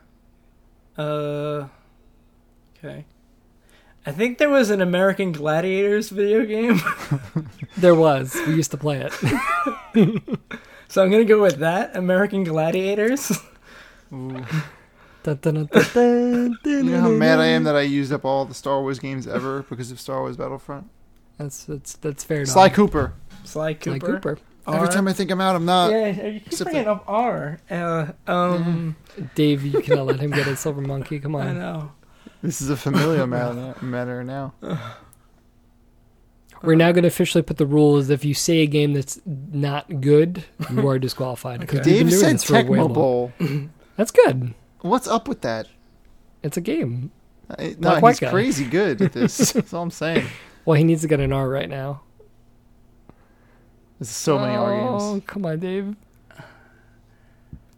[0.96, 1.68] Uh
[2.78, 3.04] Okay.
[4.06, 6.80] I think there was an American Gladiators video game.
[7.78, 8.34] There was.
[8.46, 9.12] We used to play it.
[10.88, 11.94] so I'm gonna go with that.
[11.94, 13.38] American Gladiators.
[14.10, 14.46] Dun,
[15.22, 18.44] dun, dun, dun, dun, You know how mad I am that I used up all
[18.46, 20.88] the Star Wars games ever because of Star Wars Battlefront?
[21.36, 22.38] That's that's that's fair.
[22.38, 22.48] enough.
[22.48, 23.12] Sly Cooper.
[23.44, 23.98] Sly Cooper.
[23.98, 24.38] Sly Cooper.
[24.68, 24.86] Every R.
[24.88, 25.90] time I think I'm out, I'm not.
[25.92, 27.58] yeah, you keep except bringing that- up R.
[27.70, 28.96] Uh, um,
[29.34, 31.20] Dave, you cannot let him get a silver monkey.
[31.20, 31.58] Come I on.
[31.58, 31.92] know.
[32.42, 34.54] This is a familiar matter, matter now.
[36.62, 38.08] We're now going to officially put the rules.
[38.10, 41.60] If you say a game that's not good, you are disqualified.
[41.60, 41.90] Because Okay.
[41.90, 42.92] Dave said this for Tecmo.
[42.92, 43.32] Bowl.
[43.96, 44.54] That's good.
[44.80, 45.68] What's up with that?
[46.42, 47.10] It's a game.
[47.50, 48.30] I- No, he's guy.
[48.30, 49.52] crazy good at this.
[49.52, 50.26] That's all I'm saying.
[50.64, 52.02] Well, he needs to get an R right now.
[53.98, 55.24] There's so many R Oh, games.
[55.26, 55.96] come on, Dave.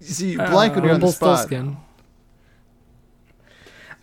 [0.01, 1.49] You see, you Uh, blank when you're on the spot.
[1.51, 1.77] Rumpelstiltskin.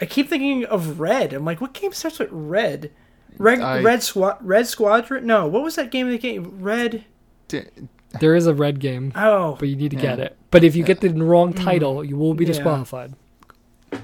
[0.02, 1.34] I keep thinking of Red.
[1.34, 2.92] I'm like, what game starts with Red?
[3.38, 5.26] Red I- Red Squad Red Squadron?
[5.26, 7.06] No, what was that game The game Red?
[7.48, 7.64] D-
[8.20, 10.02] There is a red game, Oh, but you need to Yeah.
[10.04, 10.38] get it.
[10.52, 12.54] But if you get the wrong title, you will be Yeah.
[12.54, 13.14] disqualified.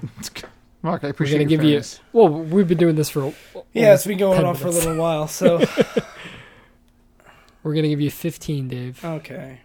[0.83, 1.09] Mark, I appreciate.
[1.09, 1.99] We're appreciate going to your give you.
[2.13, 3.19] Well, we've been doing this for.
[3.73, 5.27] yeah, almost it's been going 10 on for a little while.
[5.27, 5.59] So
[7.63, 9.03] We're going to give you 15, Dave.
[9.05, 9.59] okay.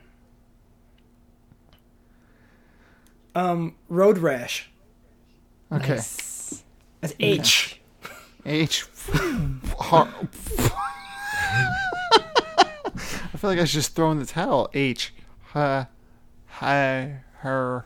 [3.35, 4.70] Um, Road Rash.
[5.73, 5.95] Okay.
[5.97, 6.65] Nice.
[7.01, 7.81] That's H.
[8.45, 8.87] H.
[9.79, 10.09] Har-
[12.09, 14.71] I feel like I should just throw in the towel.
[14.75, 15.13] H.
[15.53, 15.89] Ha.
[16.47, 17.19] Hi.
[17.39, 17.85] Her.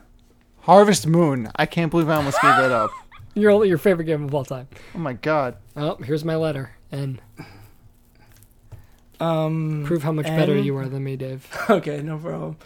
[0.61, 1.49] Harvest Moon.
[1.55, 2.91] I can't believe I almost gave that up.
[3.33, 4.67] Your your favorite game of all time.
[4.93, 5.55] Oh my god.
[5.77, 6.71] Oh, here's my letter.
[6.91, 7.21] And
[9.21, 11.47] Um, prove how much better you are than me, Dave.
[11.69, 12.57] Okay, no problem.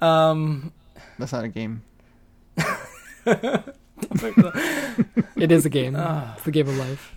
[0.00, 0.72] Um,
[1.18, 1.82] That's not a game.
[5.36, 5.96] It is a game.
[5.96, 6.34] Ah.
[6.34, 7.16] It's the game of life.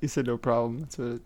[0.00, 0.80] You said no problem.
[0.80, 1.20] That's what.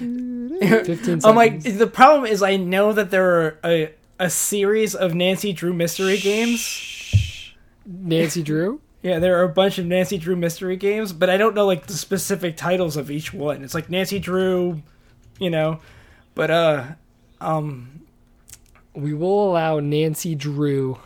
[0.00, 0.86] It...
[0.86, 1.24] 15 seconds.
[1.24, 5.52] I'm like, the problem is I know that there are a a series of Nancy
[5.52, 7.52] Drew mystery games.
[7.86, 8.80] Nancy Drew.
[9.02, 11.88] Yeah, there are a bunch of Nancy Drew mystery games, but I don't know like
[11.88, 13.64] the specific titles of each one.
[13.64, 14.80] It's like Nancy Drew,
[15.40, 15.80] you know,
[16.36, 16.84] but uh,
[17.40, 18.02] um,
[18.94, 21.00] We will allow Nancy Drew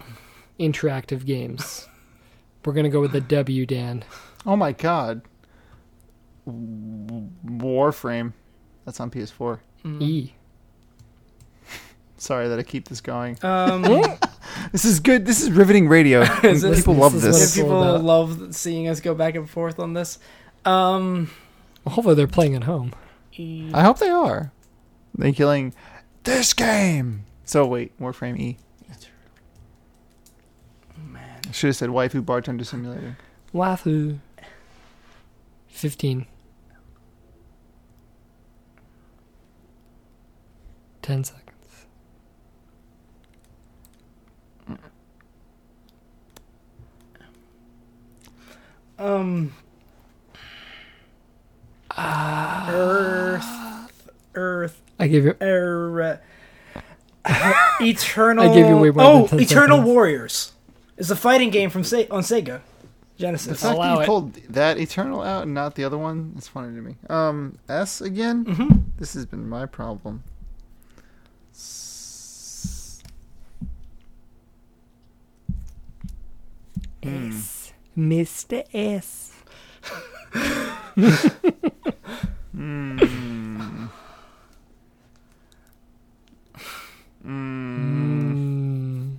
[0.58, 1.86] interactive games.
[2.64, 4.04] We're gonna go with the W, Dan.
[4.44, 5.22] Oh my god.
[6.48, 8.32] Warframe.
[8.84, 9.58] That's on PS4.
[10.00, 10.30] E.
[12.18, 13.38] Sorry that I keep this going.
[13.44, 13.82] um,
[14.72, 15.26] This is good.
[15.26, 16.22] This is riveting radio.
[16.42, 17.54] Is this- People this love is this.
[17.56, 18.04] people all about.
[18.04, 20.18] love seeing us go back and forth on this.
[20.64, 21.30] Um,
[21.84, 22.92] Well, hopefully they're playing at home.
[23.36, 24.50] E- I hope they are.
[25.14, 25.74] They're killing
[26.24, 27.26] this game.
[27.44, 28.56] So wait, Warframe E.
[31.56, 33.16] man, I should have said Waifu Bartender Simulator.
[33.52, 34.18] Wahoo.
[35.68, 36.26] 15.
[41.02, 41.86] 10 seconds.
[48.98, 49.52] um,
[51.98, 53.46] Earth,
[54.34, 55.34] Earth, I gave you.
[55.40, 56.20] er,
[57.80, 58.50] Eternal.
[58.50, 59.86] I gave you way more Oh, than 10 Eternal seconds.
[59.94, 60.52] Warriors
[60.96, 62.62] is a fighting game from Se- on Sega The
[63.18, 63.60] Genesis.
[63.62, 64.00] fact allow that it.
[64.02, 66.96] you pulled that Eternal out and not the other one is funny to me.
[67.08, 68.44] Um, S again.
[68.44, 68.84] Mhm.
[68.98, 70.22] This has been my problem.
[71.52, 73.02] S-
[77.02, 77.28] Hmm.
[77.30, 77.72] S.
[77.96, 78.62] Mr.
[78.74, 79.32] S.
[82.52, 82.98] Hmm.
[82.98, 83.86] Hmm.
[87.24, 89.16] Mm.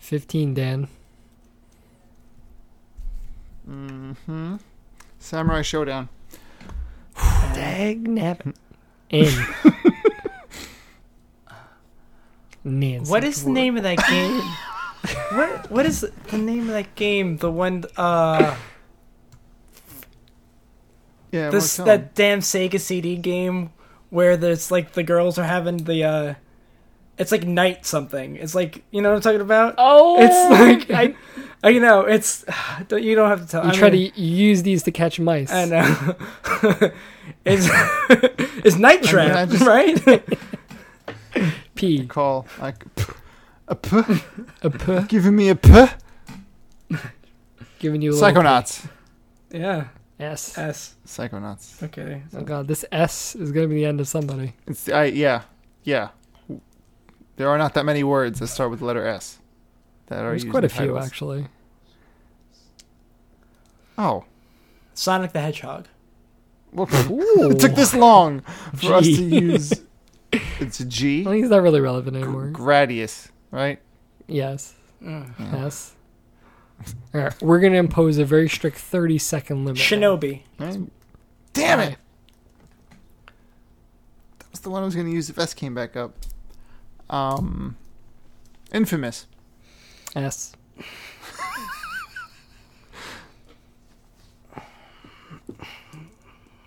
[0.00, 0.88] 15, Dan.
[4.28, 4.56] Mm-hmm.
[5.18, 6.08] Samurai Shodown.
[7.54, 8.54] Dag nabbit.
[9.10, 9.32] In.
[12.64, 13.10] Nancy.
[13.10, 14.40] What is the name of that game?
[15.38, 16.00] what What is
[16.30, 17.36] the name of that game?
[17.36, 18.56] The one, uh,
[21.30, 22.00] Yeah, this well, tell 'em.
[22.00, 23.70] that damn Sega CD game
[24.10, 26.34] where there's like the girls are having the, uh,
[27.18, 28.36] it's like night something.
[28.36, 29.74] It's like you know what I'm talking about.
[29.78, 31.14] Oh, It's like I, I,
[31.64, 32.44] you know, it's
[32.88, 33.64] don't- you don't have to tell.
[33.64, 35.52] you I try mean- to use these to catch mice.
[35.52, 36.14] I know.
[37.44, 37.68] it's
[38.64, 40.22] it's Night I Trap, just- right?
[41.74, 42.06] P.
[42.06, 42.84] call like
[43.68, 43.96] a p,
[44.62, 45.02] A p.
[45.08, 45.86] giving me a p.
[47.80, 48.86] Giving you a Psychonauts.
[49.50, 49.88] yeah.
[50.20, 50.56] S.
[50.56, 50.94] S.
[51.04, 51.82] Psychonauts.
[51.82, 52.22] Okay.
[52.36, 54.54] Oh god, this S is gonna be the end of somebody.
[54.68, 55.42] It's I yeah
[55.82, 56.10] yeah.
[57.36, 59.40] There are not that many words that start with the letter S.
[60.06, 61.46] That are There's quite in a few actually.
[63.96, 64.24] Oh,
[64.94, 65.86] Sonic the Hedgehog.
[66.72, 66.88] well,
[67.50, 68.40] it took this long
[68.74, 69.72] for us to use.
[70.58, 71.20] It's a G.
[71.20, 72.50] I think it's not really relevant anymore.
[72.52, 73.78] Gradius, right?
[74.26, 74.74] Yes.
[75.00, 75.32] Mm.
[75.38, 75.94] Yes.
[77.14, 79.80] All right, we're gonna impose a very strict 30 second limit.
[79.80, 80.42] Shinobi.
[80.58, 80.80] Right?
[81.52, 81.98] Damn it!
[84.40, 86.16] That was the one I was going to use if S came back up.
[87.08, 87.76] Um,
[88.72, 89.26] Infamous.
[90.16, 90.52] S.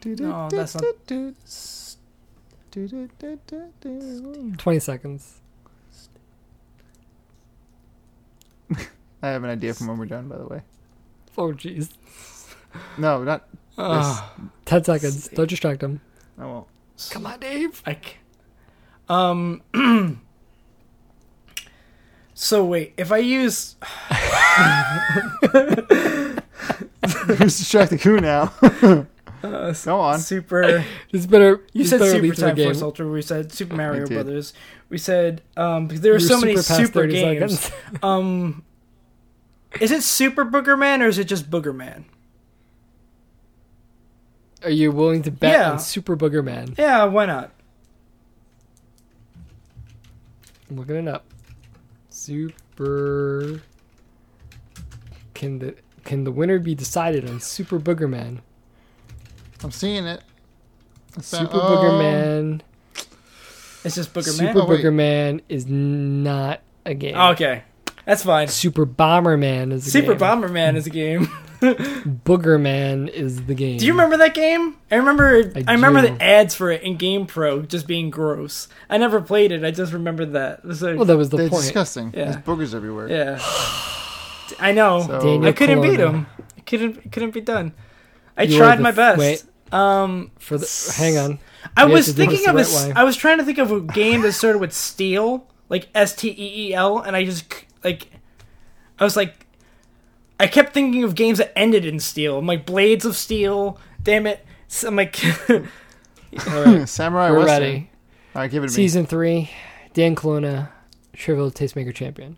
[0.05, 0.83] No, that's not-
[4.57, 5.41] 20 seconds.
[9.21, 10.61] I have an idea from when we're done, by the way.
[11.37, 11.89] Oh jeez.
[12.97, 13.47] No, not.
[13.77, 14.23] Ugh.
[14.65, 15.27] 10 seconds.
[15.29, 16.01] Don't distract him.
[16.37, 16.67] I won't.
[17.09, 17.81] Come on, Dave.
[17.85, 17.99] I c-
[19.09, 19.61] um.
[22.39, 23.75] so wait, if I use
[27.37, 28.53] Who's distracting who now?
[29.43, 30.19] uh, Go on.
[30.19, 31.61] Super, This better.
[31.73, 32.65] you this said better Super lead to the Time game.
[32.67, 33.07] Force Ultra.
[33.07, 34.05] We said Super Mario.
[34.05, 34.53] Brothers.
[34.89, 37.71] We said um because there are so many super past super 30 games.
[38.03, 38.63] Um,
[39.81, 42.05] is it Super Booger Man or is it just Booger Man?
[44.63, 45.71] Are you willing to bet Yeah.
[45.71, 46.75] on Super Booger Man?
[46.77, 47.51] Yeah, why not?
[50.69, 51.25] I'm looking it up.
[52.27, 53.61] Super.
[55.33, 58.41] Can the can the winner be decided on Super Booger Man?
[59.63, 60.21] I'm seeing it.
[61.15, 61.99] It's Super not- Booger oh.
[61.99, 62.63] Man.
[63.85, 64.57] It's just Booger Super Man.
[64.57, 64.81] Oh, wait.
[64.81, 67.15] Booger Man is not a game.
[67.15, 67.63] Okay,
[68.07, 68.47] that's fine.
[68.47, 70.19] Super Bomber Man is a Super game.
[70.19, 71.25] Bomberman is a game.
[71.61, 73.77] Booger Man is the game.
[73.79, 74.75] Do you remember that game?
[74.91, 75.51] I remember.
[75.55, 78.67] I, I remember the ads for it in Game Pro just being gross.
[78.89, 79.63] I never played it.
[79.63, 80.63] I just remember that.
[80.63, 81.63] Was like- Well, that was the They're point.
[81.63, 82.13] disgusting.
[82.15, 82.25] Yeah.
[82.31, 83.09] There's boogers everywhere.
[83.09, 83.39] yeah,
[84.59, 85.01] I know.
[85.07, 86.27] So- I couldn't beat him.
[86.57, 86.97] It couldn't.
[87.05, 87.73] It couldn't be done.
[88.37, 89.19] I You tried the- my best.
[89.19, 89.43] wait.
[89.73, 91.39] Um, For the hang on.
[91.75, 92.59] I We was to do this thinking of a.
[92.59, 95.89] right s- I was trying to think of a game that started with steel, like
[95.93, 98.07] S T E E L, and I just c- like.
[98.99, 99.45] I was like,
[100.39, 102.39] I kept thinking of games that ended in steel.
[102.39, 103.79] I'm like Blades of Steel.
[104.01, 104.43] Damn it!
[104.67, 105.15] So I'm like,
[105.49, 105.59] All
[106.65, 107.61] right, Samurai we're Western.
[107.63, 107.89] ready.
[108.35, 109.51] All right, give it to Season three.
[109.93, 110.71] Dan Colonna,
[111.13, 112.37] Trivial Tastemaker champion.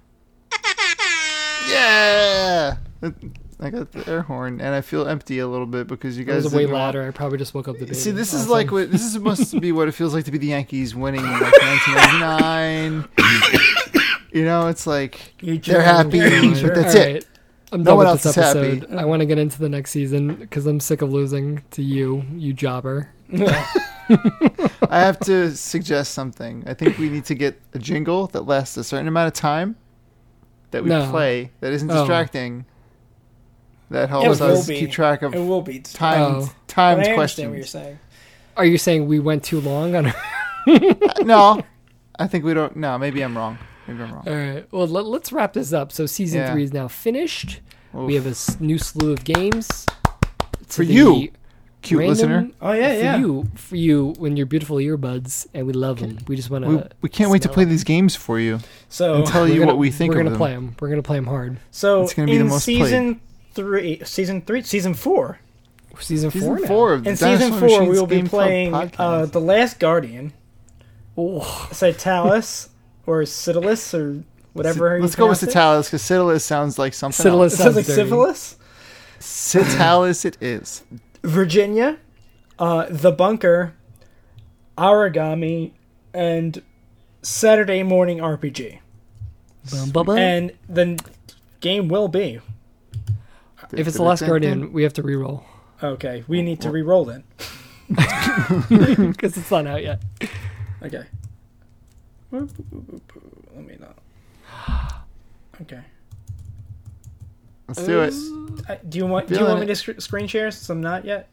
[1.70, 2.78] Yeah.
[3.62, 6.34] I got the air horn, and I feel empty a little bit because you That
[6.34, 7.06] guys was way louder.
[7.06, 7.96] I probably just woke up the baby.
[7.96, 10.32] See, this is like what this is supposed to be what it feels like to
[10.32, 13.10] be the Yankees winning in like 1999.
[14.32, 17.16] You know, it's like You they're happy, but that's alright.
[17.18, 17.28] it.
[17.72, 18.96] I'm No done one with this else is happy.
[18.98, 22.24] I want to get into the next season because I'm sick of losing to you,
[22.36, 23.10] you jobber.
[23.34, 26.64] I have to suggest something.
[26.66, 29.76] I think we need to get a jingle that lasts a certain amount of time
[30.72, 31.10] that we No.
[31.12, 32.00] play that isn't Oh.
[32.00, 32.66] distracting.
[33.92, 34.80] That helps us be.
[34.80, 36.40] keep track of It will be timed Oh.
[36.42, 37.70] But timed I understand what you're questions.
[37.72, 38.00] saying.
[38.58, 40.14] Are you saying we went too long on?
[40.68, 41.62] Uh, no,
[42.20, 42.76] I think we don't.
[42.76, 43.58] No, maybe I'm wrong.
[43.90, 44.28] Maybe I'm wrong.
[44.28, 44.68] All right.
[44.72, 45.92] Well, let, let's wrap this up.
[45.92, 46.52] So season Yeah.
[46.54, 47.60] three is now finished.
[47.96, 48.08] Oof.
[48.08, 49.86] We have a s- new slew of games
[50.68, 51.30] To For you,
[51.82, 52.50] cute random- listener.
[52.62, 53.18] Oh yeah, for yeah.
[53.18, 56.20] you, for you, when your beautiful earbuds, and we love them.
[56.28, 56.70] We just want to.
[56.72, 58.60] We, we can't wait to play these games for you
[58.90, 60.38] So and tell you gonna, what we think We're of gonna them.
[60.38, 60.76] play them.
[60.80, 61.58] We're gonna play them hard.
[61.72, 62.84] so It's gonna be the in most played.
[62.84, 63.22] season
[63.54, 65.40] three, season three, season four.
[66.00, 66.60] Season, Season four.
[66.60, 66.68] now.
[66.68, 69.26] four of the In season Dinosaur four, we Machines will be Game Club playing uh,
[69.26, 70.32] the Last Guardian,
[71.18, 72.70] Oh, Citalis
[73.10, 74.24] or Citalis or
[74.54, 74.96] whatever.
[74.98, 75.52] you Let's go with pronounce it.
[75.54, 77.24] Citalis because Citalis sounds like something.
[77.24, 77.60] Citalis else.
[77.60, 78.10] It sounds like Sounds dirty.
[78.10, 78.56] syphilis.
[79.20, 80.84] Citalis, it is.
[81.24, 81.98] Virginia,
[82.60, 83.74] uh, The Bunker,
[84.78, 85.72] Origami,
[86.14, 86.62] and
[87.24, 88.80] Saturday Morning RPG.
[89.72, 90.18] bum, bum, bum.
[90.18, 90.98] And the
[91.60, 92.40] game will be
[93.74, 95.44] If it's the Last Guardian, we have to re-roll
[95.82, 97.24] Okay, we need to re-roll then.
[97.90, 100.02] because it's not out yet.
[100.84, 101.04] Okay.
[102.32, 103.98] Let me not.
[105.62, 105.82] Okay.
[107.68, 108.14] Let's do it.
[108.70, 109.28] Uh, do you want?
[109.28, 111.28] Do you want me to sc- screen share since I'm not yet?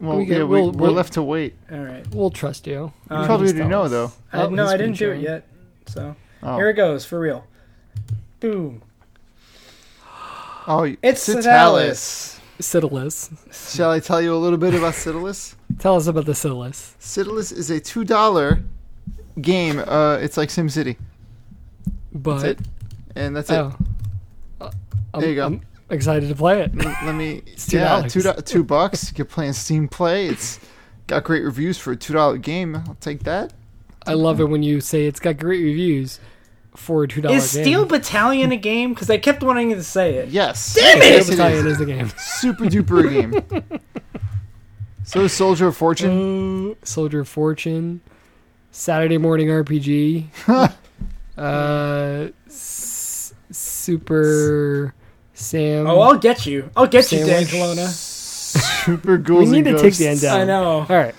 [0.00, 1.54] Well, We get- yeah, we, we'll- we're we'll- left to wait.
[1.70, 2.04] All right.
[2.14, 2.72] We'll trust you.
[3.10, 4.12] You Um, probably just already know though.
[4.32, 5.46] I, Oh, no, he's I didn't do it yet.
[5.86, 7.44] So Oh, here it goes for real.
[8.40, 8.82] Boom.
[10.66, 12.40] oh It's Citalis.
[12.58, 13.30] Citadalus.
[13.76, 15.54] Shall I tell you a little bit about Citalis?
[15.78, 16.94] Tell us about the Citadalus.
[16.98, 18.60] Citalis is a two dollar
[19.40, 19.78] game.
[19.78, 20.96] Uh, it's like SimCity,
[22.12, 22.58] But it.
[23.14, 23.54] and that's it.
[23.58, 23.76] oh,
[24.60, 24.70] Uh,
[25.14, 25.46] I'm, There you go.
[25.46, 26.74] I'm excited to play it.
[27.04, 27.42] Let me.
[27.56, 29.12] two yeah, two do- two bucks.
[29.16, 30.28] You're playing Steam Play.
[30.28, 30.60] It's
[31.06, 32.76] got great reviews for a two dollar game.
[32.76, 33.52] I'll take that.
[34.06, 36.20] I love it when you say it's got great reviews
[36.76, 37.38] for a two dollar game.
[37.42, 38.94] Is Steel Battalion a game?
[38.94, 40.28] Because I kept wanting you to say it.
[40.30, 40.74] Yes.
[40.74, 41.04] Damn it!
[41.04, 41.72] Yes, Steel Battalion is.
[41.72, 42.08] is the game.
[42.18, 43.80] Super duper game.
[45.04, 46.70] So Soldier of Fortune.
[46.72, 48.00] Uh, Soldier of Fortune,
[48.72, 50.26] Saturday Morning RPG,
[51.36, 54.94] uh, s- Super
[55.34, 55.86] Sam.
[55.86, 56.70] Oh, I'll get you.
[56.76, 57.78] I'll get you, Dan Sandwich.
[57.78, 57.88] Kelowna.
[57.88, 60.22] Super we need and to take the end ghosts.
[60.22, 60.40] down.
[60.40, 60.64] I know.
[60.64, 61.14] All right.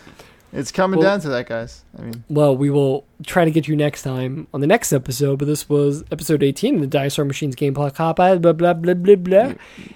[0.54, 1.84] It's coming Well- down to that, guys.
[1.98, 5.40] I mean, Well, we will try to get you next time on the next episode.
[5.40, 8.42] But this was episode 18 of the Dinosaur Machines Gameplay Cop Out.
[8.42, 9.54] Blah blah blah blah blah.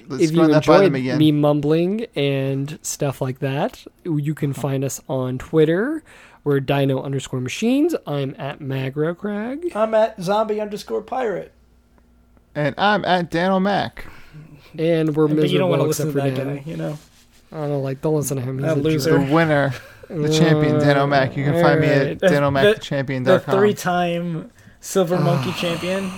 [0.07, 1.18] let's if you run that by enjoyed them again.
[1.18, 6.03] me mumbling and stuff like that, you can find us on Twitter.
[6.45, 7.95] We're Dino underscore Machines.
[8.05, 9.76] I'm at Magro Crag.
[9.76, 11.51] I'm at zombie underscore pirate.
[12.53, 14.05] And I'm at Dan Mac.
[14.77, 15.41] And we're missing.
[15.41, 16.57] But you don't want to listen to for that Dan.
[16.57, 16.99] guy, you know.
[17.51, 18.01] I don't know, like.
[18.01, 18.59] Don't listen to him.
[18.59, 19.17] He's That a loser.
[19.26, 19.73] The winner,
[20.07, 21.31] the champion, Dan O'Mac.
[21.31, 22.19] Uh, you can find me at Alright.
[22.19, 23.23] The- danomacthampion.com.
[23.23, 26.11] The three-time silver monkey champion.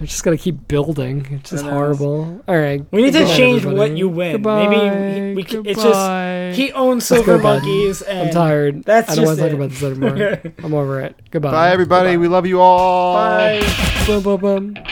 [0.00, 1.26] I just gotta keep building.
[1.30, 2.42] It's just horrible.
[2.48, 2.84] All right.
[2.90, 3.76] We need to change everybody.
[3.90, 4.32] what you win.
[4.32, 8.84] Goodbye, Maybe we, we c- it's just he owns silver monkeys and I'm tired.
[8.84, 10.42] That's I don't want to talk about this anymore.
[10.64, 11.16] I'm over it.
[11.30, 11.50] Goodbye.
[11.52, 12.10] Bye, everybody.
[12.10, 12.20] Goodbye.
[12.22, 13.14] We love you all.
[13.14, 13.62] Bye.
[14.06, 14.84] Bum, bum, bum.